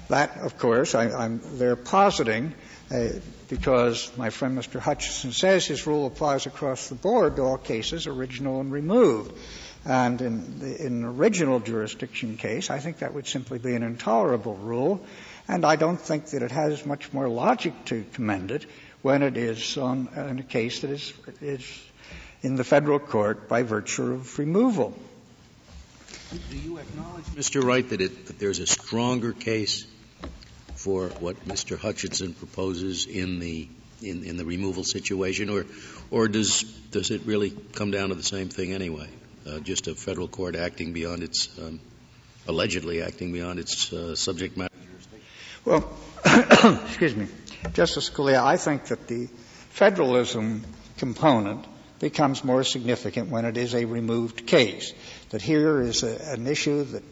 That, 0.09 0.37
of 0.39 0.59
course, 0.59 0.95
I, 0.95 1.25
am 1.25 1.41
they're 1.59 1.77
positing 1.77 2.55
uh, 2.91 3.09
because 3.49 4.13
my 4.17 4.31
friend 4.31 4.57
Mr. 4.57 4.79
Hutchinson 4.79 5.33
says 5.33 5.67
his 5.67 5.87
rule 5.87 6.07
applies 6.07 6.47
across 6.47 6.89
the 6.89 6.95
board 6.95 7.37
to 7.37 7.43
all 7.43 7.59
cases, 7.59 8.07
original 8.07 8.61
and 8.61 8.71
removed. 8.71 9.33
And 9.85 10.21
in, 10.21 10.59
the, 10.59 10.85
in 10.85 10.93
an 10.95 11.05
original 11.05 11.61
jurisdiction 11.61 12.37
case, 12.37 12.71
I 12.71 12.81
think 12.81 12.99
that 12.99 13.15
would 13.15 13.27
simply 13.27 13.59
be 13.59 13.75
an 13.75 13.85
intolerable 13.85 14.57
rule, 14.57 15.01
and 15.47 15.65
I 15.65 15.77
don't 15.77 16.01
think 16.01 16.27
that 16.31 16.43
it 16.43 16.51
has 16.51 16.85
much 16.85 17.13
more 17.13 17.29
logic 17.29 17.85
to 17.87 18.05
commend 18.13 18.51
it 18.51 18.67
when 19.07 19.23
it 19.23 19.37
is 19.37 19.79
on 19.79 20.09
in 20.17 20.41
a 20.41 20.43
case 20.43 20.81
that 20.81 20.91
is, 20.91 21.13
is 21.41 21.65
in 22.43 22.57
the 22.57 22.65
federal 22.65 22.99
court 22.99 23.49
by 23.49 23.63
virtue 23.63 24.15
of 24.15 24.37
removal. 24.37 24.99
Do 26.51 26.57
you 26.59 26.79
acknowledge, 26.79 27.25
Mr. 27.27 27.63
Wright, 27.63 27.89
that, 27.91 28.01
it, 28.01 28.27
that 28.27 28.41
there's 28.41 28.59
a 28.59 28.67
stronger 28.67 29.33
case 29.33 29.87
for 30.75 31.07
what 31.21 31.37
Mr. 31.47 31.79
Hutchinson 31.79 32.35
proposes 32.35 33.07
in 33.07 33.39
the 33.39 33.69
in, 34.03 34.25
in 34.25 34.37
the 34.37 34.45
removal 34.45 34.83
situation, 34.83 35.51
or 35.51 35.67
or 36.11 36.27
does 36.27 36.65
does 36.91 37.13
it 37.13 37.23
really 37.27 37.51
come 37.51 37.93
down 37.93 38.09
to 38.09 38.17
the 38.17 38.25
same 38.25 38.49
thing 38.49 38.73
anyway? 38.73 39.09
Uh, 39.47 39.61
just 39.61 39.87
a 39.87 39.95
federal 39.95 40.27
court 40.27 40.57
acting 40.57 40.93
beyond 40.93 41.23
its 41.23 41.49
um, 41.61 41.79
allegedly 42.49 43.03
acting 43.03 43.33
beyond 43.33 43.61
its 43.61 43.93
uh, 43.93 44.17
subject 44.17 44.57
matter 44.57 44.75
jurisdiction. 44.85 45.23
Well, 45.65 46.83
excuse 46.87 47.15
me, 47.15 47.29
Justice 47.73 48.11
Scalia, 48.11 48.43
I 48.43 48.57
think 48.57 48.87
that 48.87 49.07
the 49.07 49.29
federalism 49.71 50.65
component 50.99 51.67
becomes 51.99 52.45
more 52.45 52.65
significant 52.65 53.31
when 53.31 53.45
it 53.45 53.57
is 53.57 53.75
a 53.75 53.85
removed 53.85 54.47
case. 54.47 54.93
That 55.31 55.43
here 55.43 55.81
is 55.81 56.03
a, 56.03 56.33
an 56.33 56.47
issue 56.47 56.85
that 56.85 57.03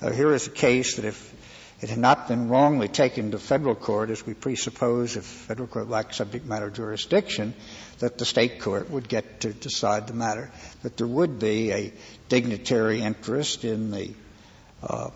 uh, 0.00 0.10
here 0.10 0.32
is 0.32 0.46
a 0.46 0.50
case 0.50 0.96
that 0.96 1.04
if 1.04 1.34
it 1.80 1.90
had 1.90 1.98
not 1.98 2.28
been 2.28 2.48
wrongly 2.48 2.88
taken 2.88 3.30
to 3.32 3.38
federal 3.38 3.74
court, 3.74 4.10
as 4.10 4.24
we 4.24 4.34
presuppose 4.34 5.16
if 5.16 5.24
federal 5.24 5.68
court 5.68 5.88
lacked 5.88 6.14
subject 6.14 6.46
matter 6.46 6.70
jurisdiction, 6.70 7.54
that 7.98 8.18
the 8.18 8.24
state 8.24 8.60
court 8.60 8.90
would 8.90 9.08
get 9.08 9.40
to 9.40 9.52
decide 9.52 10.06
the 10.06 10.14
matter, 10.14 10.50
that 10.82 10.96
there 10.96 11.06
would 11.06 11.38
be 11.38 11.72
a 11.72 11.92
dignitary 12.28 13.00
interest 13.00 13.64
in 13.64 13.90
the 13.90 14.14
uh, 14.82 15.10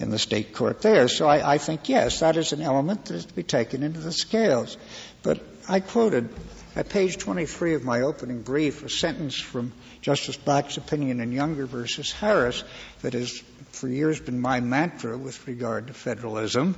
in 0.00 0.10
the 0.10 0.18
state 0.18 0.54
court 0.54 0.80
there. 0.80 1.06
So 1.08 1.28
I, 1.28 1.54
I 1.54 1.58
think 1.58 1.88
yes, 1.88 2.20
that 2.20 2.36
is 2.36 2.52
an 2.52 2.62
element 2.62 3.04
that 3.04 3.14
is 3.14 3.26
to 3.26 3.34
be 3.34 3.42
taken 3.42 3.82
into 3.82 4.00
the 4.00 4.12
scales. 4.12 4.76
But 5.22 5.40
I 5.68 5.80
quoted 5.80 6.30
at 6.74 6.88
page 6.88 7.18
23 7.18 7.74
of 7.74 7.84
my 7.84 8.00
opening 8.00 8.42
brief 8.42 8.82
a 8.82 8.88
sentence 8.88 9.38
from 9.38 9.72
Justice 10.00 10.36
Black's 10.36 10.78
opinion 10.78 11.20
in 11.20 11.32
Younger 11.32 11.66
versus 11.66 12.12
Harris 12.12 12.64
that 13.02 13.12
has 13.12 13.42
for 13.72 13.88
years 13.88 14.18
been 14.18 14.40
my 14.40 14.60
mantra 14.60 15.16
with 15.16 15.46
regard 15.46 15.88
to 15.88 15.92
federalism, 15.92 16.76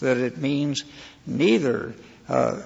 that 0.00 0.16
it 0.16 0.36
means 0.36 0.84
neither 1.26 1.94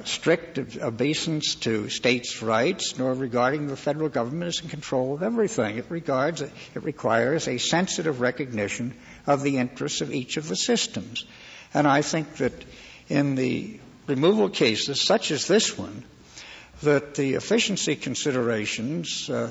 strict 0.05 0.59
obeisance 0.79 1.57
to 1.57 1.89
states' 1.89 2.43
rights, 2.43 2.99
nor 2.99 3.15
regarding 3.15 3.67
the 3.67 3.77
federal 3.77 4.09
government 4.09 4.49
as 4.49 4.61
in 4.61 4.69
control 4.69 5.15
of 5.15 5.23
everything. 5.23 5.79
It 5.79 5.87
regards 5.89 6.43
it 6.43 6.53
requires 6.75 7.49
a 7.49 7.59
sensitive 7.59 8.21
recognition 8.21 8.95
of 9.27 9.43
the 9.43 9.59
interests 9.59 10.01
of 10.01 10.13
each 10.13 10.37
of 10.37 10.49
the 10.49 10.57
systems. 10.57 11.25
And 11.75 11.87
I 11.87 12.03
think 12.03 12.37
that 12.37 12.53
in 13.09 13.35
the 13.35 13.81
removal 14.07 14.49
cases, 14.49 15.01
such 15.01 15.31
as 15.31 15.47
this 15.47 15.77
one, 15.77 16.05
that 16.83 17.15
the 17.15 17.35
efficiency 17.35 17.97
considerations 17.97 19.29
uh, 19.29 19.51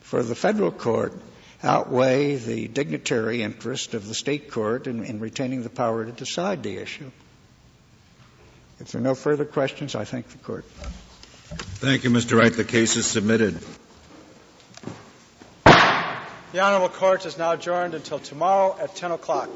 for 0.00 0.22
the 0.22 0.34
federal 0.34 0.72
court 0.72 1.14
outweigh 1.62 2.36
the 2.36 2.68
dignitary 2.68 3.42
interest 3.42 3.94
of 3.94 4.06
the 4.06 4.14
state 4.14 4.50
court 4.50 4.86
in, 4.86 5.04
in 5.04 5.20
retaining 5.20 5.62
the 5.62 5.70
power 5.70 6.04
to 6.04 6.12
decide 6.12 6.62
the 6.62 6.76
issue. 6.76 7.10
If 8.80 8.92
there 8.92 9.00
are 9.00 9.04
no 9.04 9.14
further 9.14 9.44
questions, 9.44 9.94
I 9.94 10.04
thank 10.04 10.28
the 10.28 10.38
court. 10.38 10.64
Thank 10.64 12.04
you, 12.04 12.10
Mr. 12.10 12.38
Wright. 12.38 12.52
The 12.52 12.64
case 12.64 12.96
is 12.96 13.06
submitted. 13.06 13.58
The 15.64 16.60
Honorable 16.60 16.88
Court 16.88 17.26
is 17.26 17.36
now 17.36 17.52
adjourned 17.52 17.94
until 17.94 18.18
tomorrow 18.18 18.76
at 18.80 18.94
10 18.94 19.10
o'clock. 19.12 19.50